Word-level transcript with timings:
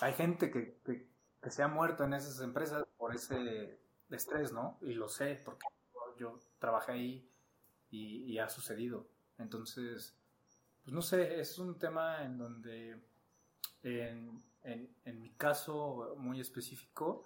hay 0.00 0.12
gente 0.12 0.50
que, 0.50 1.08
se 1.48 1.62
ha 1.62 1.68
muerto 1.68 2.04
en 2.04 2.14
esas 2.14 2.40
empresas 2.40 2.84
por 2.96 3.14
ese 3.14 3.80
estrés, 4.10 4.52
¿no? 4.52 4.78
Y 4.82 4.94
lo 4.94 5.08
sé, 5.08 5.40
porque 5.44 5.66
yo 6.18 6.38
trabajé 6.58 6.92
ahí 6.92 7.30
y, 7.90 8.38
ha 8.38 8.48
sucedido. 8.48 9.06
Entonces, 9.38 10.14
pues 10.82 10.92
no 10.92 11.00
sé, 11.00 11.40
es 11.40 11.58
un 11.58 11.78
tema 11.78 12.22
en 12.24 12.38
donde, 12.38 13.00
en, 13.82 14.42
mi 15.04 15.30
caso 15.30 16.14
muy 16.18 16.40
específico, 16.40 17.24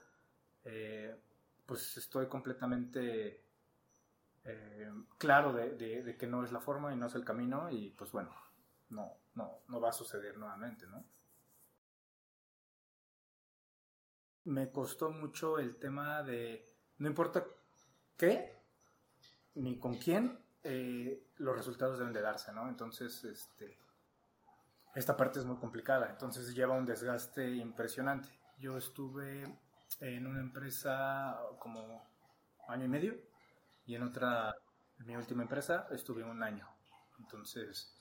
eh, 0.65 1.17
pues 1.67 1.97
estoy 1.97 2.29
completamente 2.29 3.43
eh, 4.45 4.93
claro 5.19 5.53
de, 5.53 6.17
que 6.19 6.27
no 6.27 6.45
es 6.45 6.53
la 6.53 6.61
forma 6.61 6.93
y 6.93 6.97
no 6.97 7.07
es 7.07 7.15
el 7.15 7.25
camino 7.25 7.71
y 7.71 7.91
pues 7.91 8.13
bueno, 8.13 8.31
no, 8.91 9.17
no, 9.35 9.59
no 9.69 9.81
va 9.81 9.91
a 9.91 9.93
suceder 9.93 10.37
nuevamente, 10.37 10.87
¿no? 10.87 11.05
Me 14.45 14.71
costó 14.71 15.11
mucho 15.11 15.59
el 15.59 15.77
tema 15.77 16.23
de, 16.23 16.65
no 16.99 17.09
importa 17.09 17.45
qué, 18.17 18.57
ni 19.55 19.79
con 19.79 19.97
quién, 19.97 20.39
eh, 20.65 21.29
los 21.37 21.57
resultados 21.57 21.99
deben 21.99 22.13
de 22.13 22.23
darse, 22.23 22.53
¿no? 22.53 22.69
Entonces, 22.69 23.25
este, 23.25 23.79
esta 24.95 25.17
parte 25.17 25.39
es 25.39 25.45
muy 25.45 25.57
complicada, 25.57 26.11
entonces 26.11 26.55
lleva 26.55 26.75
un 26.75 26.87
desgaste 26.87 27.49
impresionante. 27.51 28.29
Yo 28.59 28.77
estuve 28.77 29.45
en 30.01 30.27
una 30.27 30.41
empresa 30.41 31.41
como 31.59 32.07
año 32.69 32.85
y 32.85 32.89
medio 32.89 33.15
y 33.87 33.95
en 33.95 34.03
otra, 34.03 34.55
en 34.99 35.07
mi 35.07 35.17
última 35.17 35.43
empresa, 35.43 35.87
estuve 35.91 36.23
un 36.23 36.43
año. 36.43 36.69
Entonces, 37.19 37.97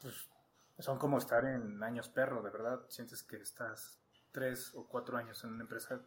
pues 0.00 0.28
son 0.78 0.98
como 0.98 1.18
estar 1.18 1.44
en 1.44 1.82
años 1.82 2.08
perro, 2.08 2.42
de 2.42 2.50
verdad. 2.50 2.80
Sientes 2.88 3.22
que 3.22 3.36
estás 3.36 4.00
tres 4.32 4.72
o 4.74 4.86
cuatro 4.88 5.16
años 5.16 5.42
en 5.44 5.50
una 5.52 5.62
empresa 5.62 6.00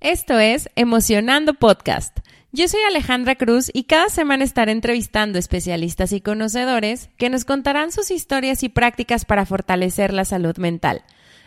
Esto 0.00 0.38
es 0.38 0.70
Emocionando 0.76 1.54
Podcast. 1.54 2.18
Yo 2.52 2.68
soy 2.68 2.80
Alejandra 2.88 3.34
Cruz 3.34 3.68
y 3.74 3.84
cada 3.84 4.08
semana 4.08 4.44
estaré 4.44 4.70
entrevistando 4.70 5.40
especialistas 5.40 6.12
y 6.12 6.20
conocedores 6.20 7.10
que 7.18 7.30
nos 7.30 7.44
contarán 7.44 7.90
sus 7.90 8.12
historias 8.12 8.62
y 8.62 8.68
prácticas 8.68 9.24
para 9.24 9.44
fortalecer 9.44 10.12
la 10.12 10.24
salud 10.24 10.56
mental. 10.56 11.02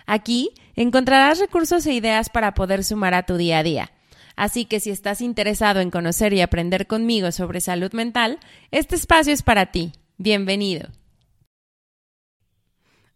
Aquí 0.05 0.51
encontrarás 0.75 1.39
recursos 1.39 1.85
e 1.85 1.93
ideas 1.93 2.29
para 2.29 2.53
poder 2.53 2.83
sumar 2.83 3.13
a 3.13 3.23
tu 3.23 3.37
día 3.37 3.59
a 3.59 3.63
día. 3.63 3.91
Así 4.35 4.65
que 4.65 4.79
si 4.79 4.89
estás 4.89 5.21
interesado 5.21 5.81
en 5.81 5.91
conocer 5.91 6.33
y 6.33 6.41
aprender 6.41 6.87
conmigo 6.87 7.31
sobre 7.31 7.61
salud 7.61 7.91
mental, 7.93 8.39
este 8.71 8.95
espacio 8.95 9.33
es 9.33 9.43
para 9.43 9.67
ti. 9.67 9.93
Bienvenido. 10.17 10.89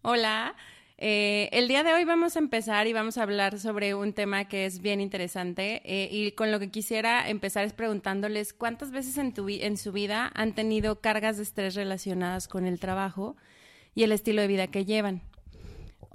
Hola. 0.02 0.56
Eh, 0.98 1.50
el 1.52 1.68
día 1.68 1.84
de 1.84 1.94
hoy 1.94 2.06
vamos 2.06 2.38
a 2.38 2.40
empezar 2.40 2.88
y 2.88 2.94
vamos 2.94 3.18
a 3.18 3.24
hablar 3.24 3.60
sobre 3.60 3.96
un 3.96 4.14
tema 4.14 4.46
que 4.46 4.66
es 4.66 4.82
bien 4.82 5.02
interesante 5.02 5.82
eh, 5.84 6.08
y 6.10 6.32
con 6.32 6.54
lo 6.54 6.60
que 6.60 6.72
quisiera 6.72 7.28
empezar 7.30 7.66
es 7.66 7.74
preguntándoles 7.74 8.54
cuántas 8.54 8.92
veces 8.92 9.18
en, 9.18 9.34
tu, 9.34 9.50
en 9.50 9.76
su 9.76 9.92
vida 9.92 10.32
han 10.34 10.56
tenido 10.56 11.02
cargas 11.02 11.36
de 11.36 11.44
estrés 11.44 11.76
relacionadas 11.76 12.48
con 12.48 12.66
el 12.66 12.80
trabajo 12.80 13.36
y 13.94 14.04
el 14.04 14.14
estilo 14.14 14.42
de 14.42 14.48
vida 14.48 14.68
que 14.68 14.86
llevan. 14.86 15.22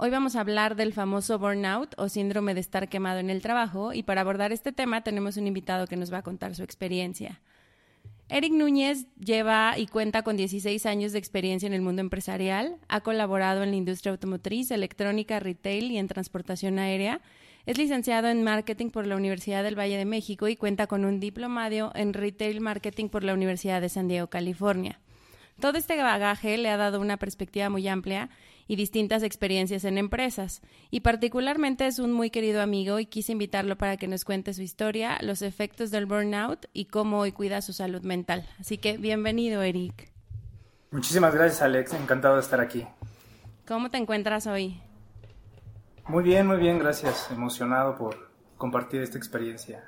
Hoy 0.03 0.09
vamos 0.09 0.35
a 0.35 0.39
hablar 0.39 0.75
del 0.75 0.93
famoso 0.93 1.37
burnout 1.37 1.93
o 1.95 2.09
síndrome 2.09 2.55
de 2.55 2.59
estar 2.59 2.89
quemado 2.89 3.19
en 3.19 3.29
el 3.29 3.43
trabajo 3.43 3.93
y 3.93 4.01
para 4.01 4.21
abordar 4.21 4.51
este 4.51 4.71
tema 4.71 5.03
tenemos 5.03 5.37
un 5.37 5.45
invitado 5.45 5.85
que 5.85 5.95
nos 5.95 6.11
va 6.11 6.17
a 6.17 6.23
contar 6.23 6.55
su 6.55 6.63
experiencia. 6.63 7.39
Eric 8.27 8.51
Núñez 8.51 9.05
lleva 9.23 9.77
y 9.77 9.85
cuenta 9.85 10.23
con 10.23 10.37
16 10.37 10.87
años 10.87 11.11
de 11.11 11.19
experiencia 11.19 11.67
en 11.67 11.73
el 11.73 11.83
mundo 11.83 12.01
empresarial, 12.01 12.77
ha 12.87 13.01
colaborado 13.01 13.61
en 13.61 13.69
la 13.69 13.75
industria 13.75 14.11
automotriz, 14.13 14.71
electrónica, 14.71 15.39
retail 15.39 15.91
y 15.91 15.99
en 15.99 16.07
transportación 16.07 16.79
aérea. 16.79 17.21
Es 17.67 17.77
licenciado 17.77 18.27
en 18.29 18.43
marketing 18.43 18.89
por 18.89 19.05
la 19.05 19.15
Universidad 19.15 19.63
del 19.63 19.77
Valle 19.77 19.97
de 19.97 20.05
México 20.05 20.47
y 20.47 20.55
cuenta 20.55 20.87
con 20.87 21.05
un 21.05 21.19
diplomado 21.19 21.91
en 21.93 22.15
retail 22.15 22.59
marketing 22.59 23.09
por 23.09 23.23
la 23.23 23.35
Universidad 23.35 23.81
de 23.81 23.89
San 23.89 24.07
Diego, 24.07 24.31
California. 24.31 24.99
Todo 25.59 25.77
este 25.77 25.95
bagaje 26.01 26.57
le 26.57 26.69
ha 26.69 26.77
dado 26.77 26.99
una 26.99 27.17
perspectiva 27.17 27.69
muy 27.69 27.87
amplia 27.87 28.31
y 28.71 28.77
distintas 28.77 29.21
experiencias 29.21 29.83
en 29.83 29.97
empresas. 29.97 30.61
Y 30.91 31.01
particularmente 31.01 31.87
es 31.87 31.99
un 31.99 32.13
muy 32.13 32.29
querido 32.29 32.61
amigo 32.61 32.99
y 32.99 33.05
quise 33.05 33.33
invitarlo 33.33 33.77
para 33.77 33.97
que 33.97 34.07
nos 34.07 34.23
cuente 34.23 34.53
su 34.53 34.61
historia, 34.61 35.17
los 35.19 35.41
efectos 35.41 35.91
del 35.91 36.05
burnout 36.05 36.67
y 36.71 36.85
cómo 36.85 37.19
hoy 37.19 37.33
cuida 37.33 37.61
su 37.61 37.73
salud 37.73 38.01
mental. 38.03 38.47
Así 38.61 38.77
que 38.77 38.95
bienvenido, 38.95 39.61
Eric. 39.61 40.13
Muchísimas 40.89 41.35
gracias, 41.35 41.61
Alex. 41.61 41.91
Encantado 41.95 42.35
de 42.35 42.41
estar 42.43 42.61
aquí. 42.61 42.87
¿Cómo 43.67 43.89
te 43.89 43.97
encuentras 43.97 44.47
hoy? 44.47 44.79
Muy 46.07 46.23
bien, 46.23 46.47
muy 46.47 46.55
bien, 46.55 46.79
gracias. 46.79 47.29
Emocionado 47.29 47.97
por 47.97 48.31
compartir 48.55 49.01
esta 49.01 49.17
experiencia. 49.17 49.83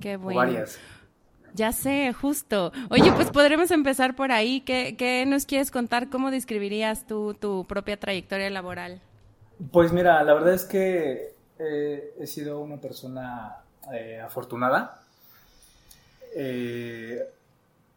Qué 0.00 0.16
bueno. 0.16 0.38
varias. 0.38 0.78
Ya 1.54 1.70
sé, 1.70 2.12
justo. 2.12 2.72
Oye, 2.90 3.12
pues 3.12 3.30
podremos 3.30 3.70
empezar 3.70 4.16
por 4.16 4.32
ahí. 4.32 4.62
¿Qué, 4.62 5.24
nos 5.26 5.46
quieres 5.46 5.70
contar? 5.70 6.10
¿Cómo 6.10 6.32
describirías 6.32 7.06
tú 7.06 7.34
tu 7.34 7.64
propia 7.64 7.96
trayectoria 7.96 8.50
laboral? 8.50 9.00
Pues 9.70 9.92
mira, 9.92 10.24
la 10.24 10.34
verdad 10.34 10.54
es 10.54 10.64
que 10.64 11.32
eh, 11.60 12.14
he 12.18 12.26
sido 12.26 12.58
una 12.58 12.78
persona 12.78 13.58
eh, 13.92 14.20
afortunada. 14.20 15.00
Eh, 16.34 17.20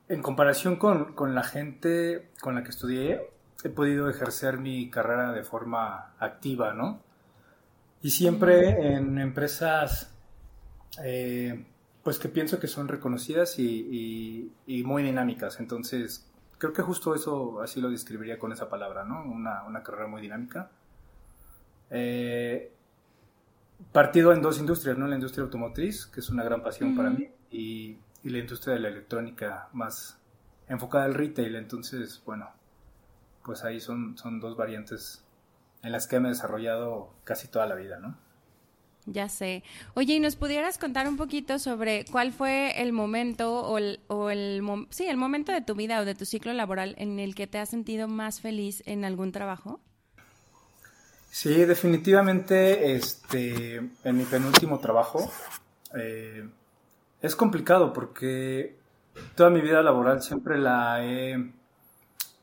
en 0.08 0.22
comparación 0.22 0.76
con, 0.76 1.16
con, 1.16 1.34
la 1.34 1.44
gente 1.44 2.30
con 2.40 2.54
la 2.54 2.64
que 2.64 2.70
estudié, 2.70 3.28
he 3.64 3.70
podido 3.70 4.08
ejercer 4.08 4.60
mi 4.60 4.92
carrera 4.92 5.32
de 5.32 5.44
forma 5.44 6.14
activa, 6.20 6.74
¿no? 6.74 7.02
Y 8.04 8.12
siempre 8.12 8.94
en 8.94 9.18
empresas 9.18 10.14
pues 12.08 12.20
que 12.20 12.30
pienso 12.30 12.58
que 12.58 12.68
son 12.70 12.88
reconocidas 12.88 13.60
y, 13.60 14.50
muy 14.86 15.04
dinámicas. 15.04 15.60
Entonces, 15.60 16.26
creo 16.58 16.72
que 16.72 16.82
justo 16.82 17.14
eso 17.14 17.60
así 17.62 17.82
lo 17.82 17.90
describiría 17.90 18.40
con 18.40 18.54
esa 18.54 18.70
palabra, 18.70 19.04
¿no? 19.04 19.26
Una, 19.26 19.84
carrera 19.84 20.08
muy 20.08 20.22
dinámica. 20.22 20.72
Eh, 21.90 22.72
partido 23.92 24.32
en 24.32 24.42
dos 24.42 24.58
industrias, 24.58 24.98
¿no? 24.98 25.06
La 25.06 25.16
industria 25.16 25.44
automotriz, 25.44 26.06
que 26.06 26.22
es 26.22 26.30
una 26.30 26.46
gran 26.46 26.64
pasión 26.64 26.96
para 26.96 27.10
mí, 27.10 27.28
y, 27.52 27.98
la 28.24 28.38
industria 28.38 28.76
de 28.76 28.80
la 28.80 28.88
electrónica, 28.88 29.68
más 29.74 30.18
enfocada 30.70 31.04
al 31.04 31.14
retail. 31.14 31.58
Entonces, 31.58 32.24
bueno, 32.26 32.50
pues 33.44 33.66
ahí 33.66 33.82
son, 33.82 34.18
son 34.18 34.40
dos 34.40 34.56
variantes 34.56 35.26
en 35.84 35.92
las 35.92 36.08
que 36.08 36.22
me 36.22 36.30
he 36.30 36.32
desarrollado 36.32 37.12
casi 37.26 37.50
toda 37.50 37.66
la 37.66 37.76
vida, 37.76 38.00
¿no? 38.00 38.16
Ya 39.10 39.30
sé. 39.30 39.64
Oye, 39.94 40.16
¿y 40.16 40.20
nos 40.20 40.36
pudieras 40.36 40.78
contar 40.78 41.08
un 41.08 41.16
poquito 41.16 41.60
sobre 41.60 42.04
cuál 42.12 42.34
fue 42.34 42.82
el 42.82 42.92
momento 42.92 43.62
o 43.62 43.78
el, 43.78 44.02
o 44.08 44.30
sí, 44.90 45.08
el 45.08 45.16
momento 45.16 45.54
de 45.54 45.62
tu 45.62 45.76
vida 45.76 46.02
o 46.02 46.06
de 46.06 46.14
tu 46.14 46.26
ciclo 46.26 46.52
laboral 46.52 46.94
en 46.98 47.18
el 47.18 47.34
que 47.34 47.48
te 47.48 47.58
has 47.58 47.70
sentido 47.70 48.10
más 48.10 48.42
feliz 48.42 48.84
en 48.86 49.06
algún 49.06 49.32
trabajo? 49.32 49.80
Sí, 51.32 51.54
definitivamente, 51.64 52.96
este, 52.96 53.76
en 53.76 54.18
mi 54.18 54.26
penúltimo 54.26 54.80
trabajo 54.80 55.32
eh, 55.96 56.46
es 57.22 57.36
complicado 57.36 57.94
porque 57.94 58.76
toda 59.36 59.50
mi 59.50 59.62
vida 59.62 59.82
laboral 59.82 60.22
siempre 60.22 60.58
la 60.58 61.06
he 61.06 61.52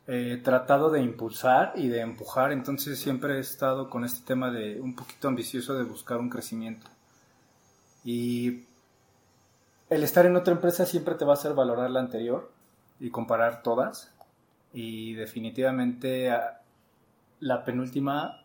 eh, 0.06 0.38
tratado 0.44 0.90
de 0.90 1.00
impulsar 1.00 1.72
y 1.76 1.88
de 1.88 2.00
empujar, 2.00 2.52
entonces 2.52 2.98
siempre 2.98 3.36
he 3.36 3.40
estado 3.40 3.88
con 3.88 4.04
este 4.04 4.22
tema 4.26 4.50
de 4.50 4.78
un 4.78 4.94
poquito 4.94 5.28
ambicioso 5.28 5.74
de 5.74 5.84
buscar 5.84 6.18
un 6.18 6.28
crecimiento. 6.28 6.86
Y 8.04 8.66
el 9.88 10.02
estar 10.02 10.26
en 10.26 10.36
otra 10.36 10.52
empresa 10.52 10.84
siempre 10.84 11.14
te 11.14 11.24
va 11.24 11.32
a 11.32 11.36
hacer 11.36 11.54
valorar 11.54 11.90
la 11.90 12.00
anterior 12.00 12.52
y 13.00 13.10
comparar 13.10 13.62
todas. 13.62 14.12
Y 14.74 15.14
definitivamente 15.14 16.30
la 17.40 17.64
penúltima, 17.64 18.44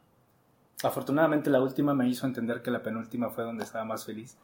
afortunadamente 0.81 1.49
la 1.49 1.61
última 1.61 1.93
me 1.93 2.07
hizo 2.07 2.25
entender 2.25 2.61
que 2.61 2.71
la 2.71 2.83
penúltima 2.83 3.31
fue 3.31 3.43
donde 3.43 3.65
estaba 3.65 3.83
más 3.83 4.05
feliz. 4.05 4.37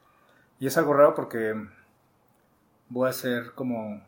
Y 0.59 0.67
es 0.67 0.77
algo 0.77 0.93
raro 0.93 1.15
porque 1.15 1.53
voy 2.89 3.07
a 3.07 3.11
hacer 3.11 3.53
como, 3.53 4.01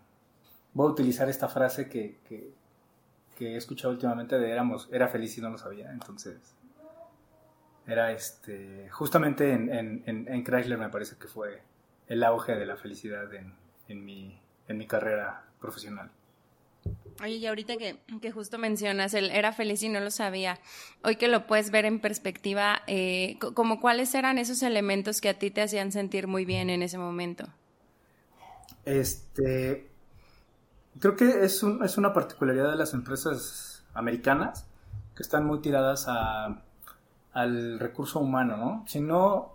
voy 0.74 0.88
a 0.88 0.92
utilizar 0.92 1.30
esta 1.30 1.48
frase 1.48 1.88
que 1.88 2.18
he 3.46 3.58
escuchado 3.58 3.94
últimamente 3.94 4.38
de 4.40 4.52
éramos, 4.52 4.90
era 4.92 5.08
feliz 5.08 5.38
y 5.38 5.42
no 5.42 5.50
lo 5.50 5.58
sabía. 5.58 5.92
Entonces, 5.92 6.56
era 7.88 8.12
este, 8.12 8.90
justamente 8.90 9.52
en, 9.52 9.74
en, 9.74 10.04
en, 10.06 10.44
Chrysler 10.44 10.78
me 10.78 10.90
parece 10.90 11.16
que 11.18 11.28
fue 11.28 11.62
el 12.08 12.24
auge 12.24 12.56
de 12.56 12.66
la 12.66 12.76
felicidad 12.76 13.34
en, 13.34 13.54
en, 13.88 14.04
mi, 14.04 14.40
en 14.68 14.78
mi 14.78 14.88
carrera 14.88 15.46
profesional. 15.60 16.12
Oye, 17.24 17.36
y 17.36 17.46
ahorita 17.48 17.78
que, 17.78 17.98
que, 18.22 18.32
justo 18.32 18.58
mencionas, 18.58 19.14
él 19.14 19.32
era 19.32 19.52
feliz 19.52 19.82
y 19.84 19.90
no 19.90 20.00
lo 20.00 20.12
sabía, 20.12 20.60
hoy 21.04 21.16
que 21.16 21.28
lo 21.28 21.48
puedes 21.48 21.72
ver 21.72 21.86
en 21.86 22.00
perspectiva, 22.00 22.84
eh, 22.88 23.38
como 23.40 23.80
cuáles 23.82 24.14
eran 24.14 24.38
esos 24.38 24.62
elementos 24.64 25.20
que 25.20 25.30
a 25.30 25.40
ti 25.40 25.50
te 25.50 25.62
hacían 25.62 25.92
sentir 25.92 26.28
muy 26.28 26.46
bien 26.46 26.70
en 26.70 26.84
ese 26.84 26.98
momento. 26.98 27.48
Este, 28.86 29.90
creo 31.00 31.16
que 31.16 31.44
es, 31.44 31.64
un, 31.64 31.84
es 31.84 31.98
una 31.98 32.14
particularidad 32.14 32.72
de 32.72 32.78
las 32.78 32.94
empresas 32.94 33.86
americanas 33.94 34.68
que 35.16 35.24
están 35.24 35.46
muy 35.46 35.60
tiradas 35.60 36.06
a, 36.08 36.62
al 37.34 37.80
recurso 37.80 38.20
humano, 38.20 38.58
¿no? 38.58 38.86
Si 38.88 39.00
no, 39.00 39.54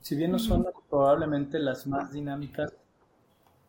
si 0.00 0.16
bien 0.16 0.32
no 0.32 0.38
son 0.38 0.66
probablemente 0.90 1.58
las 1.58 1.86
más 1.86 2.12
dinámicas 2.12 2.72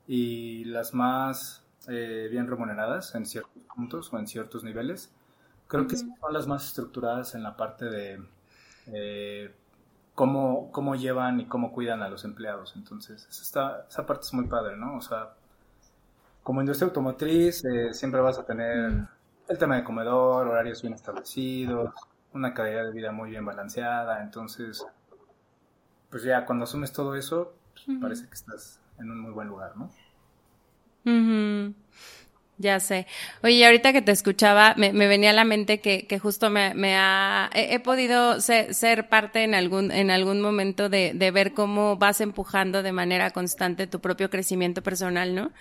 y 0.08 0.66
las 0.66 0.94
más 0.94 1.64
eh, 1.88 2.28
bien 2.30 2.48
remuneradas 2.48 3.16
en 3.16 3.26
ciertos 3.26 3.64
puntos 3.76 4.12
o 4.14 4.20
en 4.20 4.28
ciertos 4.28 4.64
niveles. 4.64 5.14
Creo 5.68 5.88
que 5.88 5.98
son 5.98 6.16
las 6.32 6.48
más 6.48 6.66
estructuradas 6.66 7.36
en 7.36 7.44
la 7.44 7.56
parte 7.56 7.86
de 7.86 8.22
eh, 8.88 9.54
cómo, 10.16 10.72
cómo 10.72 10.96
llevan 10.96 11.40
y 11.40 11.46
cómo 11.46 11.72
cuidan 11.72 12.02
a 12.02 12.10
los 12.10 12.26
empleados. 12.26 12.74
Entonces, 12.76 13.28
esa, 13.30 13.86
esa 13.88 14.06
parte 14.06 14.26
es 14.26 14.34
muy 14.34 14.46
padre, 14.46 14.78
¿no? 14.78 14.98
O 14.98 15.02
sea, 15.02 15.36
como 16.50 16.62
industria 16.62 16.88
automotriz, 16.88 17.64
eh, 17.64 17.94
siempre 17.94 18.22
vas 18.22 18.40
a 18.40 18.44
tener 18.44 19.08
el 19.48 19.58
tema 19.60 19.76
de 19.76 19.84
comedor, 19.84 20.48
horarios 20.48 20.82
bien 20.82 20.96
establecidos, 20.96 21.94
una 22.34 22.56
calidad 22.56 22.86
de 22.86 22.92
vida 22.92 23.12
muy 23.12 23.30
bien 23.30 23.46
balanceada. 23.46 24.24
Entonces, 24.24 24.84
pues 26.10 26.24
ya 26.24 26.48
cuando 26.48 26.64
asumes 26.64 26.92
todo 26.92 27.14
eso, 27.14 27.54
pues, 27.86 28.00
parece 28.02 28.26
que 28.26 28.34
estás 28.34 28.82
en 28.98 29.12
un 29.12 29.20
muy 29.20 29.32
buen 29.32 29.48
lugar, 29.48 29.78
¿no? 29.78 29.92
Ya 32.62 32.82
sé. 32.82 33.08
Oye, 33.42 33.66
ahorita 33.66 33.94
que 33.94 34.02
te 34.02 34.12
escuchaba, 34.12 34.76
me, 34.76 34.92
venía 34.92 35.30
a 35.30 35.34
la 35.34 35.46
mente 35.46 35.80
que, 35.80 36.20
justo 36.20 36.50
me, 36.50 36.98
ha, 36.98 37.50
he, 37.54 37.80
podido 37.80 38.42
ser, 38.42 39.08
parte 39.08 39.46
en 39.46 39.56
algún, 39.56 39.92
en 39.92 40.12
algún 40.12 40.42
momento 40.42 40.90
de, 40.90 41.14
ver 41.32 41.54
cómo 41.54 41.96
vas 41.96 42.20
empujando 42.20 42.84
de 42.84 42.92
manera 42.92 43.32
constante 43.32 43.88
tu 43.88 44.02
propio 44.02 44.30
crecimiento 44.30 44.84
personal, 44.84 45.36
¿no? 45.36 45.52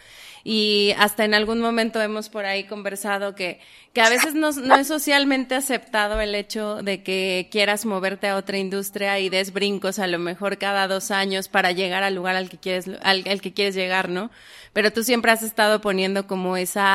Y 0.43 0.93
hasta 0.99 1.25
en 1.25 1.35
algún 1.35 1.61
momento 1.61 2.00
hemos 2.00 2.29
por 2.29 2.47
ahí 2.47 2.65
conversado 2.65 3.35
que, 3.35 3.61
que 3.93 4.01
a 4.01 4.09
veces 4.09 4.35
no, 4.35 4.51
no, 4.53 4.77
es 4.77 4.87
socialmente 4.87 5.55
aceptado 5.55 6.21
el 6.21 6.35
hecho 6.35 6.83
de 6.83 7.03
que 7.03 7.49
quieras 7.51 7.85
moverte 7.85 8.29
a 8.29 8.37
otra 8.37 8.59
industria 8.59 9.19
y 9.19 9.29
des 9.29 9.53
brincos 9.53 9.99
a 9.99 10.06
lo 10.06 10.19
mejor 10.19 10.59
cada 10.59 10.89
dos 10.89 11.11
años 11.11 11.49
para 11.49 11.73
llegar 11.73 12.03
al 12.03 12.15
lugar 12.15 12.37
al 12.37 12.49
que 12.49 12.59
quieres, 12.59 12.89
al, 13.03 13.25
que 13.41 13.53
quieres 13.53 13.75
llegar, 13.75 14.09
¿no? 14.09 14.31
Pero 14.73 14.93
tú 14.93 15.03
siempre 15.03 15.33
has 15.33 15.43
estado 15.43 15.81
poniendo 15.81 16.27
como 16.27 16.56
esa, 16.56 16.88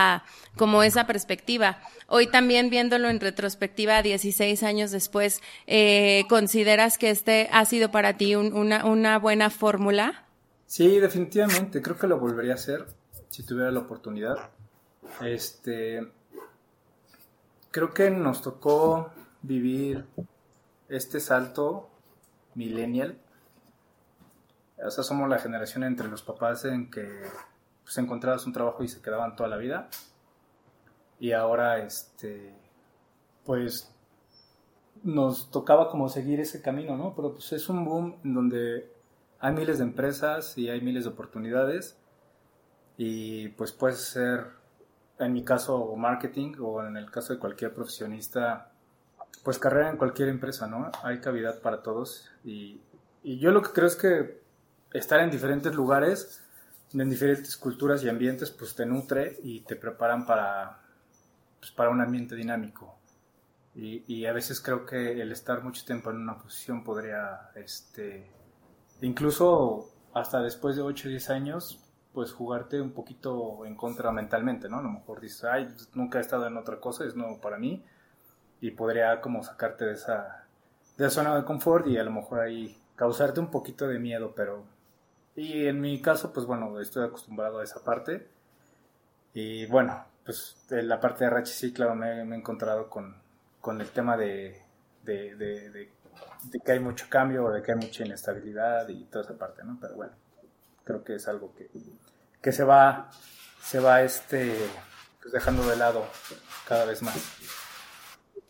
como 0.56 0.84
esa 0.84 1.08
perspectiva. 1.08 1.80
Hoy 2.08 2.28
también 2.28 2.70
viéndolo 2.70 3.10
en 3.10 3.20
retrospectiva, 3.20 4.02
16 4.02 4.62
años 4.64 4.92
después, 4.92 5.42
eh, 5.68 6.26
¿consideras 6.30 6.98
que 6.98 7.10
este 7.10 7.50
ha 7.52 7.66
sido 7.66 7.92
para 7.92 8.18
ti 8.18 8.36
una, 8.36 9.18
buena 9.20 9.50
fórmula? 9.50 10.26
Sí, 10.68 11.00
definitivamente. 11.00 11.82
Creo 11.82 11.98
que 11.98 12.08
lo 12.08 12.20
volvería 12.20 12.54
a 12.54 12.56
hacer 12.56 12.86
si 13.30 13.44
tuviera 13.44 13.72
la 13.72 13.80
oportunidad. 13.80 14.36
Este, 15.22 16.12
creo 17.72 17.94
que 17.94 18.10
nos 18.10 18.42
tocó 18.42 19.12
vivir 19.42 20.06
este 20.90 21.20
salto 21.20 21.90
millennial. 22.56 23.18
O 24.86 24.92
sea, 24.92 25.04
somos 25.04 25.30
la 25.30 25.40
generación 25.40 25.84
entre 25.84 26.08
los 26.08 26.22
papás 26.22 26.66
en 26.66 26.92
que 26.92 27.24
pues, 27.84 27.98
encontrabas 27.98 28.46
un 28.46 28.54
trabajo 28.54 28.84
y 28.84 28.88
se 28.88 29.02
quedaban 29.02 29.36
toda 29.36 29.50
la 29.50 29.58
vida. 29.58 29.90
Y 31.20 31.32
ahora, 31.32 31.80
este, 31.80 32.54
pues, 33.46 33.94
nos 35.04 35.52
tocaba 35.52 35.90
como 35.90 36.10
seguir 36.10 36.40
ese 36.40 36.62
camino, 36.62 36.96
¿no? 36.96 37.14
Pero 37.16 37.34
pues 37.34 37.52
es 37.54 37.70
un 37.70 37.84
boom 37.86 38.16
en 38.24 38.34
donde 38.34 38.92
hay 39.40 39.54
miles 39.54 39.78
de 39.80 39.84
empresas 39.84 40.58
y 40.58 40.70
hay 40.70 40.82
miles 40.82 41.04
de 41.04 41.10
oportunidades 41.10 41.98
y 42.98 43.50
pues 43.50 43.74
puede 43.74 43.96
ser, 43.96 44.48
en 45.20 45.34
mi 45.34 45.44
caso, 45.44 45.94
marketing 45.98 46.54
o 46.62 46.84
en 46.86 46.96
el 46.96 47.12
caso 47.12 47.34
de 47.34 47.40
cualquier 47.40 47.74
profesionista, 47.74 48.72
pues 49.44 49.60
carrera 49.60 49.90
en 49.90 49.98
cualquier 49.98 50.30
empresa, 50.30 50.68
¿no? 50.68 50.90
Hay 51.04 51.20
cavidad 51.20 51.60
para 51.60 51.84
todos 51.84 52.32
y 52.46 52.80
yo 53.24 53.52
lo 53.52 53.62
que 53.62 53.72
creo 53.72 53.88
es 53.88 53.96
que 53.96 54.42
estar 54.94 55.20
en 55.20 55.32
diferentes 55.32 55.76
lugares, 55.76 56.43
en 56.94 57.10
diferentes 57.10 57.58
culturas 57.58 58.04
y 58.04 58.10
ambientes, 58.10 58.52
pues 58.52 58.76
te 58.76 58.86
nutre 58.86 59.40
y 59.44 59.62
te 59.62 59.76
preparan 59.76 60.26
para, 60.26 60.80
pues, 61.60 61.72
para 61.72 61.90
un 61.90 62.02
ambiente 62.02 62.36
dinámico. 62.36 62.96
Y, 63.76 64.04
y, 64.08 64.26
a 64.28 64.34
veces 64.34 64.62
creo 64.62 64.86
que 64.86 65.20
el 65.22 65.32
estar 65.32 65.64
mucho 65.64 65.84
tiempo 65.84 66.12
en 66.12 66.18
una 66.18 66.38
posición 66.38 66.84
podría, 66.84 67.50
este, 67.56 68.30
incluso 69.02 69.90
hasta 70.14 70.42
después 70.42 70.76
de 70.76 70.84
8 70.84 71.08
o 71.08 71.10
10 71.10 71.30
años, 71.32 71.80
pues 72.14 72.32
jugarte 72.32 72.80
un 72.80 72.92
poquito 72.92 73.66
en 73.66 73.76
contra 73.76 74.12
mentalmente, 74.12 74.70
¿no? 74.70 74.78
A 74.78 74.84
lo 74.84 74.90
mejor 74.90 75.20
dices, 75.20 75.44
ay, 75.46 75.66
pues, 75.66 75.90
nunca 75.96 76.20
he 76.20 76.22
estado 76.22 76.46
en 76.46 76.58
otra 76.58 76.80
cosa, 76.80 77.06
es 77.06 77.16
nuevo 77.16 77.42
para 77.42 77.58
mí, 77.58 77.84
y 78.62 78.72
podría 78.72 79.20
como 79.20 79.44
sacarte 79.44 79.86
de 79.86 79.94
esa, 79.94 80.46
de 80.98 81.06
esa 81.08 81.16
zona 81.16 81.36
de 81.36 81.44
confort 81.44 81.88
y 81.88 81.98
a 81.98 82.04
lo 82.04 82.12
mejor 82.12 82.42
ahí 82.42 82.78
causarte 82.96 83.40
un 83.40 83.50
poquito 83.50 83.88
de 83.88 84.00
miedo, 84.00 84.34
pero... 84.36 84.64
Y 85.36 85.68
en 85.68 85.82
mi 85.82 86.02
caso, 86.02 86.32
pues 86.32 86.46
bueno, 86.46 86.80
estoy 86.80 87.06
acostumbrado 87.06 87.60
a 87.60 87.64
esa 87.64 87.84
parte. 87.84 88.28
Y 89.34 89.66
bueno, 89.66 90.06
pues 90.26 90.56
la 90.70 91.00
parte 91.00 91.24
de 91.24 91.32
RH 91.32 91.52
sí, 91.52 91.74
claro, 91.74 91.96
me, 91.96 92.22
he 92.22 92.36
encontrado 92.36 92.90
con, 92.90 93.16
con 93.60 93.82
el 93.82 93.90
tema 93.90 94.16
de, 94.16 94.62
de, 95.04 95.92
que 96.64 96.72
hay 96.72 96.80
mucho 96.80 97.08
cambio, 97.10 97.50
de 97.50 97.62
que 97.64 97.72
hay 97.72 97.78
mucha 97.78 98.06
inestabilidad 98.06 98.88
y 98.90 99.06
toda 99.06 99.26
esa 99.26 99.38
parte, 99.38 99.64
¿no? 99.64 99.78
Pero 99.82 99.96
bueno, 99.96 100.14
creo 100.84 101.04
que 101.04 101.16
es 101.16 101.28
algo 101.28 101.54
que, 101.56 101.70
que 102.42 102.52
se 102.52 102.64
va, 102.64 103.10
se 103.62 103.80
va 103.80 104.04
este, 104.04 104.56
pues 105.22 105.34
dejando 105.34 105.68
de 105.68 105.78
lado 105.78 106.06
cada 106.68 106.86
vez 106.86 107.02
más. 107.02 107.16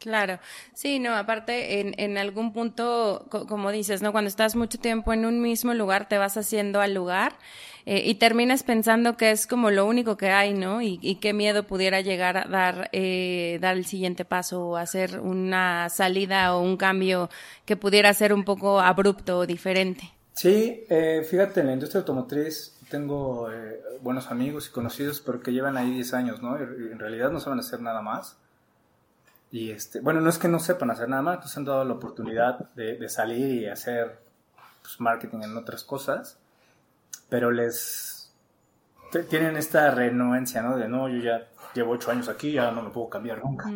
Claro, 0.03 0.37
sí, 0.73 0.99
no, 0.99 1.15
aparte 1.15 1.79
en, 1.79 1.95
en 1.97 2.17
algún 2.17 2.51
punto, 2.51 3.25
como 3.29 3.71
dices, 3.71 4.01
¿no? 4.01 4.11
Cuando 4.11 4.27
estás 4.27 4.53
mucho 4.53 4.77
tiempo 4.77 5.13
en 5.13 5.25
un 5.25 5.41
mismo 5.41 5.73
lugar, 5.73 6.09
te 6.09 6.17
vas 6.17 6.35
haciendo 6.35 6.81
al 6.81 6.93
lugar 6.93 7.37
eh, 7.85 8.03
y 8.05 8.15
terminas 8.15 8.63
pensando 8.63 9.15
que 9.15 9.31
es 9.31 9.47
como 9.47 9.71
lo 9.71 9.85
único 9.85 10.17
que 10.17 10.29
hay, 10.29 10.53
¿no? 10.53 10.81
Y, 10.81 10.99
y 11.01 11.21
qué 11.21 11.31
miedo 11.31 11.63
pudiera 11.63 12.01
llegar 12.01 12.35
a 12.35 12.43
dar, 12.49 12.89
eh, 12.91 13.59
dar 13.61 13.77
el 13.77 13.85
siguiente 13.85 14.25
paso 14.25 14.67
o 14.67 14.75
hacer 14.75 15.21
una 15.21 15.87
salida 15.87 16.53
o 16.53 16.61
un 16.61 16.75
cambio 16.75 17.29
que 17.63 17.77
pudiera 17.77 18.13
ser 18.13 18.33
un 18.33 18.43
poco 18.43 18.81
abrupto 18.81 19.39
o 19.39 19.45
diferente. 19.45 20.11
Sí, 20.33 20.83
eh, 20.89 21.25
fíjate, 21.29 21.61
en 21.61 21.67
la 21.67 21.73
industria 21.73 21.99
automotriz 21.99 22.77
tengo 22.89 23.49
eh, 23.49 23.81
buenos 24.01 24.29
amigos 24.31 24.67
y 24.67 24.71
conocidos, 24.71 25.21
pero 25.21 25.39
que 25.39 25.53
llevan 25.53 25.77
ahí 25.77 25.91
10 25.91 26.13
años, 26.13 26.41
¿no? 26.41 26.57
Y 26.59 26.91
en 26.91 26.99
realidad 26.99 27.31
no 27.31 27.39
saben 27.39 27.59
hacer 27.59 27.79
nada 27.79 28.01
más. 28.01 28.35
Y 29.53 29.69
este, 29.69 29.99
bueno, 29.99 30.19
no 30.19 30.31
es 30.31 30.39
que 30.39 30.47
no 30.47 30.57
sepan 30.57 30.89
hacer 30.89 31.07
nada 31.07 31.21
más, 31.21 31.37
pues 31.37 31.55
han 31.55 31.63
dado 31.63 31.85
la 31.85 31.93
oportunidad 31.93 32.73
de, 32.73 33.07
salir 33.07 33.61
y 33.61 33.67
hacer 33.67 34.17
pues, 34.81 34.99
marketing 34.99 35.43
en 35.43 35.55
otras 35.55 35.83
cosas, 35.83 36.39
pero 37.29 37.51
les 37.51 38.33
tienen 39.29 39.55
esta 39.55 39.91
renuencia, 39.91 40.63
¿no? 40.63 40.75
De 40.75 40.87
no, 40.87 41.07
yo 41.07 41.21
ya 41.21 41.47
llevo 41.75 41.91
8 41.91 42.09
años 42.09 42.29
aquí, 42.29 42.53
ya 42.53 42.71
no 42.71 42.81
me 42.81 42.89
puedo 42.89 43.09
cambiar 43.09 43.45
nunca. 43.45 43.69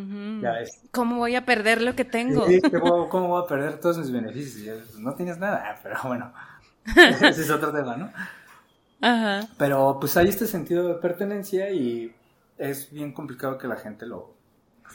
¿Cómo 0.89 1.17
voy 1.17 1.36
a 1.36 1.46
perder 1.46 1.84
lo 1.84 1.96
que 1.96 2.05
tengo? 2.05 2.48
¿Cómo 3.12 3.27
voy 3.27 3.43
a 3.43 3.48
perder 3.48 3.79
todos 3.79 4.00
mis 4.00 4.12
beneficios? 4.12 4.96
No 4.98 5.13
tienes 5.13 5.38
nada, 5.38 5.79
pero 5.84 6.00
bueno, 6.05 6.34
ese 7.22 7.43
es 7.43 7.51
otro 7.51 7.72
tema, 7.72 7.96
¿no? 7.96 8.12
Ajá. 9.00 9.48
Pero 9.60 9.98
pues 10.00 10.17
hay 10.17 10.27
este 10.27 10.48
sentido 10.48 10.88
de 10.88 10.96
pertenencia 10.96 11.69
y 11.69 12.15
es 12.57 12.91
bien 12.91 13.13
complicado 13.13 13.60
que 13.60 13.67
la 13.67 13.75
gente 13.75 14.07
lo, 14.07 14.34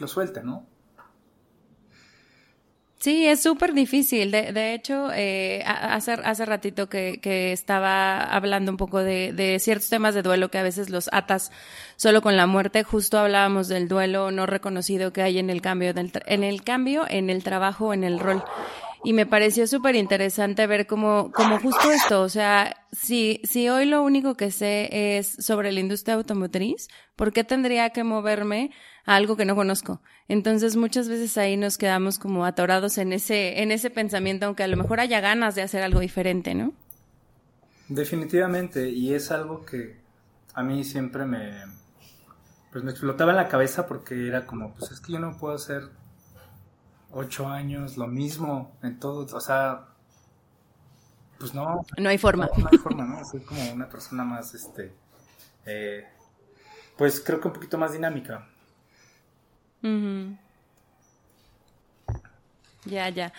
lo 0.01 0.09
suelte, 0.09 0.43
¿no? 0.43 0.72
Sí, 3.03 3.27
es 3.27 3.43
súper 3.43 3.73
difícil. 3.75 4.31
De, 4.31 4.53
de 4.53 4.75
hecho, 4.75 5.11
eh, 5.13 5.65
hace, 5.67 6.13
hace 6.13 6.47
ratito 6.47 6.89
que, 6.89 7.19
que, 7.21 7.51
estaba 7.51 8.23
hablando 8.23 8.71
un 8.71 8.77
poco 8.77 9.01
de, 9.01 9.33
de, 9.33 9.59
ciertos 9.59 9.89
temas 9.89 10.15
de 10.15 10.23
duelo 10.23 10.53
que 10.53 10.59
a 10.59 10.63
veces 10.63 10.89
los 10.89 11.09
atas 11.13 11.51
solo 11.97 12.23
con 12.23 12.37
la 12.37 12.47
muerte. 12.47 12.85
Justo 12.85 13.19
hablábamos 13.19 13.67
del 13.67 13.89
duelo 13.89 14.31
no 14.31 14.47
reconocido 14.47 15.13
que 15.13 15.23
hay 15.23 15.41
en 15.41 15.51
el 15.51 15.61
cambio, 15.61 15.93
del, 15.95 16.13
en 16.27 16.45
el 16.45 16.63
cambio, 16.63 17.05
en 17.09 17.29
el 17.29 17.43
trabajo, 17.43 17.93
en 17.93 18.05
el 18.05 18.21
rol 18.21 18.45
y 19.05 19.13
me 19.13 19.27
pareció 19.27 19.67
súper 19.67 19.97
interesante 19.97 20.67
ver 20.67 20.87
cómo, 20.87 21.33
cómo 21.33 21.59
justo 21.59 21.91
esto, 21.91 22.23
o 22.23 22.29
sea, 22.29 22.77
si, 22.93 23.41
si 23.45 23.69
hoy 23.69 23.87
lo 23.87 24.03
único 24.03 24.37
que 24.37 24.51
sé 24.51 25.19
es 25.19 25.37
sobre 25.41 25.73
la 25.73 25.81
industria 25.81 26.15
automotriz, 26.15 26.89
¿por 27.17 27.33
qué 27.33 27.43
tendría 27.43 27.91
que 27.91 28.05
moverme 28.05 28.71
a 29.05 29.17
algo 29.17 29.37
que 29.37 29.45
no 29.45 29.57
conozco? 29.57 30.01
Entonces 30.29 30.77
muchas 30.77 31.09
veces 31.09 31.37
ahí 31.37 31.57
nos 31.57 31.79
quedamos 31.79 32.19
como 32.19 32.45
atorados 32.45 32.99
en 32.99 33.13
ese, 33.13 33.63
en 33.63 33.73
ese 33.73 33.91
pensamiento, 33.91 34.47
aunque 34.47 34.63
a 34.63 34.69
lo 34.69 34.77
mejor 34.77 35.01
haya 35.01 35.21
ganas 35.21 35.55
de 35.55 35.63
hacer 35.63 35.83
algo 35.83 36.01
diferente, 36.01 36.55
¿no? 36.55 36.73
Definitivamente, 37.89 38.89
y 38.89 39.15
es 39.15 39.31
algo 39.33 39.65
que 39.65 39.97
a 40.55 40.63
mí 40.63 40.85
siempre 40.85 41.27
me, 41.27 41.53
pues 42.71 42.85
me 42.85 42.91
explotaba 42.91 43.33
la 43.33 43.49
cabeza 43.49 43.87
porque 43.87 44.29
era 44.29 44.47
como, 44.47 44.75
pues 44.75 44.93
es 44.93 45.01
que 45.01 45.13
yo 45.13 45.19
no 45.19 45.37
puedo 45.37 45.55
hacer 45.55 45.91
ocho 47.13 47.49
años 47.49 47.97
lo 47.97 48.07
mismo 48.07 48.77
en 48.83 48.99
todo, 48.99 49.27
o 49.37 49.41
sea, 49.41 49.87
pues 51.39 51.55
no. 51.55 51.85
No 51.99 52.09
hay 52.09 52.19
forma. 52.19 52.49
No, 52.57 52.69
hay 52.71 52.79
forma, 52.79 53.05
¿no? 53.05 53.25
Soy 53.25 53.41
como 53.41 53.73
una 53.73 53.89
persona 53.89 54.25
más, 54.25 54.55
este, 54.55 54.93
eh, 55.67 56.05
pues 56.97 57.21
creo 57.21 57.41
que 57.41 57.49
un 57.49 57.55
poquito 57.55 57.79
más 57.79 57.93
dinámica. 57.93 58.49
Ya, 62.85 63.09
ya. 63.11 63.33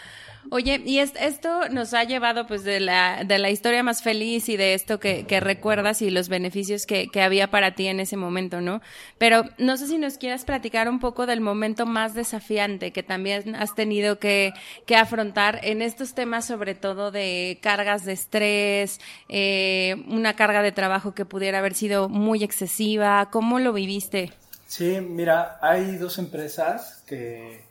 Oye, 0.51 0.81
y 0.85 0.99
esto 0.99 1.69
nos 1.69 1.93
ha 1.93 2.03
llevado 2.03 2.47
pues 2.47 2.63
de 2.63 2.79
la, 2.79 3.23
de 3.23 3.39
la 3.39 3.49
historia 3.49 3.81
más 3.81 4.01
feliz 4.01 4.49
y 4.49 4.57
de 4.57 4.73
esto 4.73 4.99
que, 4.99 5.25
que 5.25 5.39
recuerdas 5.39 6.01
y 6.01 6.09
los 6.11 6.29
beneficios 6.29 6.85
que, 6.85 7.07
que, 7.07 7.21
había 7.21 7.49
para 7.49 7.75
ti 7.75 7.87
en 7.87 7.99
ese 7.99 8.17
momento, 8.17 8.61
¿no? 8.61 8.81
Pero 9.17 9.43
no 9.57 9.77
sé 9.77 9.87
si 9.87 9.97
nos 9.97 10.17
quieras 10.17 10.43
platicar 10.45 10.89
un 10.89 10.99
poco 10.99 11.25
del 11.25 11.41
momento 11.41 11.85
más 11.85 12.13
desafiante 12.13 12.91
que 12.91 13.03
también 13.03 13.55
has 13.55 13.73
tenido 13.73 14.19
que, 14.19 14.53
que 14.85 14.95
afrontar 14.95 15.59
en 15.63 15.81
estos 15.81 16.13
temas, 16.13 16.45
sobre 16.45 16.75
todo 16.75 17.11
de 17.11 17.59
cargas 17.61 18.05
de 18.05 18.13
estrés, 18.13 18.99
eh, 19.29 20.03
una 20.07 20.35
carga 20.35 20.61
de 20.61 20.71
trabajo 20.71 21.13
que 21.13 21.25
pudiera 21.25 21.59
haber 21.59 21.73
sido 21.73 22.09
muy 22.09 22.43
excesiva. 22.43 23.29
¿Cómo 23.31 23.59
lo 23.59 23.73
viviste? 23.73 24.31
Sí, 24.67 24.99
mira, 25.01 25.57
hay 25.61 25.97
dos 25.97 26.17
empresas 26.17 27.03
que... 27.07 27.63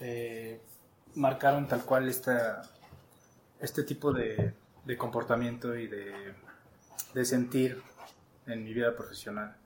Eh, 0.00 0.58
marcaron 1.14 1.66
tal 1.66 1.84
cual 1.84 2.08
esta, 2.08 2.62
este 3.60 3.82
tipo 3.82 4.12
de, 4.12 4.54
comportamiento 4.98 5.76
y 5.76 5.86
de, 5.86 7.24
sentir 7.24 7.80
en 8.46 8.64
mi 8.64 8.74
vida 8.74 8.96
profesional. 8.96 9.56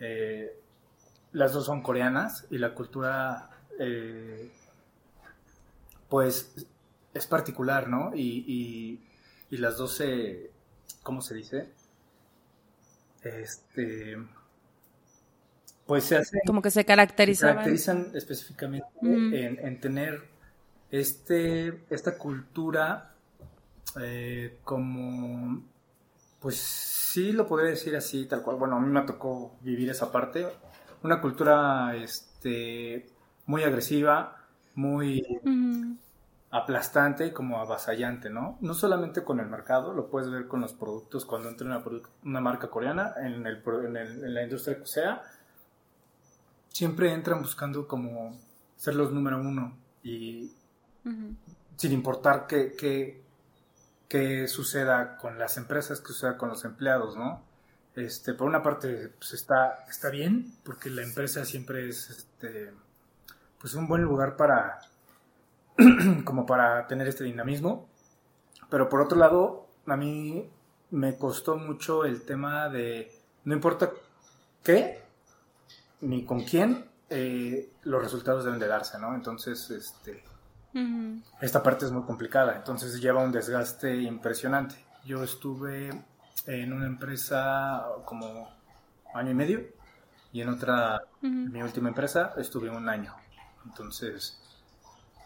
Eh, 0.00 0.58
las 1.32 1.52
dos 1.52 1.66
son 1.66 1.82
coreanas 1.82 2.46
y 2.50 2.58
la 2.58 2.74
cultura, 2.74 3.50
eh, 3.78 4.50
pues, 6.08 6.66
es 7.12 7.26
particular, 7.26 7.88
¿no? 7.88 8.12
Y, 8.14 9.00
las 9.50 9.76
dos 9.76 9.94
se, 9.94 10.50
¿cómo 11.04 11.20
se 11.20 11.34
dice? 11.36 11.68
Este, 13.22 14.16
pues 15.86 16.04
se 16.04 16.16
hacen... 16.16 16.40
Como 16.44 16.60
que 16.60 16.72
se 16.72 16.84
caracterizan. 16.84 17.50
Se 17.50 17.52
caracterizan 17.52 18.10
específicamente 18.14 18.88
en, 19.00 19.64
en 19.64 19.80
tener 19.80 20.33
este, 21.00 21.84
esta 21.90 22.16
cultura 22.16 23.14
eh, 24.00 24.58
como, 24.62 25.60
pues 26.40 26.56
sí 26.56 27.32
lo 27.32 27.48
podría 27.48 27.70
decir 27.70 27.96
así, 27.96 28.26
tal 28.26 28.42
cual. 28.42 28.56
Bueno, 28.56 28.76
a 28.76 28.80
mí 28.80 28.88
me 28.88 29.02
tocó 29.02 29.56
vivir 29.60 29.90
esa 29.90 30.12
parte. 30.12 30.46
Una 31.02 31.20
cultura 31.20 31.96
este, 31.96 33.06
muy 33.46 33.64
agresiva, 33.64 34.36
muy 34.76 35.20
aplastante 36.50 37.26
y 37.26 37.32
como 37.32 37.58
avasallante, 37.58 38.30
¿no? 38.30 38.56
No 38.60 38.74
solamente 38.74 39.24
con 39.24 39.40
el 39.40 39.46
mercado, 39.46 39.92
lo 39.92 40.08
puedes 40.08 40.30
ver 40.30 40.46
con 40.46 40.60
los 40.60 40.74
productos. 40.74 41.24
Cuando 41.24 41.48
entra 41.48 41.66
una, 41.66 41.82
una 42.22 42.40
marca 42.40 42.70
coreana 42.70 43.14
en, 43.20 43.44
el, 43.46 43.62
en, 43.66 43.96
el, 43.96 44.24
en 44.24 44.34
la 44.34 44.44
industria 44.44 44.78
que 44.78 44.86
sea, 44.86 45.22
siempre 46.68 47.12
entran 47.12 47.42
buscando 47.42 47.88
como 47.88 48.38
ser 48.76 48.94
los 48.94 49.12
número 49.12 49.40
uno 49.40 49.76
y 50.04 50.52
sin 51.76 51.92
importar 51.92 52.46
qué, 52.46 52.74
qué, 54.08 54.48
suceda 54.48 55.16
con 55.16 55.38
las 55.38 55.56
empresas, 55.56 56.00
qué 56.00 56.08
suceda 56.08 56.36
con 56.36 56.48
los 56.48 56.64
empleados, 56.64 57.16
¿no? 57.16 57.42
Este, 57.96 58.34
por 58.34 58.48
una 58.48 58.62
parte, 58.62 59.12
pues 59.18 59.32
está, 59.34 59.84
está 59.88 60.10
bien, 60.10 60.54
porque 60.64 60.90
la 60.90 61.02
empresa 61.02 61.44
siempre 61.44 61.88
es 61.88 62.10
este, 62.10 62.72
pues 63.60 63.74
un 63.74 63.88
buen 63.88 64.02
lugar 64.02 64.36
para, 64.36 64.80
como 66.24 66.46
para 66.46 66.86
tener 66.86 67.08
este 67.08 67.24
dinamismo. 67.24 67.88
Pero 68.70 68.88
por 68.88 69.00
otro 69.00 69.18
lado, 69.18 69.68
a 69.86 69.96
mí 69.96 70.50
me 70.90 71.16
costó 71.16 71.56
mucho 71.56 72.04
el 72.04 72.22
tema 72.22 72.68
de, 72.68 73.12
no 73.44 73.54
importa 73.54 73.92
qué, 74.62 75.02
ni 76.00 76.24
con 76.24 76.42
quién, 76.42 76.88
eh, 77.10 77.70
los 77.82 78.02
resultados 78.02 78.44
deben 78.44 78.60
de 78.60 78.66
darse, 78.66 78.98
¿no? 78.98 79.14
Entonces, 79.14 79.70
este, 79.70 80.22
esta 81.40 81.62
parte 81.62 81.84
es 81.84 81.92
muy 81.92 82.02
complicada, 82.02 82.56
entonces 82.56 83.00
lleva 83.00 83.22
un 83.22 83.32
desgaste 83.32 83.96
impresionante. 84.02 84.74
Yo 85.04 85.22
estuve 85.22 85.90
en 86.46 86.72
una 86.72 86.86
empresa 86.86 87.84
como 88.04 88.48
año 89.14 89.30
y 89.30 89.34
medio 89.34 89.64
y 90.32 90.40
en 90.40 90.48
otra, 90.48 91.02
mi 91.20 91.62
última 91.62 91.88
empresa, 91.88 92.34
estuve 92.36 92.68
un 92.68 92.88
año. 92.88 93.14
Entonces, 93.64 94.40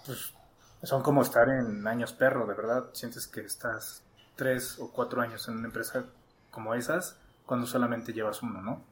pues 0.05 0.35
son 0.83 1.03
como 1.03 1.23
estar 1.23 1.49
en 1.49 1.87
años 1.87 2.13
perro, 2.13 2.47
de 2.47 2.55
verdad. 2.55 2.91
Sientes 2.93 3.27
que 3.27 3.41
estás 3.41 4.03
tres 4.37 4.79
o 4.79 4.93
cuatro 4.93 5.21
años 5.21 5.49
en 5.49 5.57
una 5.57 5.67
empresa 5.67 6.05
como 6.51 6.75
esas 6.75 7.17
cuando 7.47 7.67
solamente 7.67 8.13
llevas 8.13 8.43
uno, 8.43 8.61
¿no? 8.61 8.85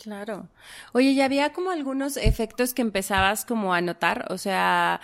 Claro. 0.00 0.48
Oye, 0.92 1.14
¿ya 1.14 1.24
había 1.24 1.52
como 1.52 1.70
algunos 1.70 2.16
efectos 2.16 2.74
que 2.74 2.82
empezabas 2.82 3.44
como 3.44 3.74
a 3.74 3.80
notar? 3.80 4.26
O 4.30 4.38
sea, 4.38 5.00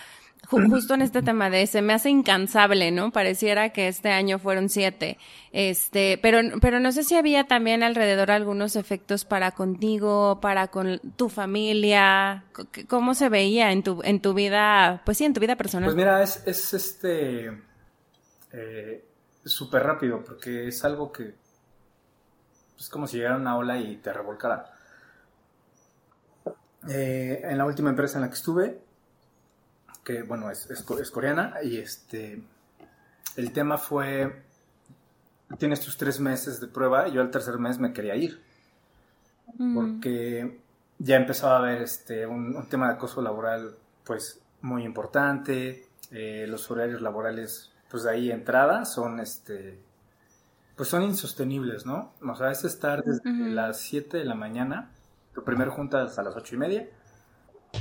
justo 0.48 0.94
en 0.94 1.02
este 1.02 1.22
tema 1.22 1.50
de 1.50 1.66
se 1.66 1.82
me 1.82 1.92
hace 1.92 2.10
incansable, 2.10 2.90
¿no? 2.90 3.12
Pareciera 3.12 3.70
que 3.70 3.88
este 3.88 4.10
año 4.10 4.38
fueron 4.38 4.68
siete. 4.68 5.18
Este, 5.52 6.18
pero, 6.22 6.38
pero 6.60 6.80
no 6.80 6.92
sé 6.92 7.04
si 7.04 7.16
había 7.16 7.44
también 7.44 7.82
alrededor 7.82 8.30
algunos 8.30 8.76
efectos 8.76 9.24
para 9.24 9.52
contigo, 9.52 10.40
para 10.40 10.68
con 10.68 11.00
tu 11.16 11.28
familia. 11.28 12.44
¿Cómo 12.88 13.14
se 13.14 13.28
veía 13.28 13.72
en 13.72 13.82
tu, 13.82 14.00
en 14.02 14.20
tu 14.20 14.34
vida, 14.34 15.02
pues 15.04 15.18
sí, 15.18 15.24
en 15.24 15.34
tu 15.34 15.40
vida 15.40 15.56
personal? 15.56 15.86
Pues 15.86 15.96
mira, 15.96 16.22
es, 16.22 16.42
es 16.46 16.74
este 16.74 17.62
eh, 18.52 19.04
súper 19.44 19.82
rápido, 19.82 20.22
porque 20.24 20.68
es 20.68 20.84
algo 20.84 21.12
que 21.12 21.34
es 22.78 22.88
como 22.88 23.06
si 23.06 23.18
llegara 23.18 23.36
una 23.36 23.56
ola 23.56 23.78
y 23.78 23.96
te 23.96 24.12
revolcara. 24.12 24.72
Eh, 26.88 27.42
en 27.44 27.58
la 27.58 27.66
última 27.66 27.90
empresa 27.90 28.16
en 28.16 28.22
la 28.22 28.28
que 28.28 28.34
estuve, 28.34 28.80
que 30.10 30.22
bueno, 30.22 30.50
es, 30.50 30.68
es, 30.70 31.10
coreana, 31.10 31.54
y 31.62 31.78
este, 31.78 32.42
el 33.36 33.52
tema 33.52 33.78
fue, 33.78 34.42
tienes 35.58 35.80
tus 35.80 35.96
tres 35.96 36.20
meses 36.20 36.60
de 36.60 36.66
prueba, 36.66 37.08
y 37.08 37.12
yo 37.12 37.20
al 37.20 37.30
tercer 37.30 37.58
mes 37.58 37.78
me 37.78 37.92
quería 37.92 38.16
ir, 38.16 38.40
mm. 39.56 39.74
porque 39.74 40.60
ya 40.98 41.16
empezaba 41.16 41.56
a 41.56 41.58
haber 41.58 41.82
este, 41.82 42.26
un, 42.26 42.66
tema 42.68 42.88
de 42.88 42.94
acoso 42.94 43.22
laboral, 43.22 43.76
pues, 44.04 44.40
muy 44.62 44.84
importante, 44.84 45.86
eh, 46.10 46.46
los 46.48 46.70
horarios 46.70 47.00
laborales, 47.00 47.72
pues, 47.88 48.02
de 48.02 48.10
ahí 48.10 48.30
entrada 48.30 48.84
son, 48.84 49.20
este, 49.20 49.78
pues, 50.76 50.88
son 50.88 51.02
insostenibles, 51.02 51.86
¿no? 51.86 52.14
O 52.20 52.34
sea, 52.34 52.50
es 52.50 52.64
estar 52.64 53.04
desde 53.04 53.30
las 53.50 53.80
7 53.80 54.18
de 54.18 54.24
la 54.24 54.34
mañana, 54.34 54.90
tu 55.34 55.44
primer 55.44 55.68
junta 55.68 56.02
hasta 56.02 56.22
las 56.22 56.34
ocho 56.34 56.56
y 56.56 56.58
media, 56.58 56.88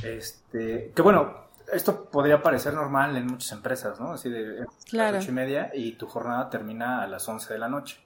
este, 0.04 0.92
que 0.96 1.02
bueno, 1.02 1.49
esto 1.72 2.10
podría 2.10 2.42
parecer 2.42 2.74
normal 2.74 3.16
en 3.18 3.28
muchas 3.28 3.52
empresas, 3.52 4.00
¿no? 4.00 4.14
Así 4.14 4.30
de 4.30 4.66
las 4.92 5.16
ocho 5.16 5.32
y 5.32 5.34
media 5.34 5.72
y 5.74 5.94
tu 5.94 6.08
jornada 6.08 6.50
termina 6.50 7.02
a 7.04 7.08
las 7.08 7.28
11 7.28 7.54
de 7.54 7.60
la 7.60 7.68
noche. 7.68 8.00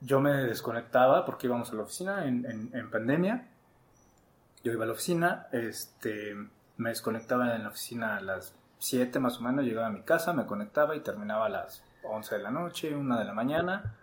Yo 0.00 0.20
me 0.20 0.32
desconectaba 0.32 1.24
porque 1.24 1.46
íbamos 1.46 1.70
a 1.70 1.74
la 1.74 1.82
oficina 1.82 2.26
en, 2.26 2.70
en, 2.72 2.90
pandemia. 2.90 3.48
Yo 4.62 4.72
iba 4.72 4.84
a 4.84 4.86
la 4.86 4.92
oficina, 4.92 5.46
este, 5.52 6.34
me 6.76 6.90
desconectaba 6.90 7.54
en 7.54 7.62
la 7.62 7.70
oficina 7.70 8.16
a 8.16 8.20
las 8.20 8.54
7 8.78 9.18
más 9.18 9.38
o 9.38 9.40
menos, 9.40 9.64
llegaba 9.64 9.86
a 9.86 9.90
mi 9.90 10.02
casa, 10.02 10.32
me 10.32 10.44
conectaba 10.44 10.94
y 10.96 11.00
terminaba 11.00 11.46
a 11.46 11.48
las 11.48 11.82
11 12.04 12.36
de 12.36 12.42
la 12.42 12.50
noche, 12.50 12.94
1 12.94 13.18
de 13.18 13.24
la 13.24 13.32
mañana. 13.32 13.94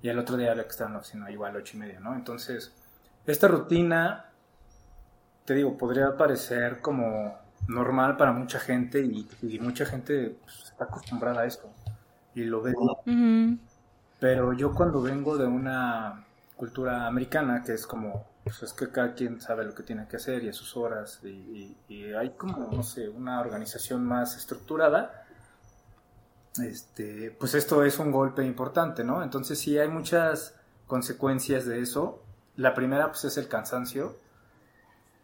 Y 0.00 0.08
el 0.08 0.18
otro 0.18 0.36
día 0.36 0.52
había 0.52 0.64
que 0.64 0.70
estar 0.70 0.86
en 0.86 0.94
la 0.94 1.00
oficina 1.00 1.30
igual 1.30 1.54
a 1.54 1.58
8 1.58 1.76
y 1.76 1.80
media, 1.80 2.00
¿no? 2.00 2.14
Entonces, 2.14 2.72
esta 3.26 3.48
rutina, 3.48 4.30
te 5.44 5.54
digo, 5.54 5.76
podría 5.76 6.16
parecer 6.16 6.80
como 6.80 7.41
normal 7.68 8.16
para 8.16 8.32
mucha 8.32 8.58
gente 8.58 9.00
y, 9.00 9.58
mucha 9.60 9.86
gente 9.86 10.36
pues, 10.42 10.64
está 10.64 10.84
acostumbrada 10.84 11.42
a 11.42 11.46
esto 11.46 11.68
y 12.34 12.44
lo 12.44 12.62
ve. 12.62 12.74
Pero 14.18 14.52
yo 14.52 14.72
cuando 14.72 15.02
vengo 15.02 15.36
de 15.36 15.46
una 15.46 16.24
cultura 16.56 17.06
americana, 17.06 17.62
que 17.64 17.72
es 17.72 17.86
como, 17.86 18.24
pues 18.44 18.62
es 18.62 18.72
que 18.72 18.88
cada 18.90 19.14
quien 19.14 19.40
sabe 19.40 19.64
lo 19.64 19.74
que 19.74 19.82
tiene 19.82 20.06
que 20.06 20.16
hacer 20.16 20.44
y 20.44 20.48
a 20.48 20.52
sus 20.52 20.76
horas, 20.76 21.20
y, 21.24 21.76
hay 22.16 22.30
como, 22.30 22.70
no 22.72 22.82
sé, 22.82 23.08
una 23.08 23.40
organización 23.40 24.04
más 24.04 24.36
estructurada, 24.36 25.24
este, 26.62 27.34
pues 27.38 27.54
esto 27.54 27.82
es 27.84 27.98
un 27.98 28.12
golpe 28.12 28.44
importante, 28.44 29.02
¿no? 29.02 29.22
Entonces 29.22 29.58
sí 29.58 29.78
hay 29.78 29.88
muchas 29.88 30.54
consecuencias 30.86 31.64
de 31.64 31.80
eso. 31.80 32.22
La 32.56 32.74
primera 32.74 33.08
pues 33.08 33.24
es 33.24 33.38
el 33.38 33.48
cansancio, 33.48 34.16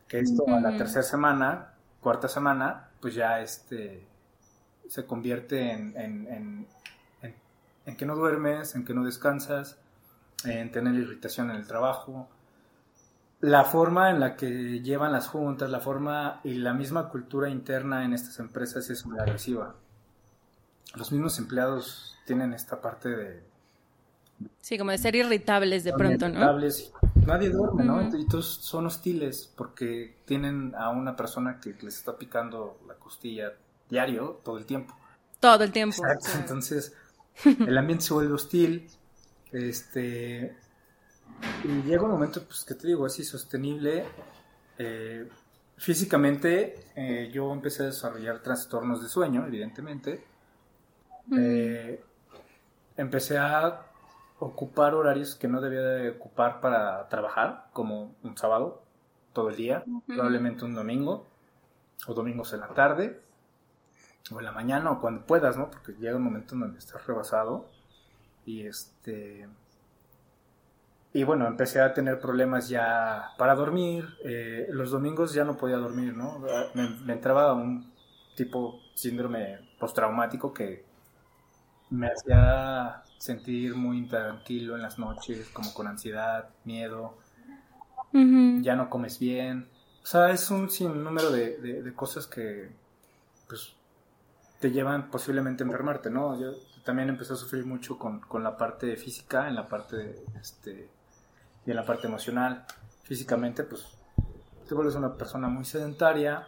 que 0.08 0.20
esto 0.20 0.44
a 0.48 0.58
la 0.60 0.76
tercera 0.76 1.02
semana 1.02 1.74
cuarta 2.00 2.28
semana, 2.28 2.90
pues 3.00 3.14
ya 3.14 3.40
este 3.40 4.06
se 4.88 5.04
convierte 5.04 5.70
en, 5.72 5.94
en, 5.96 6.66
en, 7.84 7.96
que 7.96 8.06
no 8.06 8.16
duermes, 8.16 8.74
en 8.74 8.84
que 8.84 8.94
no 8.94 9.04
descansas, 9.04 9.78
en 10.44 10.70
tener 10.72 10.94
irritación 10.94 11.50
en 11.50 11.56
el 11.56 11.66
trabajo. 11.66 12.28
la 13.40 13.64
forma 13.64 14.10
en 14.10 14.20
la 14.20 14.36
que 14.36 14.80
llevan 14.80 15.12
las 15.12 15.28
juntas, 15.28 15.70
la 15.70 15.80
forma 15.80 16.40
y 16.42 16.54
la 16.54 16.72
misma 16.72 17.08
cultura 17.08 17.48
interna 17.48 18.04
en 18.04 18.12
estas 18.12 18.38
empresas 18.40 18.90
es 18.90 19.06
muy 19.06 19.18
agresiva. 19.18 19.74
Los 20.96 21.12
mismos 21.12 21.38
empleados 21.38 22.16
tienen 22.26 22.52
esta 22.52 22.80
parte 22.80 23.08
de... 23.10 23.42
Sí, 24.60 24.78
como 24.78 24.90
de 24.90 24.98
ser 24.98 25.14
irritables 25.14 25.84
de 25.84 25.92
pronto, 25.92 26.26
irritables. 26.26 26.92
Nadie 27.28 27.50
duerme, 27.50 27.84
¿no? 27.84 28.18
Y 28.18 28.26
todos 28.26 28.46
son 28.46 28.86
hostiles 28.86 29.52
porque 29.54 30.16
tienen 30.24 30.74
a 30.74 30.88
una 30.88 31.14
persona 31.14 31.60
que 31.60 31.74
les 31.82 31.96
está 31.96 32.16
picando 32.16 32.80
la 32.88 32.94
costilla 32.94 33.52
diario, 33.90 34.40
todo 34.42 34.56
el 34.56 34.64
tiempo. 34.64 34.96
Todo 35.38 35.62
el 35.62 35.70
tiempo. 35.70 35.96
Exacto. 35.96 36.38
Entonces, 36.38 36.94
el 37.44 37.76
ambiente 37.76 38.06
se 38.06 38.14
vuelve 38.14 38.32
hostil. 38.32 38.88
Este, 39.52 40.56
y 41.64 41.82
llega 41.82 42.02
un 42.02 42.12
momento, 42.12 42.42
pues, 42.44 42.64
que 42.64 42.74
te 42.74 42.86
digo, 42.86 43.06
es 43.06 43.18
insostenible. 43.18 44.06
Eh, 44.78 45.28
físicamente, 45.76 46.86
eh, 46.96 47.30
yo 47.30 47.52
empecé 47.52 47.82
a 47.82 47.86
desarrollar 47.86 48.42
trastornos 48.42 49.02
de 49.02 49.08
sueño, 49.10 49.46
evidentemente. 49.46 50.24
Eh, 51.36 52.02
empecé 52.96 53.36
a 53.36 53.87
ocupar 54.38 54.94
horarios 54.94 55.34
que 55.34 55.48
no 55.48 55.60
debía 55.60 55.80
de 55.80 56.10
ocupar 56.10 56.60
para 56.60 57.08
trabajar, 57.08 57.66
como 57.72 58.14
un 58.22 58.36
sábado, 58.36 58.82
todo 59.32 59.50
el 59.50 59.56
día, 59.56 59.84
probablemente 60.06 60.64
un 60.64 60.74
domingo, 60.74 61.26
o 62.06 62.14
domingos 62.14 62.52
en 62.52 62.60
la 62.60 62.68
tarde, 62.68 63.20
o 64.32 64.38
en 64.38 64.44
la 64.44 64.52
mañana, 64.52 64.90
o 64.90 65.00
cuando 65.00 65.26
puedas, 65.26 65.56
¿no? 65.56 65.70
Porque 65.70 65.92
llega 65.92 66.16
un 66.16 66.22
momento 66.22 66.54
en 66.54 66.60
donde 66.60 66.78
estás 66.78 67.06
rebasado. 67.06 67.66
Y 68.44 68.66
este 68.66 69.48
y 71.12 71.24
bueno, 71.24 71.46
empecé 71.46 71.80
a 71.80 71.94
tener 71.94 72.20
problemas 72.20 72.68
ya 72.68 73.30
para 73.38 73.54
dormir. 73.54 74.06
Eh, 74.24 74.66
los 74.70 74.90
domingos 74.90 75.32
ya 75.32 75.44
no 75.44 75.56
podía 75.56 75.76
dormir, 75.76 76.14
¿no? 76.14 76.38
Me, 76.74 77.12
entraba 77.12 77.54
un 77.54 77.92
tipo 78.36 78.78
síndrome 78.94 79.58
postraumático 79.78 80.52
que 80.52 80.84
me 81.90 82.08
hacía 82.08 83.02
sentir 83.18 83.74
muy 83.74 83.98
intranquilo 83.98 84.76
en 84.76 84.82
las 84.82 84.98
noches, 84.98 85.48
como 85.50 85.72
con 85.74 85.86
ansiedad, 85.86 86.50
miedo. 86.64 87.18
Ya 88.12 88.74
no 88.74 88.88
comes 88.88 89.18
bien. 89.18 89.68
O 90.02 90.06
sea, 90.06 90.30
es 90.30 90.50
un 90.50 90.70
sinnúmero 90.70 91.30
de, 91.30 91.58
de, 91.58 91.94
cosas 91.94 92.26
que 92.26 92.70
pues 93.46 93.74
te 94.58 94.70
llevan 94.70 95.10
posiblemente 95.10 95.62
a 95.62 95.66
enfermarte, 95.66 96.10
¿no? 96.10 96.40
Yo 96.40 96.52
también 96.84 97.10
empecé 97.10 97.34
a 97.34 97.36
sufrir 97.36 97.66
mucho 97.66 97.98
con, 97.98 98.20
con 98.20 98.42
la 98.42 98.56
parte 98.56 98.96
física, 98.96 99.48
en 99.48 99.54
la 99.54 99.68
parte 99.68 99.96
de, 99.96 100.24
este, 100.40 100.88
y 101.66 101.70
en 101.70 101.76
la 101.76 101.84
parte 101.84 102.06
emocional. 102.06 102.64
Físicamente, 103.02 103.64
pues 103.64 103.86
te 104.66 104.74
vuelves 104.74 104.94
una 104.94 105.14
persona 105.14 105.48
muy 105.48 105.64
sedentaria 105.64 106.46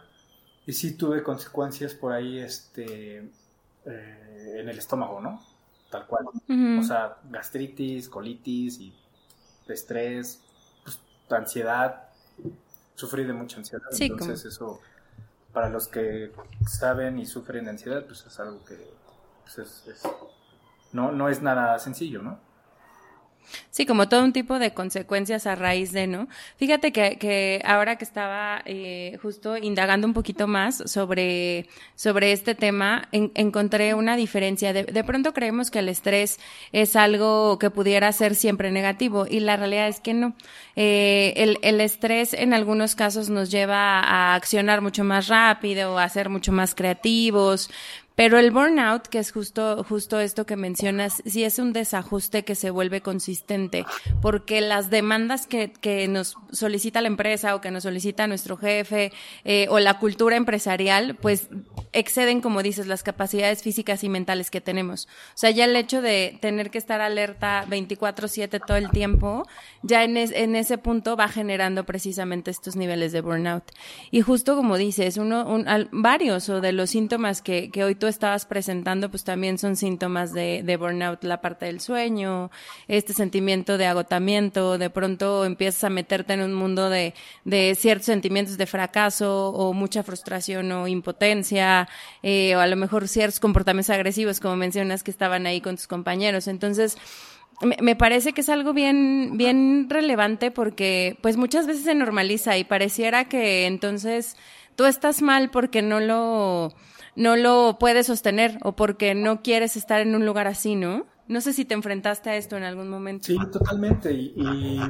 y 0.65 0.73
sí 0.73 0.97
tuve 0.97 1.23
consecuencias 1.23 1.93
por 1.93 2.13
ahí 2.13 2.39
este, 2.39 3.31
eh, 3.85 4.57
en 4.59 4.69
el 4.69 4.77
estómago, 4.77 5.19
¿no? 5.21 5.41
Tal 5.89 6.05
cual. 6.07 6.25
O 6.79 6.83
sea, 6.83 7.17
gastritis, 7.29 8.07
colitis 8.09 8.79
y 8.79 8.93
estrés, 9.67 10.41
pues, 10.83 10.99
ansiedad. 11.29 12.09
Sufrí 12.95 13.23
de 13.23 13.33
mucha 13.33 13.57
ansiedad. 13.57 13.87
entonces 13.99 14.45
eso, 14.45 14.79
para 15.53 15.69
los 15.69 15.87
que 15.87 16.31
saben 16.67 17.19
y 17.19 17.25
sufren 17.25 17.65
de 17.65 17.71
ansiedad, 17.71 18.05
pues 18.05 18.25
es 18.25 18.39
algo 18.39 18.63
que 18.65 18.77
pues, 19.43 20.03
no, 20.93 21.11
no 21.11 21.29
es 21.29 21.41
nada 21.41 21.79
sencillo, 21.79 22.21
¿no? 22.21 22.39
Sí, 23.69 23.85
como 23.85 24.09
todo 24.09 24.23
un 24.23 24.33
tipo 24.33 24.59
de 24.59 24.73
consecuencias 24.73 25.47
a 25.47 25.55
raíz 25.55 25.91
de, 25.91 26.07
¿no? 26.07 26.27
Fíjate 26.57 26.91
que, 26.91 27.17
que 27.17 27.61
ahora 27.65 27.97
que 27.97 28.05
estaba 28.05 28.61
eh, 28.65 29.17
justo 29.21 29.57
indagando 29.57 30.07
un 30.07 30.13
poquito 30.13 30.47
más 30.47 30.83
sobre, 30.85 31.67
sobre 31.95 32.31
este 32.31 32.55
tema, 32.55 33.07
encontré 33.11 33.93
una 33.93 34.15
diferencia. 34.15 34.73
De, 34.73 34.83
de, 34.83 35.03
pronto 35.03 35.33
creemos 35.33 35.71
que 35.71 35.79
el 35.79 35.89
estrés 35.89 36.39
es 36.71 36.95
algo 36.95 37.59
que 37.59 37.69
pudiera 37.69 38.11
ser 38.11 38.35
siempre 38.35 38.71
negativo 38.71 39.25
y 39.29 39.39
la 39.39 39.57
realidad 39.57 39.87
es 39.87 39.99
que 39.99 40.13
no. 40.13 40.33
Eh, 40.75 41.33
el, 41.37 41.57
el 41.61 41.81
estrés 41.81 42.33
en 42.33 42.53
algunos 42.53 42.95
casos 42.95 43.29
nos 43.29 43.51
lleva 43.51 43.99
a 43.99 44.35
accionar 44.35 44.81
mucho 44.81 45.03
más 45.03 45.27
rápido, 45.27 45.97
a 45.97 46.09
ser 46.09 46.29
mucho 46.29 46.51
más 46.51 46.75
creativos, 46.75 47.69
pero 48.21 48.37
el 48.37 48.51
burnout, 48.51 49.07
que 49.07 49.17
es 49.17 49.31
justo, 49.31 49.83
justo 49.83 50.19
esto 50.19 50.45
que 50.45 50.55
mencionas, 50.55 51.23
sí 51.25 51.43
es 51.43 51.57
un 51.57 51.73
desajuste 51.73 52.45
que 52.45 52.53
se 52.53 52.69
vuelve 52.69 53.01
consistente, 53.01 53.83
porque 54.21 54.61
las 54.61 54.91
demandas 54.91 55.47
que, 55.47 55.73
que 55.73 56.07
nos 56.07 56.35
solicita 56.51 57.01
la 57.01 57.07
empresa 57.07 57.55
o 57.55 57.61
que 57.61 57.71
nos 57.71 57.81
solicita 57.81 58.27
nuestro 58.27 58.57
jefe 58.57 59.11
eh, 59.43 59.65
o 59.71 59.79
la 59.79 59.97
cultura 59.97 60.35
empresarial, 60.35 61.15
pues 61.15 61.47
exceden, 61.93 62.41
como 62.41 62.63
dices, 62.63 62.87
las 62.87 63.03
capacidades 63.03 63.63
físicas 63.63 64.03
y 64.03 64.09
mentales 64.09 64.49
que 64.49 64.61
tenemos. 64.61 65.07
O 65.29 65.37
sea, 65.37 65.51
ya 65.51 65.65
el 65.65 65.75
hecho 65.75 66.01
de 66.01 66.37
tener 66.41 66.71
que 66.71 66.77
estar 66.77 67.01
alerta 67.01 67.65
24/7 67.67 68.61
todo 68.65 68.77
el 68.77 68.89
tiempo, 68.91 69.47
ya 69.81 70.03
en, 70.03 70.17
en 70.17 70.55
ese 70.55 70.77
punto 70.77 71.15
va 71.15 71.27
generando 71.27 71.85
precisamente 71.85 72.51
estos 72.51 72.75
niveles 72.75 73.11
de 73.11 73.21
burnout. 73.21 73.63
Y 74.11 74.21
justo 74.21 74.55
como 74.55 74.77
dices, 74.77 75.17
uno, 75.17 75.45
un, 75.47 75.65
varios 75.91 76.49
o 76.49 76.61
de 76.61 76.71
los 76.71 76.89
síntomas 76.89 77.41
que, 77.41 77.69
que 77.71 77.83
hoy 77.83 77.95
tú 77.95 78.07
estabas 78.07 78.45
presentando, 78.45 79.09
pues 79.09 79.23
también 79.23 79.57
son 79.57 79.75
síntomas 79.75 80.33
de, 80.33 80.61
de, 80.63 80.77
burnout, 80.77 81.23
la 81.23 81.41
parte 81.41 81.65
del 81.65 81.79
sueño, 81.79 82.51
este 82.87 83.13
sentimiento 83.13 83.77
de 83.77 83.85
agotamiento, 83.85 84.77
de 84.77 84.89
pronto 84.89 85.45
empiezas 85.45 85.83
a 85.85 85.89
meterte 85.89 86.33
en 86.33 86.41
un 86.41 86.53
mundo 86.53 86.89
de, 86.89 87.13
de 87.45 87.75
ciertos 87.75 88.05
sentimientos 88.05 88.57
de 88.57 88.65
fracaso 88.65 89.49
o 89.49 89.73
mucha 89.73 90.03
frustración 90.03 90.71
o 90.71 90.87
impotencia, 90.87 91.80
eh, 92.23 92.55
o 92.55 92.59
a 92.59 92.67
lo 92.67 92.75
mejor 92.75 93.07
ciertos 93.07 93.39
comportamientos 93.39 93.89
agresivos, 93.89 94.39
como 94.39 94.55
mencionas 94.55 95.03
que 95.03 95.11
estaban 95.11 95.45
ahí 95.45 95.61
con 95.61 95.75
tus 95.75 95.87
compañeros. 95.87 96.47
Entonces, 96.47 96.97
me, 97.81 97.95
parece 97.95 98.33
que 98.33 98.41
es 98.41 98.49
algo 98.49 98.73
bien, 98.73 99.37
bien 99.37 99.87
relevante 99.89 100.51
porque, 100.51 101.17
pues 101.21 101.37
muchas 101.37 101.67
veces 101.67 101.83
se 101.83 101.95
normaliza 101.95 102.57
y 102.57 102.63
pareciera 102.63 103.25
que 103.25 103.67
entonces 103.67 104.35
tú 104.75 104.85
estás 104.85 105.21
mal 105.21 105.51
porque 105.51 105.81
no 105.81 105.99
lo, 105.99 106.73
no 107.15 107.35
lo 107.35 107.77
puedes 107.79 108.07
sostener 108.07 108.57
o 108.63 108.75
porque 108.75 109.13
no 109.13 109.41
quieres 109.41 109.77
estar 109.77 110.01
en 110.01 110.15
un 110.15 110.25
lugar 110.25 110.47
así, 110.47 110.75
¿no? 110.75 111.05
No 111.27 111.39
sé 111.39 111.53
si 111.53 111.65
te 111.65 111.73
enfrentaste 111.73 112.29
a 112.29 112.35
esto 112.35 112.57
en 112.57 112.63
algún 112.63 112.89
momento. 112.89 113.25
Sí, 113.25 113.37
totalmente. 113.51 114.11
Y, 114.11 114.81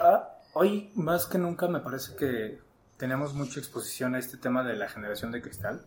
ah, 0.00 0.28
hoy 0.54 0.90
más 0.94 1.26
que 1.26 1.38
nunca 1.38 1.68
me 1.68 1.80
parece 1.80 2.16
que 2.16 2.58
tenemos 2.96 3.34
mucha 3.34 3.60
exposición 3.60 4.14
a 4.14 4.18
este 4.18 4.38
tema 4.38 4.64
de 4.64 4.74
la 4.76 4.88
generación 4.88 5.30
de 5.30 5.42
cristal. 5.42 5.84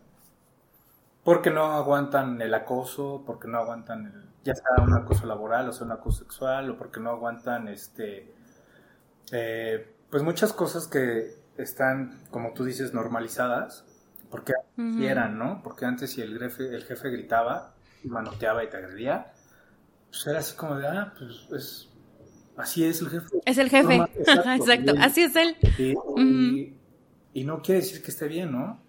Porque 1.26 1.50
no 1.50 1.64
aguantan 1.72 2.40
el 2.40 2.54
acoso, 2.54 3.22
porque 3.26 3.48
no 3.48 3.58
aguantan 3.58 4.06
el, 4.06 4.22
ya 4.44 4.54
sea 4.54 4.82
un 4.82 4.94
acoso 4.94 5.26
laboral 5.26 5.68
o 5.68 5.72
sea 5.72 5.84
un 5.84 5.92
acoso 5.92 6.20
sexual, 6.20 6.70
o 6.70 6.78
porque 6.78 7.00
no 7.00 7.10
aguantan 7.10 7.68
este 7.68 8.32
eh, 9.32 9.92
pues 10.08 10.22
muchas 10.22 10.54
cosas 10.54 10.88
que 10.88 11.34
están, 11.58 12.18
como 12.30 12.54
tú 12.54 12.64
dices, 12.64 12.94
normalizadas 12.94 13.84
porque 14.30 14.52
eran, 15.00 15.38
¿no? 15.38 15.62
Porque 15.62 15.84
antes 15.84 16.12
si 16.12 16.22
el 16.22 16.38
jefe, 16.38 16.74
el 16.74 16.84
jefe 16.84 17.10
gritaba 17.10 17.74
manoteaba 18.04 18.64
y 18.64 18.70
te 18.70 18.76
agredía, 18.76 19.32
pues 20.10 20.26
era 20.26 20.38
así 20.38 20.54
como 20.56 20.76
de, 20.76 20.86
ah, 20.86 21.12
pues 21.18 21.48
es, 21.52 21.88
así 22.56 22.84
es 22.84 23.00
el 23.00 23.10
jefe. 23.10 23.26
Es 23.44 23.58
el 23.58 23.70
jefe, 23.70 23.96
exacto, 24.18 24.94
así 25.00 25.22
es 25.22 25.36
él. 25.36 25.56
Y, 27.34 27.44
no 27.44 27.60
quiere 27.60 27.80
decir 27.80 28.02
que 28.02 28.10
esté 28.10 28.28
bien, 28.28 28.52
¿no? 28.52 28.80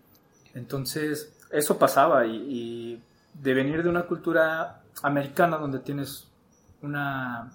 Entonces, 0.54 1.37
eso 1.52 1.78
pasaba 1.78 2.26
y, 2.26 3.02
de 3.34 3.54
venir 3.54 3.84
de 3.84 3.90
una 3.90 4.04
cultura 4.04 4.82
americana 5.04 5.58
donde 5.58 5.80
tienes 5.80 6.28
una 6.82 7.52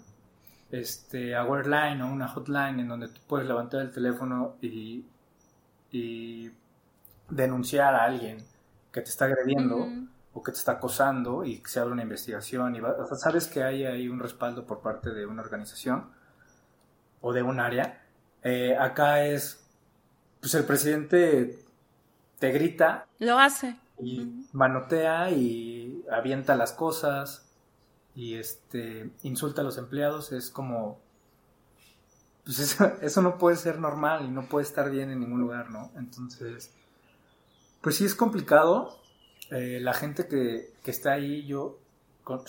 este, 0.71 1.35
line 1.35 2.03
o 2.03 2.07
una 2.07 2.29
hotline 2.29 2.81
en 2.81 2.89
donde 2.89 3.09
tú 3.09 3.21
puedes 3.27 3.49
levantar 3.49 3.81
el 3.81 3.91
teléfono 3.91 4.55
y, 4.61 5.05
y 5.91 6.53
denunciar 7.29 7.95
a 7.97 8.05
alguien 8.05 8.39
que 8.93 9.01
te 9.01 9.11
está 9.11 9.25
agrediendo 9.25 9.89
o 10.35 10.43
que 10.43 10.53
te 10.53 10.59
está 10.59 10.73
acosando 10.73 11.45
y 11.45 11.59
que 11.59 11.69
se 11.69 11.81
abre 11.81 11.93
una 11.93 12.03
investigación 12.03 12.77
y 12.77 12.81
sabes 13.17 13.49
que 13.49 13.63
hay 13.63 13.85
ahí 13.85 14.09
un 14.09 14.21
respaldo 14.21 14.67
por 14.67 14.81
parte 14.81 15.11
de 15.11 15.27
una 15.27 15.43
organización 15.43 16.11
o 17.21 17.33
de 17.33 17.43
un 17.43 17.61
área. 17.61 18.03
Eh, 18.43 18.77
acá 18.79 19.25
es, 19.25 19.65
pues 20.41 20.55
el 20.55 20.65
presidente 20.65 21.59
te 22.39 22.51
grita. 22.51 23.07
Lo 23.19 23.39
hace. 23.39 23.77
Y 23.99 24.47
manotea 24.53 25.31
y 25.31 26.05
avienta 26.11 26.57
las 26.57 26.73
cosas 26.73 27.47
y 28.15 28.35
este 28.35 29.11
insulta 29.23 29.63
a 29.63 29.65
los 29.65 29.79
empleados. 29.79 30.33
Es 30.33 30.51
como, 30.51 30.99
pues 32.45 32.59
eso, 32.61 32.93
eso 33.01 33.23
no 33.23 33.39
puede 33.39 33.57
ser 33.57 33.79
normal 33.79 34.25
y 34.25 34.29
no 34.29 34.49
puede 34.49 34.65
estar 34.65 34.91
bien 34.91 35.11
en 35.11 35.21
ningún 35.21 35.41
lugar, 35.41 35.71
¿no? 35.71 35.91
Entonces 35.97 36.71
pues 37.83 37.97
sí 37.97 38.05
es 38.05 38.15
complicado. 38.15 38.99
Eh, 39.51 39.81
la 39.83 39.93
gente 39.93 40.27
que, 40.27 40.73
que, 40.83 40.91
está 40.91 41.13
ahí, 41.13 41.45
yo 41.45 41.79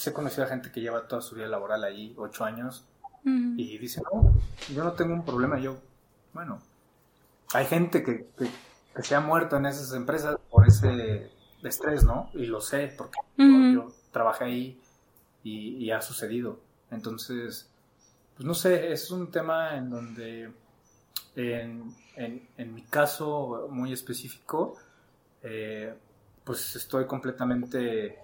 he 0.05 0.13
conocido 0.13 0.45
a 0.45 0.47
gente 0.47 0.71
que 0.71 0.79
lleva 0.79 1.07
toda 1.07 1.21
su 1.21 1.35
vida 1.35 1.47
laboral 1.47 1.83
ahí, 1.83 2.13
ocho 2.17 2.45
años, 2.45 2.85
y 3.25 3.77
dice, 3.77 4.01
no, 4.01 4.33
yo 4.73 4.83
no 4.83 4.93
tengo 4.93 5.13
un 5.13 5.23
problema, 5.23 5.57
yo 5.57 5.77
bueno, 6.33 6.59
hay 7.53 7.65
gente 7.65 8.03
que, 8.03 8.27
se 9.01 9.15
ha 9.15 9.21
muerto 9.21 9.57
en 9.57 9.65
esas 9.65 9.93
empresas 9.93 10.37
por 10.49 10.62
ese 10.73 11.31
estrés, 11.63 12.03
¿no? 12.03 12.29
Y 12.33 12.45
lo 12.45 12.61
sé 12.61 12.93
porque 12.97 13.19
yo, 13.37 13.91
trabajé 14.11 14.45
ahí 14.45 14.81
y, 15.43 15.91
ha 15.91 16.01
sucedido. 16.01 16.59
Entonces, 16.91 17.69
pues 18.35 18.45
no 18.45 18.53
sé, 18.53 18.91
es 18.91 19.11
un 19.11 19.31
tema 19.31 19.75
en 19.75 19.89
donde, 19.89 20.51
en, 21.35 21.95
en, 22.15 22.73
mi 22.73 22.83
caso 22.83 23.67
muy 23.71 23.93
específico, 23.93 24.75
eh, 25.41 25.93
pues 26.43 26.75
estoy 26.75 27.05
completamente 27.05 28.19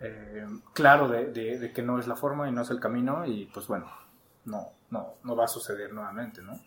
eh, 0.00 0.46
claro 0.72 1.08
de, 1.08 1.72
que 1.74 1.82
no 1.82 1.98
es 1.98 2.06
la 2.06 2.16
forma 2.16 2.48
y 2.48 2.52
no 2.52 2.62
es 2.62 2.70
el 2.70 2.80
camino 2.80 3.26
y 3.26 3.46
pues 3.46 3.66
bueno, 3.66 3.86
no, 4.46 4.70
no, 4.90 5.14
no 5.22 5.36
va 5.36 5.44
a 5.44 5.48
suceder 5.48 5.92
nuevamente, 5.92 6.42
¿no? 6.42 6.58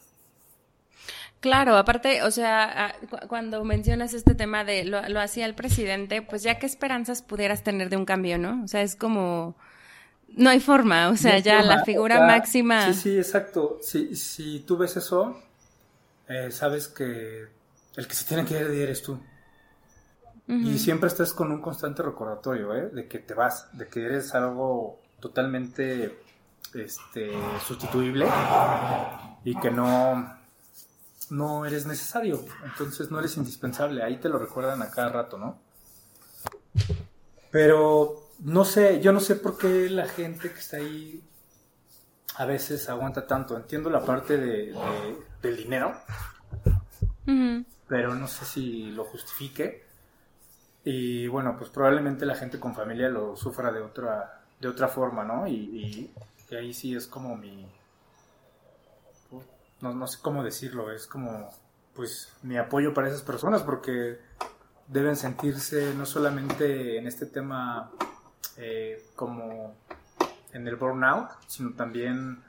Claro, 1.44 1.76
aparte, 1.76 2.24
o 2.24 2.32
sea, 2.32 2.96
cuando 3.28 3.66
mencionas 3.66 4.14
este 4.14 4.34
tema 4.34 4.64
de 4.64 4.86
lo, 4.86 5.02
lo 5.10 5.20
hacía 5.20 5.46
el 5.46 5.56
presidente, 5.56 6.22
pues 6.22 6.42
ya 6.42 6.58
qué 6.58 6.66
esperanzas 6.66 7.22
pudieras 7.22 7.64
tener 7.64 7.90
de 7.90 7.98
un 7.98 8.06
cambio, 8.06 8.38
¿no? 8.38 8.64
O 8.64 8.68
sea, 8.70 8.82
es 8.82 8.96
como, 8.96 9.54
no 10.30 10.50
hay 10.50 10.62
forma, 10.62 11.10
o 11.10 11.18
sea, 11.18 11.40
ya 11.40 11.62
la 11.62 11.84
figura 11.84 12.26
máxima. 12.26 12.94
Sí, 12.94 12.94
sí, 12.94 13.18
exacto. 13.18 13.78
Si, 13.82 14.16
si 14.16 14.62
tú 14.62 14.78
ves 14.78 14.96
eso, 14.96 15.38
eh, 16.30 16.50
sabes 16.50 16.88
que 16.88 17.44
el 17.98 18.08
que 18.08 18.16
se 18.16 18.24
tiene 18.24 18.46
que 18.46 18.54
ir 18.54 18.62
eres 18.62 19.04
tú. 19.04 19.20
Y 20.48 20.80
siempre 20.80 21.10
estás 21.10 21.34
con 21.34 21.52
un 21.52 21.60
constante 21.60 22.04
recordatorio, 22.04 22.74
¿eh? 22.74 22.88
De 22.88 23.10
que 23.10 23.20
te 23.20 23.34
vas, 23.34 23.68
de 23.78 23.90
que 23.90 24.06
eres 24.06 24.34
algo 24.34 25.02
totalmente 25.20 26.20
este, 26.74 27.34
sustituible 27.68 28.28
y 29.44 29.60
que 29.60 29.72
no, 29.72 30.42
no 31.32 31.66
eres 31.66 31.86
necesario. 31.86 32.44
Entonces 32.64 33.12
no 33.12 33.20
eres 33.20 33.38
indispensable. 33.38 34.04
Ahí 34.04 34.18
te 34.18 34.30
lo 34.30 34.38
recuerdan 34.38 34.82
a 34.82 34.90
cada 34.90 35.10
rato, 35.10 35.38
¿no? 35.38 35.60
Pero 37.52 38.30
no 38.40 38.66
sé, 38.66 39.00
yo 39.02 39.12
no 39.12 39.20
sé 39.20 39.36
por 39.36 39.58
qué 39.58 39.90
la 39.90 40.08
gente 40.08 40.52
que 40.52 40.60
está 40.60 40.78
ahí 40.78 41.24
a 42.36 42.46
veces 42.46 42.90
aguanta 42.90 43.28
tanto. 43.28 43.56
Entiendo 43.56 43.90
la 43.90 44.04
parte 44.04 44.38
de, 44.38 44.76
del 45.42 45.58
dinero, 45.58 45.96
pero 47.88 48.16
no 48.16 48.28
sé 48.28 48.46
si 48.46 48.92
lo 48.92 49.06
justifique. 49.06 49.84
Y 50.84 51.28
bueno, 51.28 51.56
pues 51.58 51.70
probablemente 51.70 52.26
la 52.26 52.36
gente 52.36 52.60
con 52.60 52.76
familia 52.76 53.08
lo 53.08 53.36
sufra 53.36 53.72
de 53.72 53.82
otra, 53.82 54.42
de 54.60 54.68
otra 54.68 54.88
forma, 54.88 55.24
¿no? 55.24 55.48
Y, 55.48 56.12
ahí 56.52 56.74
sí 56.74 56.96
es 56.96 57.08
como 57.08 57.36
mi... 57.36 57.66
No, 59.84 59.94
no 59.94 60.08
sé 60.08 60.20
cómo 60.22 60.46
decirlo, 60.46 60.94
es 60.94 61.08
como 61.08 61.50
pues 61.94 62.32
mi 62.42 62.58
apoyo 62.58 62.94
para 62.94 63.10
esas 63.10 63.22
personas 63.22 63.64
porque 63.64 64.18
deben 64.88 65.18
sentirse 65.18 65.94
no 65.94 66.06
solamente 66.06 66.98
en 66.98 67.06
este 67.06 67.26
tema 67.26 67.92
eh, 68.56 69.04
como 69.14 69.76
en 70.54 70.68
el 70.70 70.78
burnout, 70.78 71.32
sino 71.48 71.74
también 71.74 72.42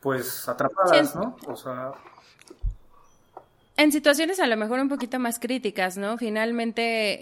pues 0.00 0.48
atrapadas, 0.48 1.14
¿no? 1.14 1.36
O 1.46 1.56
sea, 1.56 1.92
en 3.76 3.92
situaciones 3.92 4.40
a 4.40 4.46
lo 4.46 4.56
mejor 4.56 4.78
un 4.80 4.88
poquito 4.88 5.18
más 5.18 5.38
críticas, 5.38 5.96
¿no? 5.96 6.18
Finalmente, 6.18 7.18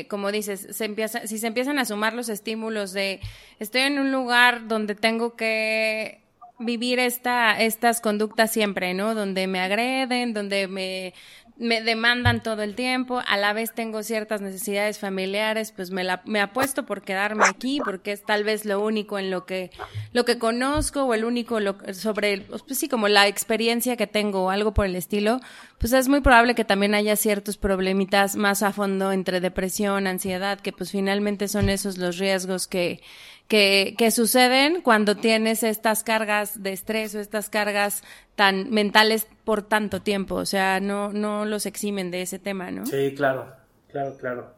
eh, 0.00 0.08
como 0.08 0.32
dices, 0.32 0.68
se 0.70 0.84
empieza, 0.84 1.26
si 1.26 1.38
se 1.38 1.46
empiezan 1.46 1.78
a 1.78 1.84
sumar 1.84 2.14
los 2.14 2.28
estímulos 2.28 2.92
de 2.92 3.20
estoy 3.58 3.82
en 3.82 3.98
un 3.98 4.12
lugar 4.12 4.68
donde 4.68 4.94
tengo 4.94 5.34
que 5.34 6.19
vivir 6.60 6.98
esta, 6.98 7.60
estas 7.60 8.00
conductas 8.00 8.52
siempre, 8.52 8.94
¿no? 8.94 9.14
Donde 9.14 9.46
me 9.46 9.60
agreden, 9.60 10.32
donde 10.34 10.68
me 10.68 11.14
me 11.60 11.82
demandan 11.82 12.42
todo 12.42 12.62
el 12.62 12.74
tiempo, 12.74 13.20
a 13.26 13.36
la 13.36 13.52
vez 13.52 13.74
tengo 13.74 14.02
ciertas 14.02 14.40
necesidades 14.40 14.98
familiares, 14.98 15.72
pues 15.72 15.90
me, 15.90 16.04
la, 16.04 16.22
me 16.24 16.40
apuesto 16.40 16.86
por 16.86 17.02
quedarme 17.02 17.44
aquí, 17.44 17.80
porque 17.84 18.12
es 18.12 18.24
tal 18.24 18.44
vez 18.44 18.64
lo 18.64 18.82
único 18.82 19.18
en 19.18 19.30
lo 19.30 19.44
que, 19.44 19.70
lo 20.14 20.24
que 20.24 20.38
conozco 20.38 21.04
o 21.04 21.12
el 21.12 21.22
único 21.22 21.60
lo, 21.60 21.76
sobre, 21.92 22.40
pues 22.40 22.78
sí, 22.78 22.88
como 22.88 23.08
la 23.08 23.28
experiencia 23.28 23.98
que 23.98 24.06
tengo 24.06 24.44
o 24.44 24.50
algo 24.50 24.72
por 24.72 24.86
el 24.86 24.96
estilo, 24.96 25.38
pues 25.76 25.92
es 25.92 26.08
muy 26.08 26.22
probable 26.22 26.54
que 26.54 26.64
también 26.64 26.94
haya 26.94 27.14
ciertos 27.14 27.58
problemitas 27.58 28.36
más 28.36 28.62
a 28.62 28.72
fondo 28.72 29.12
entre 29.12 29.40
depresión, 29.40 30.06
ansiedad, 30.06 30.60
que 30.60 30.72
pues 30.72 30.90
finalmente 30.90 31.46
son 31.46 31.68
esos 31.68 31.98
los 31.98 32.16
riesgos 32.16 32.68
que, 32.68 33.02
que, 33.50 33.96
que 33.98 34.12
suceden 34.12 34.80
cuando 34.80 35.16
tienes 35.16 35.64
estas 35.64 36.04
cargas 36.04 36.62
de 36.62 36.72
estrés 36.72 37.16
o 37.16 37.20
estas 37.20 37.50
cargas 37.50 38.04
tan 38.36 38.70
mentales 38.70 39.26
por 39.44 39.62
tanto 39.62 40.00
tiempo. 40.02 40.36
O 40.36 40.46
sea, 40.46 40.78
no, 40.78 41.12
no 41.12 41.44
los 41.44 41.66
eximen 41.66 42.12
de 42.12 42.22
ese 42.22 42.38
tema, 42.38 42.70
¿no? 42.70 42.86
Sí, 42.86 43.12
claro, 43.16 43.52
claro, 43.90 44.16
claro. 44.18 44.54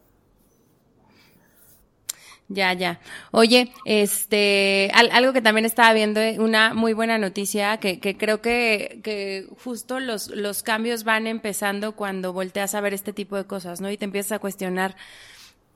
Ya, 2.48 2.74
ya. 2.74 3.00
Oye, 3.30 3.72
este, 3.86 4.90
algo 4.92 5.32
que 5.32 5.40
también 5.40 5.64
estaba 5.64 5.94
viendo, 5.94 6.20
eh, 6.20 6.38
una 6.38 6.74
muy 6.74 6.92
buena 6.92 7.16
noticia, 7.16 7.78
que, 7.78 7.98
que 7.98 8.18
creo 8.18 8.42
que, 8.42 9.00
que 9.02 9.46
justo 9.64 10.00
los, 10.00 10.28
los 10.28 10.62
cambios 10.62 11.04
van 11.04 11.26
empezando 11.26 11.92
cuando 11.92 12.34
volteas 12.34 12.74
a 12.74 12.82
ver 12.82 12.92
este 12.92 13.14
tipo 13.14 13.36
de 13.38 13.46
cosas, 13.46 13.80
¿no? 13.80 13.90
Y 13.90 13.96
te 13.96 14.04
empiezas 14.04 14.32
a 14.32 14.38
cuestionar 14.38 14.96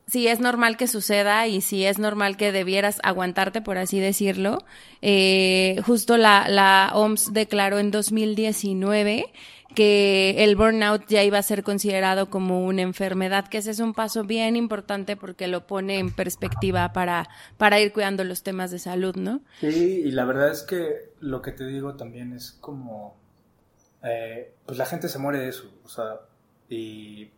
si 0.06 0.28
es 0.28 0.38
normal 0.38 0.76
que 0.76 0.86
suceda 0.86 1.46
y 1.48 1.60
si 1.60 1.84
es 1.84 1.98
normal 1.98 2.36
que 2.36 2.52
debieras 2.52 3.00
aguantarte, 3.02 3.60
por 3.60 3.76
así 3.76 3.98
decirlo. 3.98 4.64
Eh, 5.02 5.80
justo 5.84 6.16
la, 6.16 6.48
la 6.48 6.92
OMS 6.94 7.32
declaró 7.32 7.78
en 7.78 7.90
2019 7.90 9.32
que 9.74 10.42
el 10.44 10.56
burnout 10.56 11.06
ya 11.06 11.22
iba 11.22 11.38
a 11.38 11.42
ser 11.42 11.62
considerado 11.62 12.30
como 12.30 12.64
una 12.64 12.82
enfermedad, 12.82 13.48
que 13.48 13.58
ese 13.58 13.72
es 13.72 13.80
un 13.80 13.92
paso 13.94 14.24
bien 14.24 14.56
importante 14.56 15.16
porque 15.16 15.48
lo 15.48 15.66
pone 15.66 15.98
en 15.98 16.10
perspectiva 16.10 16.92
para, 16.92 17.28
para 17.58 17.78
ir 17.80 17.92
cuidando 17.92 18.24
los 18.24 18.42
temas 18.42 18.70
de 18.70 18.78
salud, 18.78 19.16
¿no? 19.16 19.42
Sí, 19.60 20.02
y 20.04 20.10
la 20.12 20.24
verdad 20.24 20.50
es 20.50 20.62
que 20.62 21.10
lo 21.20 21.42
que 21.42 21.52
te 21.52 21.66
digo 21.66 21.94
también 21.94 22.32
es 22.32 22.52
como, 22.52 23.16
eh, 24.02 24.54
pues 24.64 24.78
la 24.78 24.86
gente 24.86 25.08
se 25.08 25.18
muere 25.18 25.40
de 25.40 25.48
eso, 25.48 25.70
o 25.84 25.88
sea, 25.88 26.20
y 26.70 27.30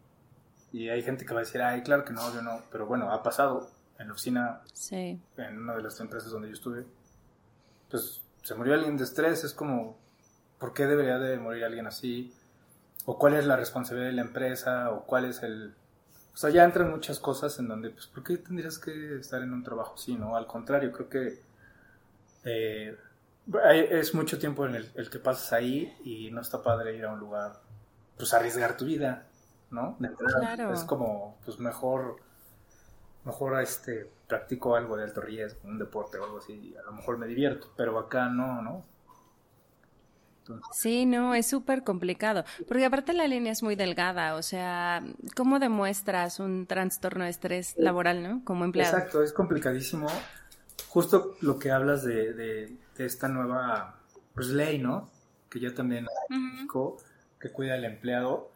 y 0.72 0.88
hay 0.88 1.02
gente 1.02 1.24
que 1.24 1.32
va 1.32 1.40
a 1.40 1.44
decir, 1.44 1.62
ay, 1.62 1.82
claro 1.82 2.04
que 2.04 2.12
no, 2.12 2.32
yo 2.34 2.42
no. 2.42 2.62
Pero 2.70 2.86
bueno, 2.86 3.12
ha 3.12 3.22
pasado 3.22 3.70
en 3.98 4.08
la 4.08 4.12
oficina, 4.12 4.60
en 5.36 5.58
una 5.58 5.74
de 5.74 5.82
las 5.82 5.98
empresas 6.00 6.30
donde 6.30 6.48
yo 6.48 6.54
estuve. 6.54 6.84
Pues 7.90 8.22
se 8.42 8.54
murió 8.54 8.74
alguien 8.74 8.96
de 8.96 9.04
estrés, 9.04 9.44
es 9.44 9.54
como, 9.54 9.98
¿por 10.58 10.72
qué 10.72 10.86
debería 10.86 11.18
de 11.18 11.38
morir 11.38 11.64
alguien 11.64 11.86
así? 11.86 12.34
¿O 13.06 13.18
cuál 13.18 13.34
es 13.34 13.46
la 13.46 13.56
responsabilidad 13.56 14.10
de 14.10 14.16
la 14.16 14.22
empresa? 14.22 14.90
¿O 14.90 15.04
cuál 15.04 15.24
es 15.24 15.42
el...? 15.42 15.74
O 16.34 16.36
sea, 16.36 16.50
ya 16.50 16.64
entran 16.64 16.90
muchas 16.90 17.18
cosas 17.18 17.58
en 17.58 17.66
donde, 17.66 17.90
pues, 17.90 18.06
¿por 18.06 18.22
qué 18.22 18.36
tendrías 18.36 18.78
que 18.78 19.18
estar 19.18 19.42
en 19.42 19.52
un 19.52 19.64
trabajo 19.64 19.94
así, 19.94 20.14
no? 20.14 20.36
Al 20.36 20.46
contrario, 20.46 20.92
creo 20.92 21.08
que 21.08 21.42
eh, 22.44 22.96
es 23.90 24.14
mucho 24.14 24.38
tiempo 24.38 24.66
en 24.66 24.76
el, 24.76 24.90
el, 24.94 25.10
que 25.10 25.18
pasas 25.18 25.52
ahí 25.52 25.96
y 26.04 26.30
no 26.30 26.42
está 26.42 26.62
padre 26.62 26.96
ir 26.96 27.06
a 27.06 27.12
un 27.12 27.18
lugar, 27.18 27.60
pues, 28.16 28.32
arriesgar 28.34 28.76
tu 28.76 28.84
vida. 28.84 29.27
¿No? 29.70 29.96
Es 30.72 30.84
como, 30.84 31.38
pues 31.44 31.58
mejor, 31.58 32.16
mejor 33.24 33.60
este, 33.60 34.10
practico 34.26 34.76
algo 34.76 34.96
de 34.96 35.04
alto 35.04 35.20
riesgo, 35.20 35.60
un 35.64 35.78
deporte 35.78 36.18
o 36.18 36.24
algo 36.24 36.38
así, 36.38 36.74
a 36.78 36.82
lo 36.82 36.92
mejor 36.92 37.18
me 37.18 37.26
divierto, 37.26 37.72
pero 37.76 37.98
acá 37.98 38.28
no, 38.28 38.62
¿no? 38.62 38.84
Sí, 40.72 41.04
no, 41.04 41.34
es 41.34 41.46
súper 41.46 41.84
complicado, 41.84 42.44
porque 42.66 42.86
aparte 42.86 43.12
la 43.12 43.28
línea 43.28 43.52
es 43.52 43.62
muy 43.62 43.76
delgada, 43.76 44.34
o 44.34 44.42
sea, 44.42 45.04
¿cómo 45.36 45.58
demuestras 45.58 46.40
un 46.40 46.66
trastorno 46.66 47.24
de 47.24 47.30
estrés 47.30 47.74
laboral, 47.76 48.22
¿no? 48.22 48.42
Como 48.44 48.64
empleado. 48.64 48.96
Exacto, 48.96 49.22
es 49.22 49.32
complicadísimo. 49.34 50.06
Justo 50.88 51.36
lo 51.42 51.58
que 51.58 51.70
hablas 51.70 52.02
de, 52.02 52.32
de, 52.32 52.78
esta 52.96 53.28
nueva 53.28 54.00
pues, 54.34 54.48
ley, 54.48 54.78
¿no? 54.78 55.10
Que 55.50 55.60
ya 55.60 55.74
también 55.74 56.06
que 57.38 57.52
cuida 57.52 57.74
al 57.74 57.84
empleado 57.84 58.50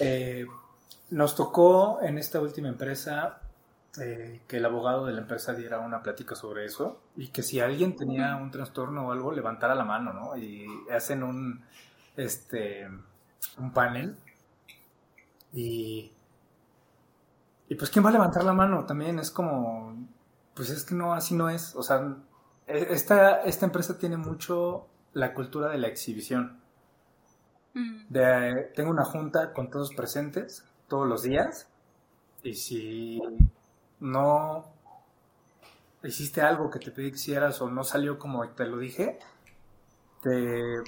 eh, 0.00 0.46
nos 1.10 1.34
tocó 1.34 2.00
en 2.02 2.18
esta 2.18 2.40
última 2.40 2.68
empresa 2.68 3.40
eh, 4.00 4.42
que 4.46 4.58
el 4.58 4.64
abogado 4.64 5.06
de 5.06 5.12
la 5.12 5.22
empresa 5.22 5.54
diera 5.54 5.80
una 5.80 6.02
plática 6.02 6.34
sobre 6.34 6.66
eso 6.66 7.00
y 7.16 7.28
que 7.28 7.42
si 7.42 7.60
alguien 7.60 7.96
tenía 7.96 8.36
un 8.36 8.50
trastorno 8.50 9.08
o 9.08 9.12
algo, 9.12 9.32
levantara 9.32 9.74
la 9.74 9.84
mano, 9.84 10.12
¿no? 10.12 10.36
Y 10.36 10.66
hacen 10.94 11.22
un, 11.22 11.64
este, 12.16 12.88
un 13.58 13.72
panel 13.72 14.16
y, 15.52 16.12
y 17.68 17.74
pues 17.74 17.90
¿quién 17.90 18.04
va 18.04 18.10
a 18.10 18.12
levantar 18.12 18.44
la 18.44 18.52
mano? 18.52 18.84
También 18.84 19.18
es 19.18 19.30
como, 19.30 19.96
pues 20.54 20.70
es 20.70 20.84
que 20.84 20.94
no, 20.94 21.14
así 21.14 21.34
no 21.34 21.48
es. 21.48 21.74
O 21.74 21.82
sea, 21.82 22.16
e, 22.66 22.88
esta, 22.90 23.42
esta 23.42 23.66
empresa 23.66 23.98
tiene 23.98 24.16
mucho 24.16 24.86
la 25.14 25.34
cultura 25.34 25.70
de 25.70 25.78
la 25.78 25.88
exhibición 25.88 26.60
tengo 27.74 28.90
una 28.90 29.04
junta 29.04 29.52
con 29.52 29.70
todos 29.70 29.94
presentes 29.94 30.64
todos 30.88 31.06
los 31.06 31.22
días 31.22 31.68
y 32.42 32.54
si 32.54 33.20
no 34.00 34.64
hiciste 36.02 36.40
algo 36.40 36.70
que 36.70 36.78
te 36.78 36.90
pedí 36.90 37.10
que 37.10 37.16
hicieras 37.16 37.60
o 37.60 37.70
no 37.70 37.84
salió 37.84 38.18
como 38.18 38.48
te 38.50 38.66
lo 38.66 38.78
dije, 38.78 39.18
te, 40.22 40.82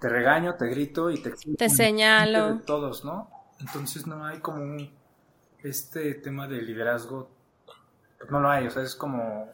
te 0.00 0.08
regaño, 0.08 0.54
te 0.54 0.68
grito 0.68 1.10
y 1.10 1.20
te, 1.20 1.32
te 1.56 1.68
señalo. 1.68 2.54
De 2.54 2.60
todos, 2.62 3.04
¿no? 3.04 3.28
Entonces 3.60 4.06
no 4.06 4.24
hay 4.24 4.38
como 4.40 4.62
un, 4.62 4.90
este 5.62 6.14
tema 6.14 6.46
de 6.46 6.62
liderazgo, 6.62 7.30
pues 8.18 8.30
no 8.30 8.40
lo 8.40 8.50
hay, 8.50 8.66
o 8.66 8.70
sea, 8.70 8.82
es 8.82 8.94
como, 8.94 9.48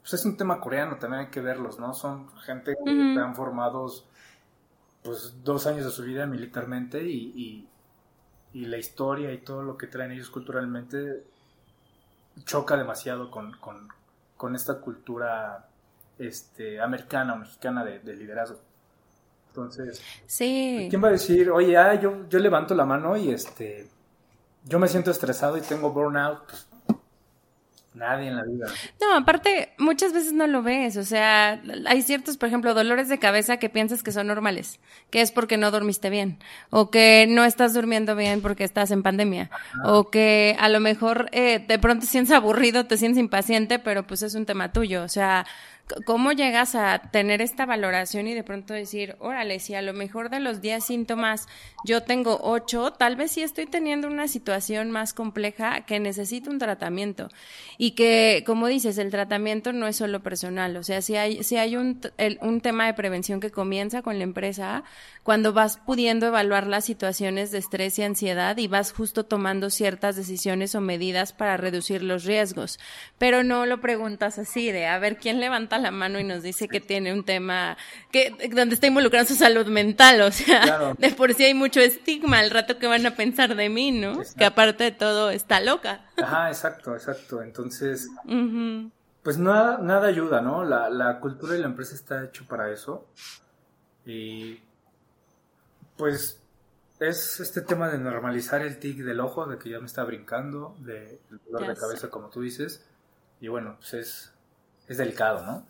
pues 0.00 0.14
es 0.14 0.24
un 0.24 0.36
tema 0.36 0.60
coreano, 0.60 0.98
también 0.98 1.24
hay 1.24 1.30
que 1.30 1.40
verlos, 1.40 1.78
¿no? 1.78 1.94
Son 1.94 2.30
gente 2.40 2.74
que 2.84 3.10
están 3.10 3.34
formados, 3.34 4.08
pues, 5.04 5.44
dos 5.44 5.66
años 5.66 5.84
de 5.84 5.90
su 5.90 6.02
vida 6.02 6.26
militarmente 6.26 7.02
y, 7.04 7.68
y, 8.52 8.66
la 8.66 8.78
historia 8.78 9.32
y 9.32 9.38
todo 9.38 9.62
lo 9.62 9.76
que 9.76 9.88
traen 9.88 10.12
ellos 10.12 10.30
culturalmente 10.30 11.24
choca 12.44 12.76
demasiado 12.76 13.30
con, 13.30 13.52
con, 13.58 13.88
con 14.36 14.54
esta 14.54 14.80
cultura 14.80 15.68
este, 16.18 16.80
americana 16.80 17.34
o 17.34 17.36
mexicana 17.36 17.84
de, 17.84 17.98
de 17.98 18.14
liderazgo. 18.14 18.60
Entonces, 19.48 20.00
sí. 20.26 20.86
¿quién 20.88 21.02
va 21.02 21.08
a 21.08 21.12
decir, 21.12 21.50
oye, 21.50 21.76
ah, 21.76 21.94
yo, 21.94 22.28
yo 22.28 22.38
levanto 22.38 22.74
la 22.74 22.84
mano 22.84 23.16
y 23.16 23.30
este, 23.30 23.88
yo 24.64 24.78
me 24.78 24.88
siento 24.88 25.10
estresado 25.10 25.56
y 25.58 25.60
tengo 25.60 25.92
burnout? 25.92 26.46
Pues, 26.46 26.68
nadie 27.94 28.28
en 28.28 28.36
la 28.36 28.44
vida. 28.44 28.66
No, 29.00 29.16
aparte, 29.16 29.72
muchas 29.78 30.12
veces 30.12 30.32
no 30.32 30.46
lo 30.46 30.62
ves. 30.62 30.96
O 30.96 31.04
sea, 31.04 31.62
hay 31.86 32.02
ciertos, 32.02 32.36
por 32.36 32.48
ejemplo, 32.48 32.74
dolores 32.74 33.08
de 33.08 33.18
cabeza 33.18 33.56
que 33.58 33.68
piensas 33.68 34.02
que 34.02 34.12
son 34.12 34.26
normales, 34.26 34.80
que 35.10 35.20
es 35.20 35.32
porque 35.32 35.56
no 35.56 35.70
dormiste 35.70 36.10
bien, 36.10 36.38
o 36.70 36.90
que 36.90 37.26
no 37.28 37.44
estás 37.44 37.74
durmiendo 37.74 38.16
bien 38.16 38.42
porque 38.42 38.64
estás 38.64 38.90
en 38.90 39.02
pandemia, 39.02 39.50
o 39.84 40.10
que 40.10 40.56
a 40.58 40.68
lo 40.68 40.80
mejor 40.80 41.28
eh, 41.32 41.64
de 41.66 41.78
pronto 41.78 42.04
te 42.04 42.10
sientes 42.10 42.34
aburrido, 42.34 42.86
te 42.86 42.96
sientes 42.96 43.18
impaciente, 43.18 43.78
pero 43.78 44.06
pues 44.06 44.22
es 44.22 44.34
un 44.34 44.46
tema 44.46 44.72
tuyo. 44.72 45.02
O 45.02 45.08
sea, 45.08 45.46
¿Cómo 46.06 46.32
llegas 46.32 46.74
a 46.74 46.98
tener 46.98 47.42
esta 47.42 47.66
valoración 47.66 48.26
y 48.26 48.32
de 48.32 48.42
pronto 48.42 48.72
decir, 48.72 49.16
órale, 49.18 49.60
si 49.60 49.74
a 49.74 49.82
lo 49.82 49.92
mejor 49.92 50.30
de 50.30 50.40
los 50.40 50.62
10 50.62 50.82
síntomas 50.82 51.46
yo 51.84 52.02
tengo 52.02 52.38
8, 52.42 52.94
tal 52.94 53.16
vez 53.16 53.32
sí 53.32 53.42
estoy 53.42 53.66
teniendo 53.66 54.08
una 54.08 54.26
situación 54.26 54.90
más 54.90 55.12
compleja 55.12 55.82
que 55.82 56.00
necesito 56.00 56.50
un 56.50 56.58
tratamiento? 56.58 57.28
Y 57.76 57.90
que, 57.90 58.44
como 58.46 58.66
dices, 58.66 58.96
el 58.96 59.10
tratamiento 59.10 59.74
no 59.74 59.86
es 59.86 59.96
solo 59.96 60.22
personal, 60.22 60.74
o 60.78 60.82
sea, 60.82 61.02
si 61.02 61.16
hay, 61.16 61.44
si 61.44 61.58
hay 61.58 61.76
un, 61.76 62.00
un 62.40 62.60
tema 62.62 62.86
de 62.86 62.94
prevención 62.94 63.40
que 63.40 63.50
comienza 63.50 64.00
con 64.00 64.16
la 64.16 64.24
empresa, 64.24 64.84
cuando 65.22 65.52
vas 65.52 65.78
pudiendo 65.84 66.26
evaluar 66.26 66.66
las 66.66 66.86
situaciones 66.86 67.50
de 67.50 67.58
estrés 67.58 67.98
y 67.98 68.02
ansiedad 68.04 68.56
y 68.56 68.68
vas 68.68 68.92
justo 68.92 69.24
tomando 69.24 69.68
ciertas 69.68 70.16
decisiones 70.16 70.74
o 70.74 70.80
medidas 70.80 71.32
para 71.34 71.56
reducir 71.56 72.02
los 72.02 72.24
riesgos, 72.24 72.78
pero 73.18 73.42
no 73.42 73.66
lo 73.66 73.80
preguntas 73.80 74.38
así 74.38 74.72
de, 74.72 74.86
a 74.86 74.98
ver, 74.98 75.18
¿quién 75.18 75.40
levanta 75.40 75.73
la 75.78 75.90
mano 75.90 76.18
y 76.18 76.24
nos 76.24 76.42
dice 76.42 76.68
que 76.68 76.80
tiene 76.80 77.12
un 77.12 77.24
tema 77.24 77.76
que 78.10 78.34
donde 78.52 78.74
está 78.74 78.86
involucrada 78.86 79.24
su 79.24 79.34
salud 79.34 79.66
mental, 79.66 80.20
o 80.22 80.30
sea, 80.32 80.94
de 80.98 81.10
por 81.10 81.34
sí 81.34 81.44
hay 81.44 81.54
mucho 81.54 81.80
estigma 81.80 82.38
al 82.38 82.50
rato 82.50 82.78
que 82.78 82.86
van 82.86 83.06
a 83.06 83.16
pensar 83.16 83.54
de 83.56 83.68
mí, 83.68 83.92
¿no? 83.92 84.20
Que 84.36 84.44
aparte 84.44 84.84
de 84.84 84.92
todo 84.92 85.30
está 85.30 85.60
loca. 85.60 86.06
Ajá, 86.16 86.48
exacto, 86.48 86.94
exacto. 86.94 87.42
Entonces, 87.42 88.08
pues 89.22 89.38
nada, 89.38 89.78
nada 89.78 90.08
ayuda, 90.08 90.40
¿no? 90.40 90.64
La, 90.64 90.90
la 90.90 91.20
cultura 91.20 91.56
y 91.56 91.60
la 91.60 91.66
empresa 91.66 91.94
está 91.94 92.24
hecho 92.24 92.46
para 92.46 92.70
eso. 92.70 93.06
Y 94.06 94.60
pues 95.96 96.40
es 97.00 97.40
este 97.40 97.60
tema 97.62 97.88
de 97.88 97.98
normalizar 97.98 98.62
el 98.62 98.78
tic 98.78 98.98
del 98.98 99.20
ojo, 99.20 99.46
de 99.46 99.58
que 99.58 99.70
ya 99.70 99.80
me 99.80 99.86
está 99.86 100.04
brincando, 100.04 100.76
de 100.78 101.20
dolor 101.48 101.68
de 101.68 101.76
cabeza, 101.80 102.10
como 102.10 102.28
tú 102.28 102.42
dices. 102.42 102.86
Y 103.40 103.48
bueno, 103.48 103.76
pues 103.78 103.94
es 103.94 104.32
es 104.88 104.98
delicado, 104.98 105.44
¿no? 105.44 105.64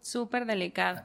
Súper 0.00 0.46
delicado. 0.46 1.02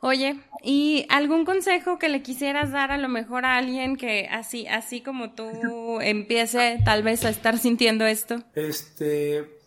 Oye, 0.00 0.40
¿y 0.62 1.06
algún 1.10 1.44
consejo 1.44 1.98
que 1.98 2.08
le 2.08 2.22
quisieras 2.22 2.72
dar 2.72 2.90
a 2.90 2.98
lo 2.98 3.08
mejor 3.08 3.44
a 3.44 3.56
alguien 3.56 3.96
que 3.96 4.28
así, 4.28 4.66
así 4.66 5.00
como 5.02 5.32
tú 5.32 5.48
empiece 6.00 6.80
tal 6.84 7.02
vez 7.02 7.24
a 7.24 7.28
estar 7.28 7.58
sintiendo 7.58 8.04
esto? 8.06 8.42
Este, 8.54 9.60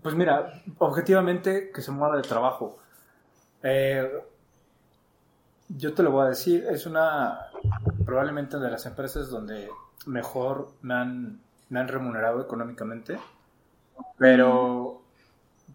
pues 0.00 0.14
mira, 0.14 0.62
objetivamente 0.78 1.70
que 1.70 1.82
se 1.82 1.90
mueva 1.90 2.16
de 2.16 2.22
trabajo. 2.22 2.78
Eh, 3.62 4.10
yo 5.68 5.92
te 5.92 6.02
lo 6.02 6.12
voy 6.12 6.26
a 6.26 6.30
decir, 6.30 6.66
es 6.70 6.86
una 6.86 7.38
probablemente 8.04 8.58
de 8.58 8.70
las 8.70 8.86
empresas 8.86 9.28
donde 9.28 9.68
mejor 10.06 10.72
me 10.80 10.94
han, 10.94 11.40
me 11.68 11.80
han 11.80 11.88
remunerado 11.88 12.40
económicamente, 12.40 13.18
pero 14.16 15.01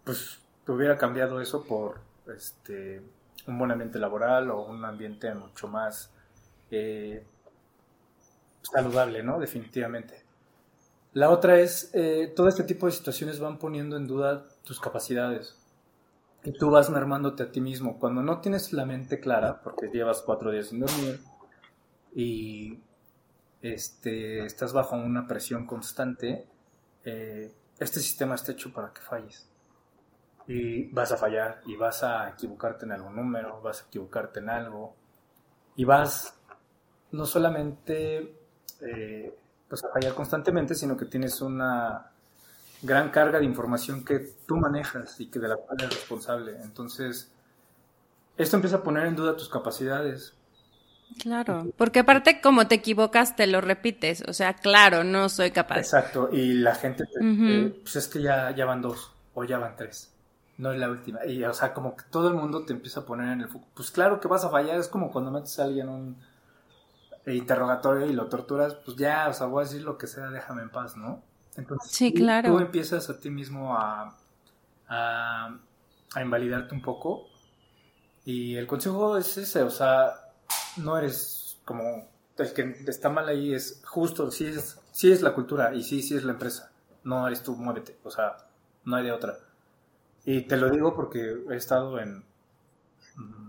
pues 0.08 0.38
hubiera 0.66 0.96
cambiado 0.96 1.38
eso 1.38 1.64
por 1.64 2.00
este 2.34 3.02
un 3.46 3.58
buen 3.58 3.70
ambiente 3.70 3.98
laboral 3.98 4.50
o 4.50 4.62
un 4.62 4.82
ambiente 4.82 5.34
mucho 5.34 5.68
más 5.68 6.10
eh, 6.70 7.26
saludable, 8.62 9.22
¿no? 9.22 9.38
Definitivamente. 9.38 10.24
La 11.12 11.28
otra 11.28 11.60
es, 11.60 11.90
eh, 11.92 12.32
todo 12.34 12.48
este 12.48 12.64
tipo 12.64 12.86
de 12.86 12.92
situaciones 12.92 13.38
van 13.38 13.58
poniendo 13.58 13.98
en 13.98 14.06
duda 14.06 14.48
tus 14.64 14.80
capacidades. 14.80 15.58
Y 16.42 16.52
tú 16.52 16.70
vas 16.70 16.88
mermándote 16.88 17.42
a 17.42 17.52
ti 17.52 17.60
mismo. 17.60 17.98
Cuando 17.98 18.22
no 18.22 18.40
tienes 18.40 18.72
la 18.72 18.86
mente 18.86 19.20
clara, 19.20 19.60
porque 19.60 19.90
llevas 19.92 20.22
cuatro 20.22 20.50
días 20.50 20.68
sin 20.68 20.80
dormir 20.80 21.20
y 22.14 22.80
este, 23.60 24.46
estás 24.46 24.72
bajo 24.72 24.96
una 24.96 25.26
presión 25.26 25.66
constante, 25.66 26.46
eh, 27.04 27.52
este 27.78 28.00
sistema 28.00 28.36
está 28.36 28.52
hecho 28.52 28.72
para 28.72 28.94
que 28.94 29.02
falles 29.02 29.48
y 30.48 30.84
vas 30.92 31.12
a 31.12 31.18
fallar 31.18 31.60
y 31.66 31.76
vas 31.76 32.02
a 32.02 32.30
equivocarte 32.30 32.86
en 32.86 32.92
algún 32.92 33.14
número, 33.14 33.60
vas 33.60 33.82
a 33.82 33.86
equivocarte 33.86 34.40
en 34.40 34.48
algo 34.48 34.96
y 35.76 35.84
vas 35.84 36.34
no 37.12 37.26
solamente 37.26 38.34
eh, 38.80 39.34
pues 39.68 39.84
a 39.84 39.90
fallar 39.92 40.14
constantemente, 40.14 40.74
sino 40.74 40.96
que 40.96 41.04
tienes 41.04 41.42
una 41.42 42.10
gran 42.80 43.10
carga 43.10 43.38
de 43.38 43.44
información 43.44 44.04
que 44.04 44.20
tú 44.46 44.56
manejas 44.56 45.20
y 45.20 45.26
que 45.26 45.38
de 45.38 45.48
la 45.48 45.56
cual 45.56 45.76
eres 45.80 45.94
responsable. 45.94 46.56
Entonces, 46.62 47.30
esto 48.38 48.56
empieza 48.56 48.76
a 48.76 48.82
poner 48.82 49.04
en 49.04 49.16
duda 49.16 49.36
tus 49.36 49.50
capacidades. 49.50 50.34
Claro, 51.20 51.66
porque 51.76 52.00
aparte 52.00 52.40
como 52.40 52.68
te 52.68 52.76
equivocas 52.76 53.36
te 53.36 53.46
lo 53.46 53.60
repites, 53.60 54.22
o 54.26 54.32
sea, 54.32 54.54
claro, 54.54 55.04
no 55.04 55.28
soy 55.28 55.50
capaz. 55.50 55.78
Exacto, 55.78 56.30
y 56.32 56.54
la 56.54 56.74
gente, 56.74 57.04
te, 57.04 57.70
pues 57.82 57.96
es 57.96 58.08
que 58.08 58.22
ya, 58.22 58.54
ya 58.54 58.64
van 58.64 58.80
dos 58.80 59.14
o 59.34 59.44
ya 59.44 59.58
van 59.58 59.76
tres 59.76 60.14
no 60.58 60.72
es 60.72 60.78
la 60.78 60.90
última. 60.90 61.24
Y, 61.24 61.42
o 61.44 61.54
sea, 61.54 61.72
como 61.72 61.96
que 61.96 62.04
todo 62.10 62.28
el 62.28 62.34
mundo 62.34 62.64
te 62.64 62.72
empieza 62.72 63.00
a 63.00 63.06
poner 63.06 63.32
en 63.32 63.40
el 63.40 63.48
foco. 63.48 63.66
Pues 63.74 63.90
claro 63.90 64.20
que 64.20 64.28
vas 64.28 64.44
a 64.44 64.50
fallar, 64.50 64.78
es 64.78 64.88
como 64.88 65.10
cuando 65.10 65.30
metes 65.30 65.58
a 65.58 65.64
alguien 65.64 65.88
en 65.88 65.94
un 65.94 66.16
interrogatorio 67.26 68.06
y 68.06 68.12
lo 68.12 68.26
torturas, 68.26 68.74
pues 68.74 68.96
ya, 68.96 69.28
o 69.28 69.32
sea, 69.32 69.46
voy 69.46 69.62
a 69.62 69.64
decir 69.66 69.82
lo 69.82 69.96
que 69.96 70.06
sea, 70.06 70.30
déjame 70.30 70.62
en 70.62 70.70
paz, 70.70 70.96
¿no? 70.96 71.22
Entonces, 71.56 71.90
sí, 71.90 72.12
claro. 72.12 72.50
tú 72.50 72.58
empiezas 72.58 73.08
a 73.10 73.18
ti 73.18 73.30
mismo 73.30 73.76
a, 73.76 74.16
a, 74.88 75.58
a 76.14 76.22
invalidarte 76.22 76.74
un 76.74 76.82
poco. 76.82 77.26
Y 78.24 78.56
el 78.56 78.66
consejo 78.66 79.16
es 79.16 79.36
ese, 79.38 79.62
o 79.62 79.70
sea, 79.70 80.12
no 80.76 80.98
eres 80.98 81.60
como 81.64 82.08
el 82.36 82.52
que 82.52 82.84
está 82.86 83.08
mal 83.08 83.28
ahí, 83.28 83.54
es 83.54 83.82
justo, 83.84 84.30
sí 84.30 84.46
es, 84.46 84.80
sí 84.92 85.10
es 85.10 85.22
la 85.22 85.34
cultura 85.34 85.74
y 85.74 85.82
sí, 85.82 86.02
sí 86.02 86.16
es 86.16 86.24
la 86.24 86.32
empresa. 86.32 86.72
No 87.04 87.26
eres 87.26 87.42
tú, 87.42 87.56
muévete, 87.56 87.98
o 88.04 88.10
sea, 88.10 88.36
no 88.84 88.96
hay 88.96 89.04
de 89.04 89.12
otra. 89.12 89.38
Y 90.30 90.42
te 90.42 90.58
lo 90.58 90.68
digo 90.68 90.94
porque 90.94 91.38
he 91.48 91.56
estado 91.56 91.98
en 91.98 92.22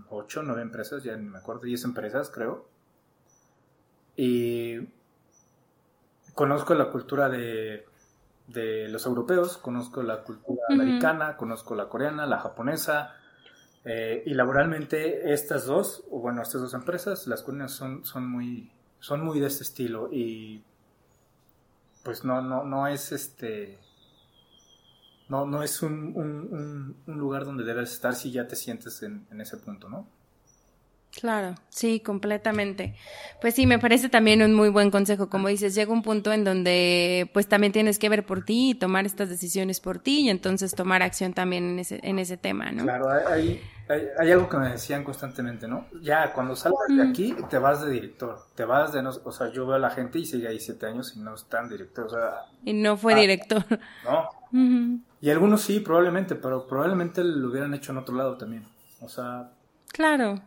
ocho, 0.08 0.42
nueve 0.42 0.62
empresas, 0.62 1.02
ya 1.02 1.14
ni 1.14 1.28
me 1.28 1.36
acuerdo, 1.36 1.60
diez 1.60 1.84
empresas 1.84 2.30
creo. 2.30 2.70
Y 4.16 4.88
conozco 6.32 6.74
la 6.74 6.90
cultura 6.90 7.28
de, 7.28 7.84
de 8.46 8.88
los 8.88 9.04
europeos, 9.04 9.58
conozco 9.58 10.02
la 10.02 10.22
cultura 10.22 10.62
americana, 10.70 11.36
conozco 11.36 11.74
la 11.74 11.90
coreana, 11.90 12.24
la 12.24 12.38
japonesa. 12.38 13.14
Eh, 13.84 14.22
y 14.24 14.32
laboralmente 14.32 15.34
estas 15.34 15.66
dos, 15.66 16.02
o 16.10 16.20
bueno, 16.20 16.40
estas 16.40 16.62
dos 16.62 16.72
empresas, 16.72 17.26
las 17.26 17.42
coreanas 17.42 17.72
son, 17.72 18.06
son, 18.06 18.26
muy, 18.26 18.72
son 19.00 19.22
muy 19.22 19.38
de 19.38 19.48
este 19.48 19.64
estilo. 19.64 20.08
Y 20.10 20.64
pues 22.02 22.24
no, 22.24 22.40
no, 22.40 22.64
no 22.64 22.86
es 22.86 23.12
este 23.12 23.78
no, 25.30 25.46
no 25.46 25.62
es 25.62 25.80
un, 25.82 26.96
lugar 27.06 27.44
donde 27.44 27.64
debes 27.64 27.92
estar 27.92 28.14
si 28.14 28.32
ya 28.32 28.46
te 28.46 28.56
sientes 28.56 29.02
en, 29.02 29.26
ese 29.40 29.56
punto, 29.56 29.88
¿no? 29.88 30.08
Claro, 31.18 31.56
sí, 31.68 32.00
completamente. 32.00 32.94
Pues 33.40 33.54
sí, 33.54 33.66
me 33.66 33.78
parece 33.78 34.08
también 34.08 34.42
un 34.42 34.54
muy 34.54 34.68
buen 34.68 34.90
consejo. 34.90 35.28
Como 35.28 35.48
dices, 35.48 35.74
llega 35.74 35.92
un 35.92 36.02
punto 36.02 36.32
en 36.32 36.44
donde 36.44 37.28
pues 37.32 37.48
también 37.48 37.72
tienes 37.72 37.98
que 37.98 38.08
ver 38.08 38.24
por 38.24 38.44
ti 38.44 38.70
y 38.70 38.74
tomar 38.74 39.06
estas 39.06 39.28
decisiones 39.28 39.80
por 39.80 39.98
ti 39.98 40.20
y 40.20 40.30
entonces 40.30 40.74
tomar 40.74 41.02
acción 41.02 41.32
también 41.32 41.64
en 41.64 41.78
ese, 41.80 42.00
en 42.02 42.18
ese 42.18 42.36
tema, 42.36 42.70
¿no? 42.70 42.84
Claro, 42.84 43.10
hay, 43.10 43.60
hay, 43.88 44.30
algo 44.30 44.48
que 44.48 44.56
me 44.58 44.70
decían 44.70 45.02
constantemente, 45.02 45.66
¿no? 45.66 45.86
Ya, 46.00 46.32
cuando 46.32 46.54
salgas 46.54 46.88
de 46.88 47.02
aquí, 47.02 47.34
te 47.50 47.58
vas 47.58 47.82
de 47.82 47.90
director, 47.90 48.46
te 48.54 48.64
vas 48.64 48.92
de, 48.92 49.02
no, 49.02 49.10
o 49.10 49.32
sea, 49.32 49.50
yo 49.50 49.66
veo 49.66 49.74
a 49.74 49.80
la 49.80 49.90
gente 49.90 50.20
y 50.20 50.26
sigue 50.26 50.46
ahí 50.46 50.60
siete 50.60 50.86
años 50.86 51.14
y 51.16 51.20
no 51.20 51.34
están 51.34 51.68
director, 51.68 52.06
o 52.06 52.10
sea... 52.10 52.30
Y 52.64 52.72
no 52.72 52.96
fue 52.96 53.14
ah, 53.14 53.16
director. 53.16 53.64
No. 54.04 54.28
Y 55.22 55.28
algunos 55.28 55.60
sí, 55.60 55.80
probablemente, 55.80 56.34
pero 56.34 56.66
probablemente 56.66 57.22
lo 57.22 57.50
hubieran 57.50 57.74
hecho 57.74 57.92
en 57.92 57.98
otro 57.98 58.14
lado 58.14 58.38
también. 58.38 58.64
O 59.00 59.08
sea. 59.08 59.50
Claro. 59.92 60.40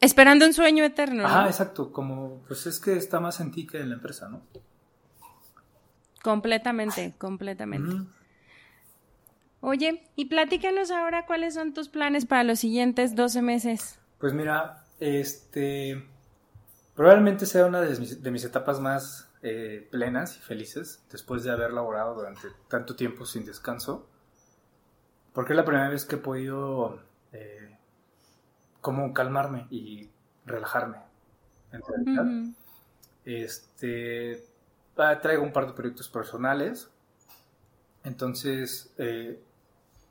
Esperando 0.00 0.46
un 0.46 0.52
sueño 0.52 0.84
eterno. 0.84 1.26
Ajá, 1.26 1.46
exacto, 1.46 1.92
como 1.92 2.42
pues 2.46 2.66
es 2.66 2.78
que 2.78 2.96
está 2.96 3.20
más 3.20 3.40
en 3.40 3.50
ti 3.50 3.66
que 3.66 3.80
en 3.80 3.90
la 3.90 3.94
empresa, 3.96 4.28
¿no? 4.28 4.42
Completamente, 6.22 7.14
completamente. 7.18 8.06
Oye, 9.60 10.04
y 10.16 10.26
platícanos 10.26 10.90
ahora 10.90 11.24
cuáles 11.26 11.54
son 11.54 11.72
tus 11.72 11.88
planes 11.88 12.26
para 12.26 12.44
los 12.44 12.58
siguientes 12.58 13.14
12 13.14 13.42
meses. 13.42 13.98
Pues 14.18 14.32
mira, 14.32 14.84
este, 14.98 16.04
probablemente 16.94 17.46
sea 17.46 17.66
una 17.66 17.80
de 17.80 17.98
mis, 17.98 18.22
de 18.22 18.30
mis 18.30 18.44
etapas 18.44 18.80
más 18.80 19.32
eh, 19.42 19.88
plenas 19.90 20.36
y 20.36 20.40
felices 20.40 21.04
después 21.10 21.42
de 21.42 21.50
haber 21.50 21.72
laborado 21.72 22.14
durante 22.14 22.48
tanto 22.68 22.94
tiempo 22.94 23.24
sin 23.24 23.44
descanso, 23.44 24.08
porque 25.32 25.52
es 25.52 25.56
la 25.56 25.64
primera 25.64 25.88
vez 25.88 26.04
que 26.04 26.16
he 26.16 26.18
podido 26.18 27.00
eh, 27.32 27.71
como 28.82 29.14
calmarme 29.14 29.66
y 29.70 30.10
relajarme. 30.44 30.98
En 31.72 31.80
realidad. 31.80 32.54
Este, 33.24 34.44
ah, 34.98 35.18
traigo 35.20 35.42
un 35.42 35.52
par 35.52 35.68
de 35.68 35.72
proyectos 35.72 36.08
personales, 36.08 36.90
entonces 38.04 38.92
eh, 38.98 39.40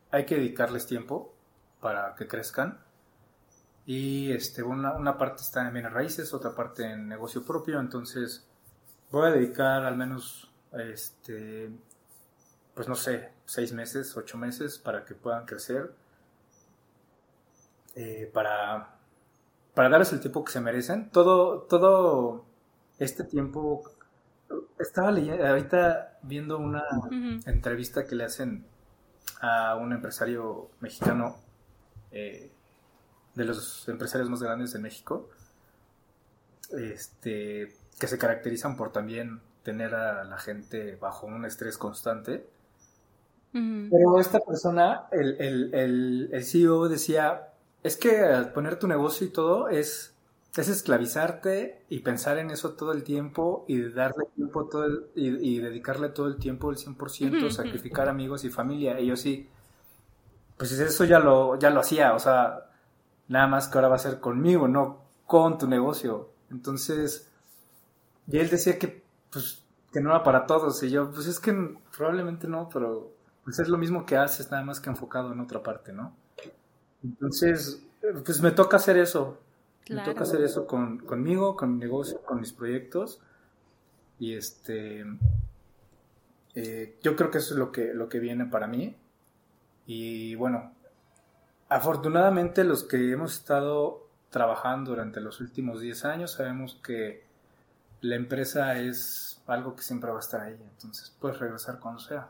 hay 0.09 0.25
que 0.25 0.37
dedicarles 0.37 0.87
tiempo 0.87 1.35
para 1.81 2.15
que 2.15 2.27
crezcan. 2.27 2.79
Y 3.85 4.31
este, 4.31 4.63
una, 4.63 4.93
una 4.93 5.17
parte 5.17 5.41
está 5.41 5.67
en 5.67 5.73
bienes 5.73 5.91
raíces, 5.91 6.33
otra 6.33 6.55
parte 6.55 6.89
en 6.89 7.09
negocio 7.09 7.43
propio, 7.43 7.79
entonces 7.79 8.47
voy 9.11 9.27
a 9.27 9.31
dedicar 9.31 9.83
al 9.83 9.97
menos, 9.97 10.49
este, 10.71 11.69
pues 12.73 12.87
no 12.87 12.95
sé, 12.95 13.33
seis 13.45 13.73
meses, 13.73 14.15
ocho 14.15 14.37
meses 14.37 14.79
para 14.79 15.03
que 15.03 15.15
puedan 15.15 15.45
crecer, 15.45 15.93
eh, 17.95 18.29
para, 18.33 18.95
para 19.73 19.89
darles 19.89 20.13
el 20.13 20.19
tiempo 20.19 20.43
que 20.43 20.51
se 20.51 20.61
merecen. 20.61 21.09
Todo, 21.09 21.61
todo 21.63 22.45
este 22.99 23.23
tiempo, 23.23 23.83
estaba 24.79 25.11
leyendo, 25.11 25.45
ahorita 25.45 26.19
viendo 26.23 26.57
una 26.57 26.83
entrevista 27.45 28.05
que 28.05 28.15
le 28.15 28.25
hacen 28.25 28.65
a 29.41 29.75
un 29.75 29.91
empresario 29.91 30.69
mexicano, 30.79 31.37
eh, 32.11 32.51
de 33.35 33.45
los 33.45 33.87
empresarios 33.87 34.29
más 34.29 34.41
grandes 34.41 34.73
de 34.73 34.79
México, 34.79 35.29
este, 36.71 37.73
que 37.99 38.07
se 38.07 38.17
caracterizan 38.17 38.75
por 38.75 38.91
también 38.91 39.41
tener 39.63 39.95
a 39.95 40.23
la 40.23 40.37
gente 40.37 40.95
bajo 40.95 41.27
un 41.27 41.45
estrés 41.45 41.77
constante. 41.77 42.45
Pero 43.53 44.17
esta 44.19 44.39
persona, 44.39 45.07
el, 45.11 45.35
el, 45.41 46.29
el, 46.31 46.43
CEO 46.45 46.87
decía, 46.87 47.50
es 47.83 47.97
que 47.97 48.49
poner 48.53 48.77
tu 48.77 48.87
negocio 48.87 49.25
y 49.25 49.29
todo 49.29 49.69
es, 49.69 50.13
es 50.55 50.67
esclavizarte 50.67 51.83
y 51.89 51.99
pensar 51.99 52.37
en 52.37 52.51
eso 52.51 52.73
todo 52.73 52.91
el 52.91 53.03
tiempo 53.03 53.65
y 53.67 53.81
darle 53.81 54.25
tiempo 54.35 54.67
todo 54.67 55.07
y, 55.15 55.59
dedicarle 55.59 56.09
todo 56.09 56.27
el 56.27 56.37
tiempo 56.37 56.69
el 56.69 56.77
100%, 56.77 57.49
sacrificar 57.49 58.07
amigos 58.07 58.43
y 58.43 58.49
familia. 58.49 58.99
Y 58.99 59.07
yo 59.07 59.15
sí, 59.15 59.49
pues 60.57 60.71
eso 60.73 61.05
ya 61.05 61.19
lo, 61.19 61.57
ya 61.57 61.69
lo 61.69 61.79
hacía, 61.79 62.13
o 62.13 62.19
sea, 62.19 62.69
nada 63.27 63.47
más 63.47 63.67
que 63.67 63.77
ahora 63.77 63.87
va 63.87 63.95
a 63.95 63.99
ser 63.99 64.19
conmigo, 64.19 64.67
no 64.67 65.01
con 65.25 65.57
tu 65.57 65.67
negocio. 65.67 66.29
Entonces, 66.51 67.31
y 68.27 68.37
él 68.37 68.49
decía 68.49 68.77
que, 68.77 69.03
pues, 69.31 69.63
que 69.91 70.01
no 70.01 70.11
era 70.11 70.23
para 70.23 70.45
todos. 70.45 70.81
Y 70.83 70.89
yo, 70.89 71.11
pues 71.11 71.27
es 71.27 71.39
que 71.39 71.77
probablemente 71.95 72.47
no, 72.47 72.69
pero 72.69 73.11
pues 73.43 73.59
es 73.59 73.67
lo 73.67 73.77
mismo 73.77 74.05
que 74.05 74.17
haces, 74.17 74.51
nada 74.51 74.63
más 74.63 74.79
que 74.79 74.89
enfocado 74.89 75.31
en 75.33 75.39
otra 75.39 75.63
parte, 75.63 75.93
¿no? 75.93 76.15
Entonces, 77.03 77.83
pues 78.25 78.41
me 78.41 78.51
toca 78.51 78.77
hacer 78.77 78.97
eso. 78.97 79.39
Me 79.89 80.03
toca 80.03 80.23
hacer 80.23 80.41
eso 80.41 80.67
con, 80.67 80.99
conmigo, 80.99 81.55
con 81.55 81.73
mi 81.73 81.79
negocio, 81.79 82.21
con 82.21 82.39
mis 82.39 82.53
proyectos. 82.53 83.19
Y 84.19 84.35
este. 84.35 85.05
Eh, 86.53 86.97
yo 87.01 87.15
creo 87.15 87.31
que 87.31 87.39
eso 87.39 87.53
es 87.53 87.59
lo 87.59 87.71
que, 87.71 87.93
lo 87.93 88.09
que 88.09 88.19
viene 88.19 88.45
para 88.45 88.67
mí. 88.67 88.95
Y 89.85 90.35
bueno, 90.35 90.73
afortunadamente 91.69 92.63
los 92.63 92.83
que 92.83 93.11
hemos 93.11 93.33
estado 93.33 94.07
trabajando 94.29 94.91
durante 94.91 95.21
los 95.21 95.41
últimos 95.41 95.81
10 95.81 96.05
años 96.05 96.31
sabemos 96.31 96.79
que 96.83 97.23
la 98.01 98.15
empresa 98.15 98.77
es 98.79 99.41
algo 99.47 99.75
que 99.75 99.83
siempre 99.83 100.09
va 100.09 100.17
a 100.17 100.21
estar 100.21 100.41
ahí, 100.41 100.57
entonces 100.61 101.15
puedes 101.19 101.39
regresar 101.39 101.79
cuando 101.79 101.99
sea. 101.99 102.29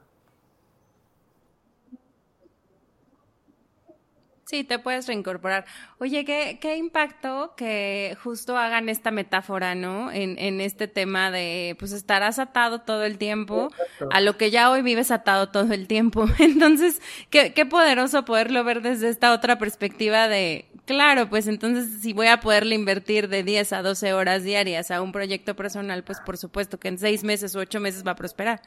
Sí, 4.51 4.65
te 4.65 4.79
puedes 4.79 5.07
reincorporar. 5.07 5.63
Oye, 5.97 6.25
¿qué, 6.25 6.57
qué 6.59 6.75
impacto 6.75 7.53
que 7.55 8.17
justo 8.21 8.57
hagan 8.57 8.89
esta 8.89 9.09
metáfora, 9.09 9.75
¿no? 9.75 10.11
En, 10.11 10.37
en 10.37 10.59
este 10.59 10.89
tema 10.89 11.31
de, 11.31 11.77
pues 11.79 11.93
estarás 11.93 12.37
atado 12.37 12.81
todo 12.81 13.05
el 13.05 13.17
tiempo 13.17 13.69
a 14.11 14.19
lo 14.19 14.35
que 14.35 14.51
ya 14.51 14.69
hoy 14.69 14.81
vives 14.81 15.09
atado 15.09 15.47
todo 15.47 15.71
el 15.71 15.87
tiempo. 15.87 16.25
Entonces, 16.39 17.01
qué, 17.29 17.53
qué 17.53 17.65
poderoso 17.65 18.25
poderlo 18.25 18.65
ver 18.65 18.81
desde 18.81 19.07
esta 19.07 19.31
otra 19.31 19.57
perspectiva 19.57 20.27
de, 20.27 20.65
claro, 20.85 21.29
pues 21.29 21.47
entonces 21.47 22.01
si 22.01 22.11
voy 22.11 22.27
a 22.27 22.41
poderle 22.41 22.75
invertir 22.75 23.29
de 23.29 23.43
10 23.43 23.71
a 23.71 23.81
12 23.81 24.11
horas 24.11 24.43
diarias 24.43 24.91
a 24.91 25.01
un 25.01 25.13
proyecto 25.13 25.55
personal, 25.55 26.03
pues 26.03 26.19
por 26.19 26.37
supuesto 26.37 26.77
que 26.77 26.89
en 26.89 26.97
seis 26.97 27.23
meses 27.23 27.55
o 27.55 27.59
ocho 27.59 27.79
meses 27.79 28.05
va 28.05 28.11
a 28.11 28.15
prosperar 28.15 28.61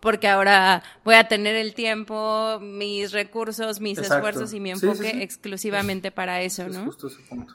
porque 0.00 0.28
ahora 0.28 0.82
voy 1.04 1.14
a 1.14 1.28
tener 1.28 1.56
el 1.56 1.74
tiempo, 1.74 2.58
mis 2.60 3.12
recursos, 3.12 3.80
mis 3.80 3.98
esfuerzos 3.98 4.52
y 4.52 4.60
mi 4.60 4.70
enfoque 4.70 5.22
exclusivamente 5.22 6.10
para 6.10 6.40
eso, 6.42 6.68
¿no? 6.68 6.84
justo 6.84 7.08
ese 7.08 7.22
punto. 7.28 7.54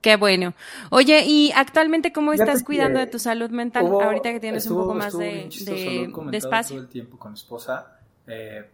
Qué 0.00 0.16
bueno. 0.16 0.54
Oye, 0.90 1.24
¿y 1.26 1.50
actualmente 1.56 2.12
cómo 2.12 2.32
estás 2.32 2.62
cuidando 2.62 3.00
de 3.00 3.08
tu 3.08 3.18
salud 3.18 3.50
mental 3.50 3.86
ahorita 3.86 4.32
que 4.32 4.40
tienes 4.40 4.66
un 4.68 4.78
poco 4.78 4.94
más 4.94 5.16
de, 5.18 5.48
de, 5.64 6.36
espacio? 6.36 6.76
Todo 6.76 6.84
el 6.84 6.88
tiempo 6.88 7.18
con 7.18 7.32
mi 7.32 7.38
esposa. 7.38 7.98
Eh, 8.26 8.70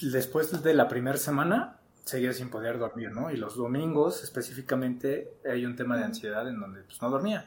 después 0.00 0.62
de 0.62 0.74
la 0.74 0.88
primera 0.88 1.18
semana, 1.18 1.76
seguía 2.04 2.32
sin 2.32 2.48
poder 2.48 2.78
dormir, 2.78 3.12
¿no? 3.12 3.30
Y 3.30 3.36
los 3.36 3.56
domingos 3.56 4.24
específicamente 4.24 5.34
hay 5.48 5.66
un 5.66 5.76
tema 5.76 5.96
de 5.96 6.04
ansiedad 6.04 6.48
en 6.48 6.58
donde 6.58 6.82
pues 6.82 7.00
no 7.02 7.10
dormía. 7.10 7.46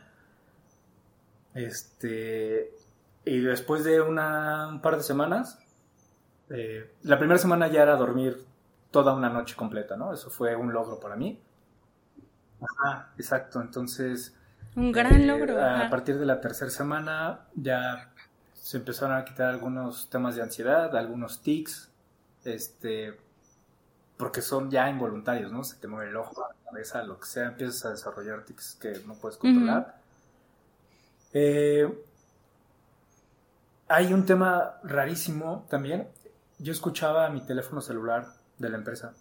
Este, 1.56 2.76
y 3.24 3.40
después 3.40 3.84
de 3.84 4.02
una, 4.02 4.68
un 4.68 4.82
par 4.82 4.98
de 4.98 5.04
semanas, 5.04 5.58
eh, 6.50 6.92
la 7.04 7.18
primera 7.18 7.40
semana 7.40 7.68
ya 7.68 7.82
era 7.82 7.96
dormir 7.96 8.46
toda 8.92 9.14
una 9.14 9.30
noche 9.30 9.56
completa, 9.56 9.96
¿no? 9.96 10.14
Eso 10.14 10.30
fue 10.30 10.56
un 10.56 10.72
logro 10.72 11.00
para 11.00 11.16
mí. 11.16 11.40
Ajá, 12.62 13.10
exacto. 13.18 13.62
Entonces. 13.62 14.36
Un 14.76 14.92
gran 14.92 15.14
eh, 15.14 15.26
logro. 15.26 15.64
A 15.64 15.90
partir 15.90 16.20
de 16.20 16.26
la 16.26 16.40
tercera 16.42 16.70
semana 16.70 17.48
ya 17.56 18.12
se 18.54 18.78
empezaron 18.78 19.16
a 19.16 19.24
quitar 19.24 19.50
algunos 19.50 20.10
temas 20.10 20.36
de 20.36 20.44
ansiedad, 20.44 20.96
algunos 20.96 21.42
tics, 21.42 21.90
este, 22.44 23.18
porque 24.18 24.42
son 24.42 24.70
ya 24.70 24.90
involuntarios, 24.90 25.52
¿no? 25.52 25.64
Se 25.64 25.78
te 25.78 25.88
mueve 25.88 26.10
el 26.10 26.18
ojo, 26.18 26.42
la 26.42 26.72
cabeza, 26.72 27.04
lo 27.04 27.20
que 27.20 27.28
sea, 27.28 27.48
empiezas 27.48 27.86
a 27.86 27.92
desarrollar 27.92 28.44
tics 28.44 28.76
que 28.76 29.02
no 29.06 29.14
puedes 29.16 29.38
controlar. 29.38 30.05
Eh, 31.38 31.86
hay 33.90 34.14
un 34.14 34.26
tema 34.26 34.80
rarísimo 34.84 35.66
también. 35.70 36.08
Yo 36.60 36.72
escuchaba 36.72 37.30
mi 37.30 37.42
teléfono 37.42 37.82
celular 37.82 38.28
de 38.58 38.70
la 38.70 38.78
empresa. 38.78 39.14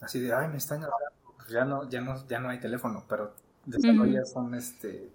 Así 0.00 0.18
de, 0.20 0.32
ay, 0.32 0.48
me 0.48 0.56
están 0.56 0.80
grabando. 0.80 1.10
Pues 1.36 1.50
ya 1.50 1.66
no, 1.66 1.90
ya 1.90 2.00
no, 2.00 2.26
ya 2.26 2.40
no 2.40 2.48
hay 2.48 2.58
teléfono, 2.58 3.04
pero 3.06 3.34
desarrollas 3.66 4.32
son 4.32 4.54
este, 4.54 5.10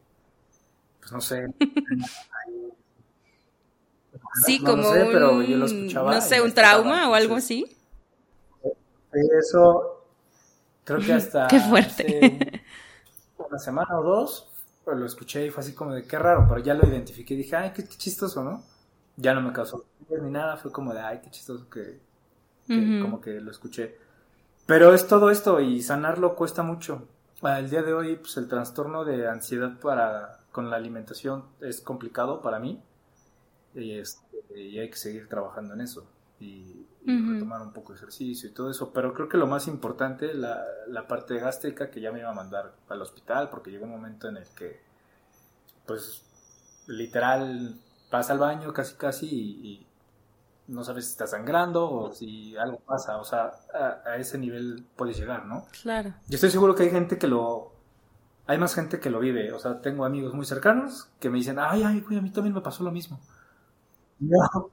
pues 1.00 1.12
no 1.12 1.22
sé. 1.22 1.48
sí, 4.46 4.60
como 4.60 4.84
no 4.84 4.94
sé, 4.94 5.04
un, 5.06 5.12
pero 5.12 5.42
yo 5.42 5.58
lo 5.58 5.66
escuchaba 5.66 6.14
no 6.14 6.22
sé, 6.22 6.40
un 6.40 6.54
trauma 6.54 7.10
o 7.10 7.16
algo 7.16 7.36
así. 7.36 7.76
Eso, 9.12 10.06
creo 10.84 11.00
que 11.00 11.14
hasta 11.14 11.48
Qué 11.48 11.60
fuerte. 11.60 12.62
una 13.40 13.58
semana 13.58 14.00
o 14.00 14.04
dos 14.04 14.54
lo 14.96 15.06
escuché 15.06 15.46
y 15.46 15.50
fue 15.50 15.62
así 15.62 15.74
como 15.74 15.94
de 15.94 16.04
qué 16.04 16.18
raro, 16.18 16.46
pero 16.48 16.62
ya 16.62 16.74
lo 16.74 16.88
identifiqué 16.88 17.34
y 17.34 17.38
dije, 17.38 17.56
ay, 17.56 17.72
qué, 17.74 17.84
chistoso, 17.88 18.44
¿no? 18.44 18.64
Ya 19.16 19.34
no 19.34 19.42
me 19.42 19.52
causó 19.52 19.86
ni 20.10 20.32
nada, 20.32 20.58
fue 20.58 20.72
como 20.72 20.94
de, 20.94 21.02
ay, 21.02 21.20
qué 21.24 21.30
chistoso 21.30 21.70
que, 21.70 22.00
como 22.68 23.20
que 23.20 23.42
lo 23.42 23.52
escuché. 23.52 23.98
Pero 24.66 24.94
es 24.94 25.08
todo 25.08 25.32
esto 25.32 25.60
y 25.60 25.82
sanarlo 25.82 26.36
cuesta 26.36 26.64
mucho. 26.64 27.08
El 27.42 27.70
día 27.70 27.84
de 27.84 27.94
hoy, 27.94 28.16
pues 28.16 28.38
el 28.38 28.48
trastorno 28.48 29.06
de 29.06 29.28
ansiedad 29.28 29.80
para 29.80 30.40
con 30.52 30.72
la 30.72 30.78
alimentación 30.78 31.46
es 31.62 31.82
complicado 31.82 32.42
para 32.42 32.58
mí 32.58 32.82
y, 33.76 34.00
este, 34.00 34.60
y 34.60 34.80
hay 34.80 34.90
que 34.90 34.98
seguir 34.98 35.30
trabajando 35.30 35.76
en 35.76 35.82
eso 35.82 36.10
y, 36.40 36.86
tomar 37.08 37.62
un 37.62 37.72
poco 37.72 37.94
de 37.94 37.98
ejercicio 37.98 38.50
y 38.50 38.54
todo 38.54 38.70
eso. 38.70 38.92
Pero 38.94 39.14
creo 39.14 39.30
que 39.30 39.38
lo 39.38 39.48
más 39.48 39.68
importante, 39.68 40.34
la, 40.34 40.64
la 40.88 41.08
parte 41.08 41.40
gástrica 41.40 41.90
que 41.90 42.02
ya 42.02 42.12
me 42.12 42.20
iba 42.20 42.30
a 42.30 42.34
mandar 42.34 42.74
al 42.90 43.02
hospital, 43.02 43.50
porque 43.50 43.72
llegó 43.72 43.86
un 43.86 43.92
momento 43.92 44.28
en 44.28 44.38
el 44.38 44.48
que, 44.56 44.82
pues, 45.86 46.24
literal, 46.88 47.80
pasa 48.10 48.34
al 48.34 48.40
baño 48.40 48.74
casi 48.74 48.96
casi 48.96 49.28
y, 49.28 49.84
no 50.68 50.84
sabes 50.84 51.06
si 51.06 51.12
estás 51.12 51.32
sangrando 51.32 51.90
o 51.90 52.12
si 52.12 52.58
algo 52.58 52.80
pasa, 52.80 53.18
o 53.20 53.24
sea, 53.24 53.54
a, 54.06 54.18
ese 54.18 54.38
nivel 54.38 54.86
puedes 54.98 55.18
llegar, 55.18 55.46
¿no? 55.46 55.66
Claro. 55.82 56.14
Yo 56.28 56.36
estoy 56.36 56.50
seguro 56.52 56.76
que 56.76 56.84
hay 56.84 56.90
gente 56.90 57.18
que 57.18 57.28
lo, 57.28 57.72
hay 58.48 58.58
más 58.58 58.76
gente 58.76 59.00
que 59.00 59.10
lo 59.10 59.22
vive, 59.22 59.54
o 59.54 59.60
sea, 59.60 59.82
tengo 59.82 60.04
amigos 60.04 60.34
muy 60.34 60.46
cercanos 60.46 61.10
que 61.22 61.30
me 61.30 61.38
dicen, 61.38 61.58
ay, 61.58 61.84
ay, 61.84 62.02
güey, 62.02 62.18
a 62.18 62.22
mí 62.22 62.32
también 62.32 62.54
me 62.54 62.60
pasó 62.60 62.84
lo 62.84 62.92
mismo. 62.92 63.18
No. 64.20 64.72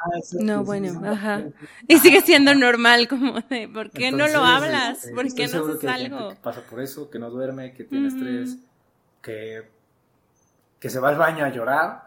Ah, 0.00 0.20
no, 0.40 0.64
bueno, 0.64 1.00
ajá. 1.04 1.44
Y 1.88 1.98
sigue 1.98 2.20
siendo 2.22 2.54
normal, 2.54 3.08
como 3.08 3.40
de, 3.40 3.68
¿por 3.68 3.90
qué 3.90 4.12
no 4.12 4.28
lo 4.28 4.44
hablas? 4.44 5.06
Eh, 5.06 5.12
¿Por 5.12 5.34
qué 5.34 5.48
no 5.48 5.66
haces 5.66 5.84
algo? 5.84 6.28
Que 6.30 6.36
pasa 6.36 6.62
por 6.62 6.80
eso, 6.80 7.10
que 7.10 7.18
no 7.18 7.30
duerme, 7.30 7.72
que 7.72 7.84
tiene 7.84 8.08
estrés, 8.08 8.58
que, 9.20 9.68
que 10.78 10.90
se 10.90 11.00
va 11.00 11.08
al 11.08 11.16
baño 11.18 11.44
a 11.44 11.48
llorar, 11.48 12.06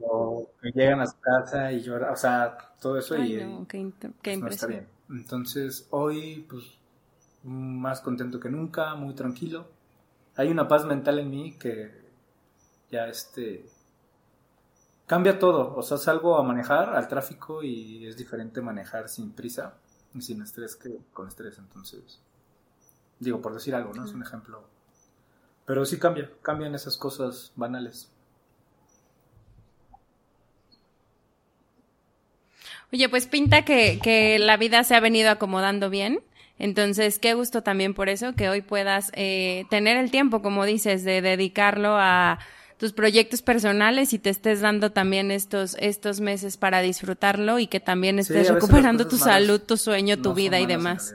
o 0.00 0.50
que 0.60 0.70
llegan 0.70 1.00
a 1.00 1.06
su 1.06 1.18
casa 1.18 1.72
y 1.72 1.80
lloran, 1.80 2.12
o 2.12 2.16
sea, 2.16 2.58
todo 2.80 2.98
eso 2.98 3.16
y, 3.16 3.42
no, 3.42 3.66
qué, 3.66 3.90
pues, 4.22 4.38
no 4.38 4.48
está 4.48 4.66
bien. 4.66 4.86
Entonces, 5.08 5.86
hoy, 5.90 6.46
pues, 6.48 6.64
más 7.42 8.00
contento 8.02 8.38
que 8.38 8.50
nunca, 8.50 8.94
muy 8.96 9.14
tranquilo. 9.14 9.66
Hay 10.36 10.48
una 10.48 10.68
paz 10.68 10.84
mental 10.84 11.18
en 11.18 11.30
mí 11.30 11.56
que 11.58 11.90
ya 12.90 13.06
este 13.06 13.64
cambia 15.12 15.38
todo. 15.38 15.74
O 15.76 15.82
sea, 15.82 15.98
salgo 15.98 16.38
a 16.38 16.42
manejar 16.42 16.96
al 16.96 17.06
tráfico 17.06 17.62
y 17.62 18.06
es 18.06 18.16
diferente 18.16 18.62
manejar 18.62 19.10
sin 19.10 19.32
prisa 19.32 19.74
y 20.14 20.22
sin 20.22 20.40
estrés 20.40 20.74
que 20.74 20.88
con 21.12 21.28
estrés. 21.28 21.58
Entonces, 21.58 22.18
digo, 23.20 23.42
por 23.42 23.52
decir 23.52 23.74
algo, 23.74 23.92
¿no? 23.92 24.06
Es 24.06 24.12
un 24.12 24.22
ejemplo. 24.22 24.64
Pero 25.66 25.84
sí 25.84 25.98
cambia, 25.98 26.30
cambian 26.40 26.74
esas 26.74 26.96
cosas 26.96 27.52
banales. 27.56 28.10
Oye, 32.90 33.10
pues 33.10 33.26
pinta 33.26 33.66
que, 33.66 34.00
que 34.02 34.38
la 34.38 34.56
vida 34.56 34.82
se 34.82 34.94
ha 34.94 35.00
venido 35.00 35.28
acomodando 35.28 35.90
bien. 35.90 36.20
Entonces, 36.58 37.18
qué 37.18 37.34
gusto 37.34 37.62
también 37.62 37.92
por 37.92 38.08
eso 38.08 38.32
que 38.32 38.48
hoy 38.48 38.62
puedas 38.62 39.12
eh, 39.12 39.66
tener 39.68 39.98
el 39.98 40.10
tiempo, 40.10 40.40
como 40.40 40.64
dices, 40.64 41.04
de 41.04 41.20
dedicarlo 41.20 41.98
a 41.98 42.38
tus 42.82 42.92
proyectos 42.92 43.42
personales 43.42 44.12
y 44.12 44.18
te 44.18 44.28
estés 44.28 44.60
dando 44.60 44.90
también 44.90 45.30
estos, 45.30 45.76
estos 45.78 46.18
meses 46.18 46.56
para 46.56 46.80
disfrutarlo 46.80 47.60
y 47.60 47.68
que 47.68 47.78
también 47.78 48.18
estés 48.18 48.52
recuperando 48.52 49.06
tu 49.06 49.18
salud, 49.18 49.60
tu 49.60 49.76
sueño, 49.76 50.20
tu 50.20 50.34
vida 50.34 50.58
y 50.58 50.66
demás. 50.66 51.14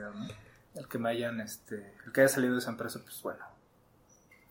El 0.76 0.88
que 0.88 0.98
me 0.98 1.10
hayan, 1.10 1.42
este, 1.42 1.92
el 2.06 2.14
que 2.14 2.22
haya 2.22 2.30
salido 2.30 2.54
de 2.54 2.60
esa 2.60 2.70
empresa, 2.70 3.02
pues 3.04 3.22
bueno, 3.22 3.44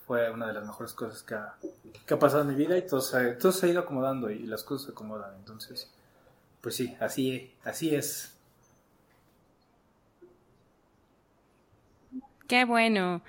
fue 0.07 0.31
una 0.31 0.49
de 0.49 0.53
las 0.53 0.67
mejores 0.67 0.93
cosas 0.93 1.23
que 1.23 1.37
ha, 1.37 1.55
que 2.07 2.13
ha 2.13 2.19
pasado 2.19 2.43
en 2.43 2.49
mi 2.49 2.55
vida 2.55 2.77
y 2.77 2.87
todo 2.87 3.01
se, 3.01 3.31
todo 3.31 3.51
se 3.51 3.65
ha 3.65 3.71
ido 3.71 3.81
acomodando 3.81 4.31
y 4.31 4.41
las 4.41 4.63
cosas 4.63 4.89
se 4.89 4.93
acomodan. 4.93 5.37
Entonces, 5.37 5.91
pues 6.61 6.75
sí, 6.75 6.99
así, 7.01 7.55
así 7.65 7.95
es. 7.95 8.36
Qué 12.47 12.65
bueno. 12.65 13.23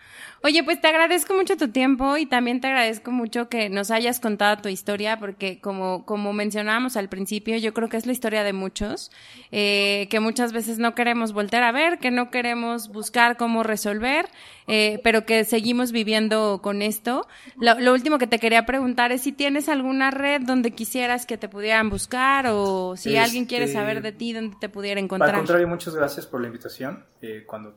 Oye, 0.44 0.64
pues 0.64 0.80
te 0.80 0.88
agradezco 0.88 1.34
mucho 1.34 1.58
tu 1.58 1.70
tiempo 1.70 2.16
y 2.18 2.28
también 2.28 2.62
te 2.62 2.68
agradezco 2.68 3.12
mucho 3.12 3.50
que 3.50 3.70
nos 3.70 3.90
hayas 3.90 4.20
contado 4.20 4.62
tu 4.62 4.70
historia, 4.70 5.18
porque 5.18 5.60
como, 5.60 6.06
como 6.06 6.32
mencionábamos 6.32 6.96
al 6.96 7.10
principio, 7.10 7.58
yo 7.58 7.74
creo 7.74 7.90
que 7.90 7.98
es 7.98 8.06
la 8.06 8.12
historia 8.12 8.44
de 8.44 8.54
muchos, 8.54 9.12
eh, 9.52 10.08
que 10.12 10.20
muchas 10.20 10.54
veces 10.54 10.78
no 10.78 10.94
queremos 10.94 11.34
volver 11.34 11.64
a 11.64 11.72
ver, 11.72 11.98
que 11.98 12.12
no 12.12 12.30
queremos 12.30 12.90
buscar 12.90 13.36
cómo 13.36 13.64
resolver, 13.64 14.30
eh, 14.68 15.02
pero 15.04 15.26
que 15.26 15.44
seguimos 15.44 15.92
viviendo 15.92 16.60
con 16.62 16.84
esto. 16.84 17.28
Lo, 17.60 17.80
lo, 17.80 17.94
último 17.94 18.20
que 18.20 18.28
te 18.28 18.38
quería 18.38 18.66
preguntar 18.68 19.12
es 19.12 19.22
si 19.22 19.32
tienes 19.32 19.70
alguna 19.70 20.12
red 20.12 20.42
donde 20.42 20.72
quisieras 20.72 21.26
que 21.26 21.38
te 21.38 21.50
pudieran 21.50 21.90
buscar 21.90 22.46
o 22.52 22.96
si 22.96 23.18
alguien 23.18 23.48
quiere 23.48 23.68
saber 23.68 24.04
de 24.04 24.12
ti, 24.12 24.34
donde 24.34 24.56
te 24.62 24.70
pudiera 24.70 25.00
encontrar. 25.00 25.32
Al 25.32 25.38
contrario, 25.38 25.68
muchas 25.68 25.96
gracias 25.96 26.28
por 26.28 26.42
la 26.42 26.48
invitación. 26.48 27.04
Eh, 27.22 27.44
cuando 27.48 27.76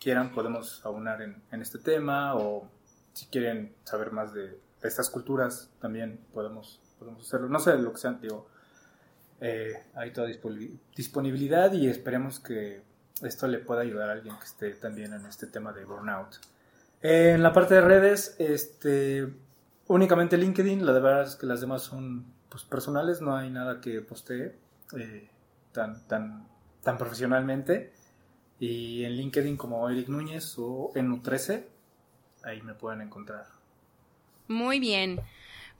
quieran 0.00 0.32
podemos 0.32 0.84
aunar 0.84 1.22
en, 1.22 1.42
en, 1.52 1.62
este 1.62 1.78
tema 1.78 2.34
o 2.34 2.68
si 3.12 3.26
quieren 3.26 3.74
saber 3.84 4.12
más 4.12 4.32
de, 4.32 4.58
estas 4.82 5.10
culturas 5.10 5.70
también 5.80 6.18
podemos, 6.32 6.80
podemos 6.98 7.26
hacerlo. 7.26 7.48
No 7.48 7.60
sé 7.60 7.76
lo 7.76 7.92
que 7.92 7.98
sean, 7.98 8.20
digo, 8.20 8.48
eh, 9.40 9.74
hay 9.94 10.12
toda 10.12 10.28
disponibilidad 10.96 11.72
y 11.72 11.88
esperemos 11.88 12.40
que 12.40 12.82
esto 13.22 13.46
le 13.46 13.58
pueda 13.58 13.82
ayudar 13.82 14.08
a 14.08 14.12
alguien 14.12 14.36
que 14.38 14.44
esté 14.44 14.70
también 14.72 15.12
en 15.12 15.26
este 15.26 15.46
tema 15.46 15.72
de 15.72 15.84
burnout. 15.84 16.36
Eh, 17.02 17.32
en 17.34 17.42
la 17.42 17.52
parte 17.52 17.74
de 17.74 17.80
redes, 17.82 18.36
este, 18.38 19.28
únicamente 19.86 20.36
LinkedIn, 20.36 20.84
la 20.84 20.92
de 20.92 21.00
verdad 21.00 21.24
es 21.24 21.36
que 21.36 21.46
las 21.46 21.60
demás 21.60 21.82
son 21.82 22.24
pues, 22.48 22.64
personales, 22.64 23.20
no 23.20 23.36
hay 23.36 23.50
nada 23.50 23.80
que 23.80 24.00
postee 24.00 24.56
eh, 24.96 25.28
tan, 25.72 26.06
tan, 26.06 26.46
tan 26.82 26.98
profesionalmente. 26.98 27.92
Y 28.60 29.04
en 29.04 29.12
LinkedIn 29.12 29.56
como 29.56 29.88
Eric 29.88 30.08
Núñez 30.08 30.54
o 30.58 30.92
en 30.94 31.10
U13, 31.10 31.64
ahí 32.44 32.60
me 32.60 32.74
pueden 32.74 33.00
encontrar. 33.00 33.46
Muy 34.48 34.78
bien. 34.78 35.20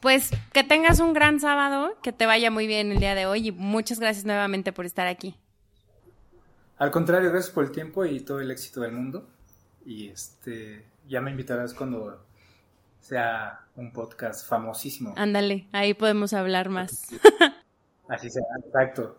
Pues 0.01 0.31
que 0.55 0.65
tengas 0.65 0.99
un 0.99 1.13
gran 1.13 1.41
sábado, 1.41 1.95
que 2.03 2.13
te 2.13 2.25
vaya 2.25 2.51
muy 2.51 2.67
bien 2.67 2.91
el 2.91 2.99
día 2.99 3.15
de 3.15 3.27
hoy 3.27 3.49
y 3.49 3.53
muchas 3.53 4.01
gracias 4.01 4.25
nuevamente 4.25 4.73
por 4.73 4.87
estar 4.87 5.07
aquí. 5.07 5.37
Al 6.79 6.91
contrario, 6.91 7.31
gracias 7.31 7.53
por 7.53 7.65
el 7.65 7.71
tiempo 7.71 8.07
y 8.07 8.21
todo 8.21 8.41
el 8.41 8.51
éxito 8.51 8.81
del 8.81 8.93
mundo. 8.93 9.29
Y 9.85 10.09
este, 10.09 10.87
ya 11.07 11.21
me 11.21 11.31
invitarás 11.31 11.75
cuando 11.75 12.25
sea 13.01 13.67
un 13.77 13.93
podcast 13.93 14.49
famosísimo. 14.49 15.13
Ándale, 15.19 15.69
ahí 15.73 15.93
podemos 15.93 16.33
hablar 16.33 16.71
más. 16.71 17.09
Así 18.09 18.31
sea, 18.31 18.43
exacto. 18.65 19.19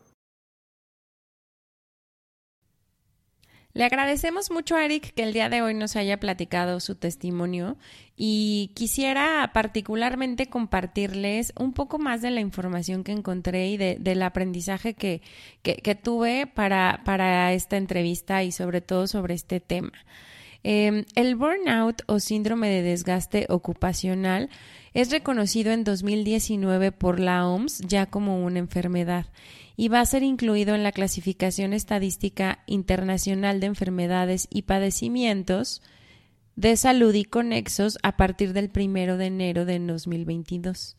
Le 3.73 3.85
agradecemos 3.85 4.51
mucho 4.51 4.75
a 4.75 4.83
Eric 4.83 5.13
que 5.13 5.23
el 5.23 5.31
día 5.31 5.47
de 5.47 5.61
hoy 5.61 5.73
nos 5.73 5.95
haya 5.95 6.19
platicado 6.19 6.81
su 6.81 6.95
testimonio 6.95 7.77
y 8.17 8.71
quisiera 8.75 9.49
particularmente 9.53 10.47
compartirles 10.47 11.53
un 11.57 11.71
poco 11.71 11.97
más 11.97 12.21
de 12.21 12.31
la 12.31 12.41
información 12.41 13.05
que 13.05 13.13
encontré 13.13 13.69
y 13.69 13.77
del 13.77 14.23
aprendizaje 14.23 14.93
que, 14.93 15.21
que, 15.63 15.95
tuve 15.95 16.47
para, 16.47 17.01
para 17.05 17.53
esta 17.53 17.77
entrevista 17.77 18.43
y 18.43 18.51
sobre 18.51 18.81
todo 18.81 19.07
sobre 19.07 19.35
este 19.35 19.61
tema. 19.61 19.93
Em, 20.63 21.05
el 21.15 21.35
burnout 21.35 22.03
o 22.05 22.19
síndrome 22.19 22.69
de 22.69 22.83
desgaste 22.83 23.47
ocupacional 23.49 24.49
es 24.93 25.09
reconocido 25.09 25.71
en 25.71 25.83
2019 25.83 26.91
por 26.91 27.19
la 27.19 27.47
OMS 27.47 27.79
ya 27.79 28.05
como 28.05 28.43
una 28.43 28.59
enfermedad 28.59 29.25
y 29.75 29.87
va 29.87 30.01
a 30.01 30.05
ser 30.05 30.21
incluido 30.21 30.75
en 30.75 30.83
la 30.83 30.91
clasificación 30.91 31.73
estadística 31.73 32.59
internacional 32.67 33.59
de 33.59 33.67
enfermedades 33.67 34.47
y 34.51 34.63
padecimientos 34.63 35.81
de 36.55 36.75
salud 36.77 37.15
y 37.15 37.23
conexos 37.23 37.97
a 38.03 38.17
partir 38.17 38.53
del 38.53 38.69
primero 38.69 39.17
de 39.17 39.27
enero 39.27 39.65
de 39.65 39.79
2022. 39.79 40.95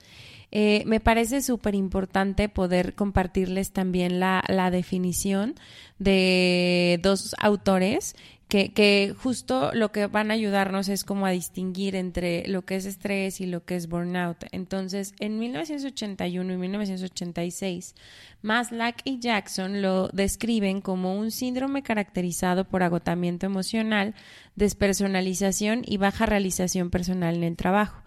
Eh, 0.50 0.82
me 0.86 0.98
parece 0.98 1.40
súper 1.40 1.74
importante 1.74 2.48
poder 2.48 2.94
compartirles 2.94 3.70
también 3.70 4.18
la, 4.18 4.42
la 4.48 4.70
definición 4.70 5.54
de 5.98 6.98
dos 7.02 7.34
autores 7.38 8.16
que, 8.48 9.14
justo 9.16 9.70
lo 9.72 9.92
que 9.92 10.06
van 10.06 10.30
a 10.30 10.34
ayudarnos 10.34 10.88
es 10.88 11.04
como 11.04 11.24
a 11.24 11.30
distinguir 11.30 11.96
entre 11.96 12.46
lo 12.48 12.66
que 12.66 12.76
es 12.76 12.84
estrés 12.84 13.40
y 13.40 13.46
lo 13.46 13.64
que 13.64 13.76
es 13.76 13.88
burnout. 13.88 14.44
Entonces, 14.52 15.14
en 15.20 15.38
1981 15.38 16.52
y 16.52 16.56
1986, 16.56 17.94
Maslach 18.42 19.00
y 19.04 19.20
Jackson 19.20 19.80
lo 19.80 20.08
describen 20.08 20.82
como 20.82 21.16
un 21.16 21.30
síndrome 21.30 21.82
caracterizado 21.82 22.68
por 22.68 22.82
agotamiento 22.82 23.46
emocional, 23.46 24.14
despersonalización 24.54 25.82
y 25.86 25.96
baja 25.96 26.26
realización 26.26 26.90
personal 26.90 27.36
en 27.36 27.44
el 27.44 27.56
trabajo 27.56 28.02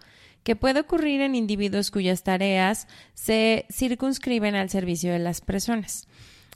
que 0.46 0.54
puede 0.54 0.78
ocurrir 0.78 1.22
en 1.22 1.34
individuos 1.34 1.90
cuyas 1.90 2.22
tareas 2.22 2.86
se 3.14 3.66
circunscriben 3.68 4.54
al 4.54 4.70
servicio 4.70 5.12
de 5.12 5.18
las 5.18 5.40
personas. 5.40 6.06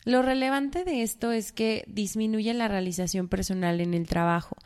Lo 0.04 0.22
relevante 0.22 0.84
de 0.84 1.02
esto 1.02 1.30
es 1.30 1.52
que 1.52 1.84
disminuye 1.86 2.54
la 2.54 2.68
realización 2.68 3.28
personal 3.28 3.80
en 3.80 3.92
el 3.92 4.06
trabajo 4.06 4.56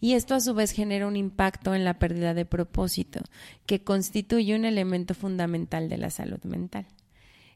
y 0.00 0.12
esto 0.12 0.34
a 0.34 0.40
su 0.40 0.54
vez 0.54 0.72
genera 0.72 1.06
un 1.06 1.16
impacto 1.16 1.74
en 1.74 1.84
la 1.84 1.98
pérdida 1.98 2.34
de 2.34 2.44
propósito, 2.44 3.20
que 3.64 3.82
constituye 3.82 4.54
un 4.54 4.64
elemento 4.66 5.14
fundamental 5.14 5.88
de 5.88 5.98
la 5.98 6.10
salud 6.10 6.42
mental. 6.44 6.86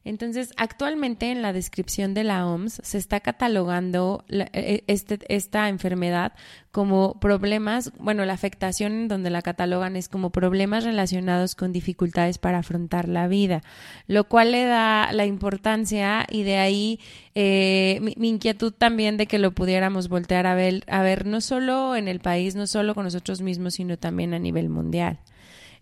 Entonces, 0.07 0.53
actualmente 0.55 1.31
en 1.31 1.41
la 1.41 1.51
descripción 1.51 2.13
de 2.13 2.23
la 2.23 2.47
OMS 2.47 2.79
se 2.81 2.97
está 2.97 3.19
catalogando 3.19 4.23
e, 4.29 4.85
este, 4.87 5.19
esta 5.27 5.67
enfermedad 5.67 6.31
como 6.71 7.19
problemas, 7.19 7.91
bueno, 7.99 8.23
la 8.23 8.31
afectación 8.31 8.93
en 8.93 9.07
donde 9.09 9.29
la 9.29 9.41
catalogan 9.41 9.97
es 9.97 10.07
como 10.07 10.29
problemas 10.29 10.85
relacionados 10.85 11.55
con 11.55 11.73
dificultades 11.73 12.37
para 12.37 12.59
afrontar 12.59 13.09
la 13.09 13.27
vida, 13.27 13.63
lo 14.07 14.29
cual 14.29 14.53
le 14.53 14.63
da 14.63 15.11
la 15.11 15.25
importancia 15.25 16.25
y 16.29 16.43
de 16.43 16.57
ahí 16.57 16.99
eh, 17.35 17.99
mi, 18.01 18.13
mi, 18.15 18.29
inquietud 18.29 18.71
también 18.71 19.17
de 19.17 19.27
que 19.27 19.39
lo 19.39 19.51
pudiéramos 19.51 20.07
voltear 20.07 20.47
a 20.47 20.55
ver, 20.55 20.85
a 20.87 21.01
ver 21.01 21.25
no 21.25 21.41
solo 21.41 21.97
en 21.97 22.07
el 22.07 22.21
país, 22.21 22.55
no 22.55 22.65
solo 22.65 22.95
con 22.95 23.03
nosotros 23.03 23.41
mismos, 23.41 23.73
sino 23.73 23.97
también 23.97 24.33
a 24.33 24.39
nivel 24.39 24.69
mundial. 24.69 25.19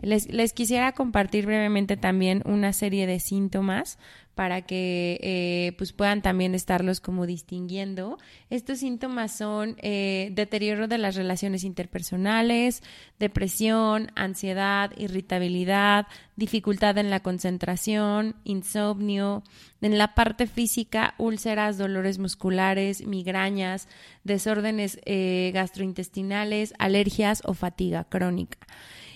Les, 0.05 0.31
les, 0.31 0.53
quisiera 0.53 0.91
compartir 0.91 1.45
brevemente 1.45 1.97
también 1.97 2.43
una 2.45 2.73
serie 2.73 3.07
de 3.07 3.19
síntomas 3.19 3.97
para 4.35 4.61
que 4.63 5.17
eh, 5.21 5.73
pues 5.77 5.93
puedan 5.93 6.21
también 6.21 6.53
estarlos 6.53 6.99
como 6.99 7.25
distinguiendo. 7.25 8.17
Estos 8.49 8.79
síntomas 8.79 9.35
son 9.35 9.77
eh, 9.81 10.29
deterioro 10.33 10.87
de 10.87 10.97
las 10.97 11.15
relaciones 11.15 11.63
interpersonales, 11.63 12.83
depresión, 13.17 14.11
ansiedad, 14.15 14.91
irritabilidad, 14.97 16.07
dificultad 16.35 16.97
en 16.97 17.09
la 17.09 17.21
concentración, 17.21 18.35
insomnio, 18.43 19.43
en 19.81 19.97
la 19.97 20.13
parte 20.13 20.47
física, 20.47 21.15
úlceras, 21.17 21.77
dolores 21.77 22.19
musculares, 22.19 23.05
migrañas, 23.07 23.87
desórdenes 24.25 24.99
eh, 25.05 25.51
gastrointestinales, 25.53 26.73
alergias 26.77 27.41
o 27.45 27.53
fatiga 27.53 28.03
crónica. 28.03 28.57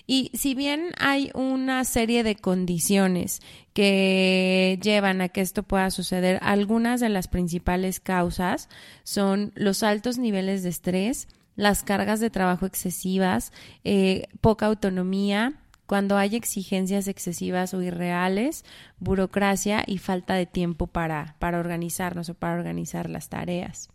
Y 0.06 0.32
si 0.34 0.56
bien 0.56 0.90
hay 0.98 1.30
una 1.34 1.84
serie 1.84 2.24
de 2.24 2.34
condiciones 2.34 3.40
que 3.80 4.78
llevan 4.82 5.22
a 5.22 5.30
que 5.30 5.40
esto 5.40 5.62
pueda 5.62 5.90
suceder, 5.90 6.38
algunas 6.42 7.00
de 7.00 7.08
las 7.08 7.28
principales 7.28 7.98
causas 7.98 8.68
son 9.04 9.52
los 9.54 9.82
altos 9.82 10.18
niveles 10.18 10.62
de 10.62 10.68
estrés, 10.68 11.28
las 11.56 11.82
cargas 11.82 12.20
de 12.20 12.28
trabajo 12.28 12.66
excesivas, 12.66 13.54
eh, 13.84 14.28
poca 14.42 14.66
autonomía, 14.66 15.54
cuando 15.86 16.18
hay 16.18 16.36
exigencias 16.36 17.08
excesivas 17.08 17.72
o 17.72 17.80
irreales, 17.80 18.66
burocracia 18.98 19.82
y 19.86 19.96
falta 19.96 20.34
de 20.34 20.44
tiempo 20.44 20.86
para, 20.86 21.36
para 21.38 21.58
organizarnos 21.58 22.28
o 22.28 22.34
para 22.34 22.56
organizar 22.56 23.08
las 23.08 23.30
tareas. 23.30 23.88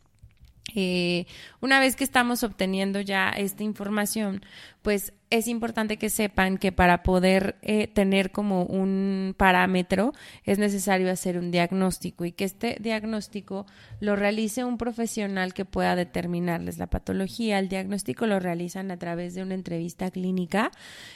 Eh, 0.73 1.27
una 1.61 1.79
vez 1.79 1.95
que 1.95 2.03
estamos 2.03 2.43
obteniendo 2.43 2.99
ya 2.99 3.29
esta 3.29 3.63
información, 3.63 4.41
pues 4.81 5.13
es 5.29 5.47
importante 5.47 5.97
que 5.97 6.09
sepan 6.09 6.57
que 6.57 6.71
para 6.71 7.03
poder 7.03 7.55
eh, 7.61 7.87
tener 7.87 8.31
como 8.31 8.63
un 8.63 9.33
parámetro 9.37 10.13
es 10.43 10.59
necesario 10.59 11.11
hacer 11.11 11.37
un 11.37 11.51
diagnóstico 11.51 12.25
y 12.25 12.31
que 12.31 12.45
este 12.45 12.77
diagnóstico 12.79 13.65
lo 13.99 14.15
realice 14.15 14.63
un 14.63 14.77
profesional 14.77 15.53
que 15.53 15.65
pueda 15.65 15.95
determinarles 15.95 16.77
la 16.77 16.87
patología. 16.87 17.59
El 17.59 17.69
diagnóstico 17.69 18.27
lo 18.27 18.39
realizan 18.39 18.91
a 18.91 18.97
través 18.97 19.33
de 19.33 19.41
una 19.41 19.55
entrevista 19.55 20.11
clínica 20.11 20.71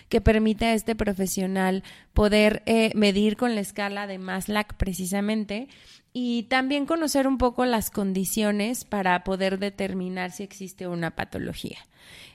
que 0.10 0.22
permite 0.22 0.66
a 0.66 0.74
este 0.74 0.96
profesional 0.96 1.84
poder 2.14 2.64
eh, 2.66 2.92
medir 2.96 3.38
con 3.38 3.56
la 3.56 3.62
escala 3.62 4.08
de 4.08 4.18
Maslach 4.18 4.74
precisamente 4.76 5.68
y 6.14 6.44
también 6.44 6.86
conocer 6.86 7.28
un 7.28 7.38
poco 7.38 7.66
las 7.66 7.92
condiciones 7.92 8.84
para 8.84 9.24
poder 9.24 9.60
determinar 9.60 10.32
si 10.32 10.44
existe 10.44 10.88
una 10.88 11.16
patología. 11.16 11.78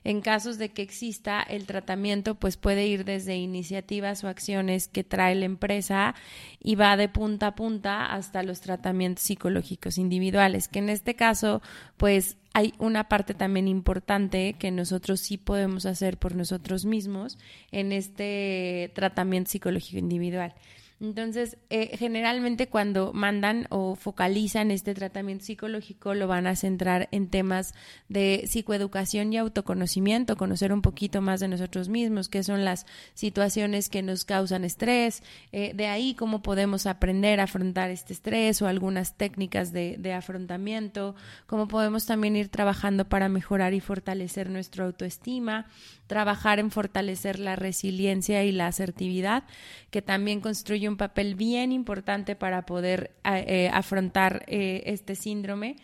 En 0.04 0.20
casos 0.20 0.58
de 0.58 0.68
que 0.68 0.82
exista 0.82 1.42
el 1.42 1.66
tratamiento, 1.66 2.34
pues 2.34 2.56
puede 2.56 2.86
ir 2.86 3.04
desde 3.04 3.36
iniciativas 3.36 4.22
o 4.22 4.28
acciones 4.28 4.86
que 4.86 5.02
trae 5.02 5.34
la 5.34 5.46
empresa 5.46 6.14
y 6.60 6.74
va 6.76 6.96
de 6.96 7.08
punta 7.08 7.48
a 7.48 7.54
punta 7.54 8.06
hasta 8.06 8.42
los 8.42 8.60
tratamientos 8.60 9.24
psicológicos 9.24 9.98
individuales, 9.98 10.68
que 10.68 10.78
en 10.78 10.90
este 10.90 11.16
caso, 11.16 11.62
pues 11.96 12.36
hay 12.52 12.74
una 12.78 13.08
parte 13.08 13.34
también 13.34 13.66
importante 13.66 14.54
que 14.58 14.70
nosotros 14.70 15.20
sí 15.20 15.38
podemos 15.38 15.86
hacer 15.86 16.18
por 16.18 16.36
nosotros 16.36 16.84
mismos 16.84 17.38
en 17.72 17.90
este 17.90 18.92
tratamiento 18.94 19.50
psicológico 19.50 19.98
individual. 19.98 20.54
Entonces, 21.01 21.59
eh, 21.70 21.97
generalmente 21.99 22.68
cuando 22.68 23.12
mandan 23.12 23.66
o 23.70 23.97
focalizan 23.97 24.70
este 24.70 24.95
tratamiento 24.95 25.45
psicológico, 25.45 26.14
lo 26.14 26.28
van 26.28 26.47
a 26.47 26.55
centrar 26.55 27.09
en 27.11 27.28
temas 27.28 27.74
de 28.09 28.45
psicoeducación 28.47 29.32
y 29.32 29.38
autoconocimiento, 29.38 30.36
conocer 30.36 30.72
un 30.72 30.82
poquito 30.82 31.20
más 31.20 31.40
de 31.40 31.49
nosotros 31.49 31.88
mismos, 31.88 32.28
qué 32.28 32.45
son 32.45 32.64
las 32.64 32.86
situaciones 33.14 33.88
que 33.88 34.03
nos 34.03 34.24
causan 34.24 34.64
estrés, 34.64 35.24
eh, 35.51 35.72
de 35.74 35.88
ahí 35.88 36.14
cómo 36.14 36.42
podemos 36.42 36.86
aprender 36.86 37.40
a 37.40 37.45
afrontar 37.45 37.90
este 37.90 38.12
estrés 38.12 38.62
o 38.62 38.68
algunas 38.68 39.16
técnicas 39.16 39.72
de, 39.72 39.97
de 39.99 40.12
afrontamiento, 40.12 41.16
cómo 41.47 41.66
podemos 41.66 42.07
también 42.07 42.36
ir 42.36 42.49
trabajando 42.49 43.09
para 43.09 43.28
mejorar 43.28 43.74
y 43.74 43.80
fortalecer 43.80 44.49
nuestra 44.49 44.84
autoestima, 44.84 45.66
trabajar 46.07 46.59
en 46.61 46.70
fortalecer 46.70 47.38
la 47.38 47.57
resiliencia 47.57 48.45
y 48.45 48.53
la 48.53 48.68
asertividad, 48.68 49.45
que 49.90 50.03
también 50.03 50.40
construye 50.40 50.84
un 50.89 50.97
papel 50.97 51.35
bien 51.35 51.72
importante 51.72 52.37
para 52.37 52.66
poder 52.66 53.12
eh, 53.24 53.70
afrontar 53.72 54.45
eh, 54.47 54.82
este 54.87 55.14
síndrome. 55.14 55.76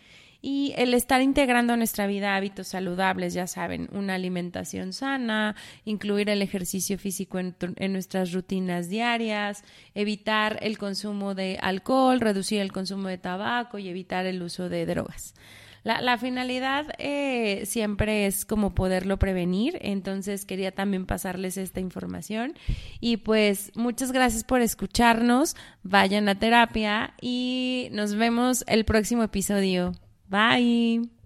Y 0.43 0.73
el 0.75 0.95
estar 0.95 1.21
integrando 1.21 1.77
nuestra 1.77 2.07
vida 2.07 2.35
hábitos 2.35 2.69
saludables, 2.69 3.35
ya 3.35 3.45
saben, 3.45 3.89
una 3.91 4.15
alimentación 4.15 4.91
sana, 4.91 5.55
incluir 5.85 6.31
el 6.31 6.41
ejercicio 6.41 6.97
físico 6.97 7.37
en 7.37 7.93
nuestras 7.93 8.31
rutinas 8.31 8.89
diarias, 8.89 9.63
evitar 9.93 10.57
el 10.63 10.79
consumo 10.79 11.35
de 11.35 11.59
alcohol, 11.61 12.19
reducir 12.19 12.59
el 12.59 12.71
consumo 12.71 13.07
de 13.07 13.19
tabaco 13.19 13.77
y 13.77 13.87
evitar 13.87 14.25
el 14.25 14.41
uso 14.41 14.67
de 14.67 14.87
drogas. 14.87 15.35
La, 15.83 16.17
finalidad 16.19 16.87
eh, 16.99 17.63
siempre 17.65 18.27
es 18.27 18.45
como 18.45 18.75
poderlo 18.75 19.17
prevenir, 19.17 19.79
entonces 19.81 20.45
quería 20.45 20.71
también 20.71 21.07
pasarles 21.07 21.57
esta 21.57 21.79
información 21.79 22.53
y 22.99 23.17
pues 23.17 23.71
muchas 23.75 24.11
gracias 24.11 24.43
por 24.43 24.61
escucharnos, 24.61 25.55
vayan 25.81 26.29
a 26.29 26.37
terapia 26.37 27.15
y 27.19 27.89
nos 27.93 28.13
vemos 28.13 28.63
el 28.67 28.85
próximo 28.85 29.23
episodio. 29.23 29.93
Bye. 30.27 31.20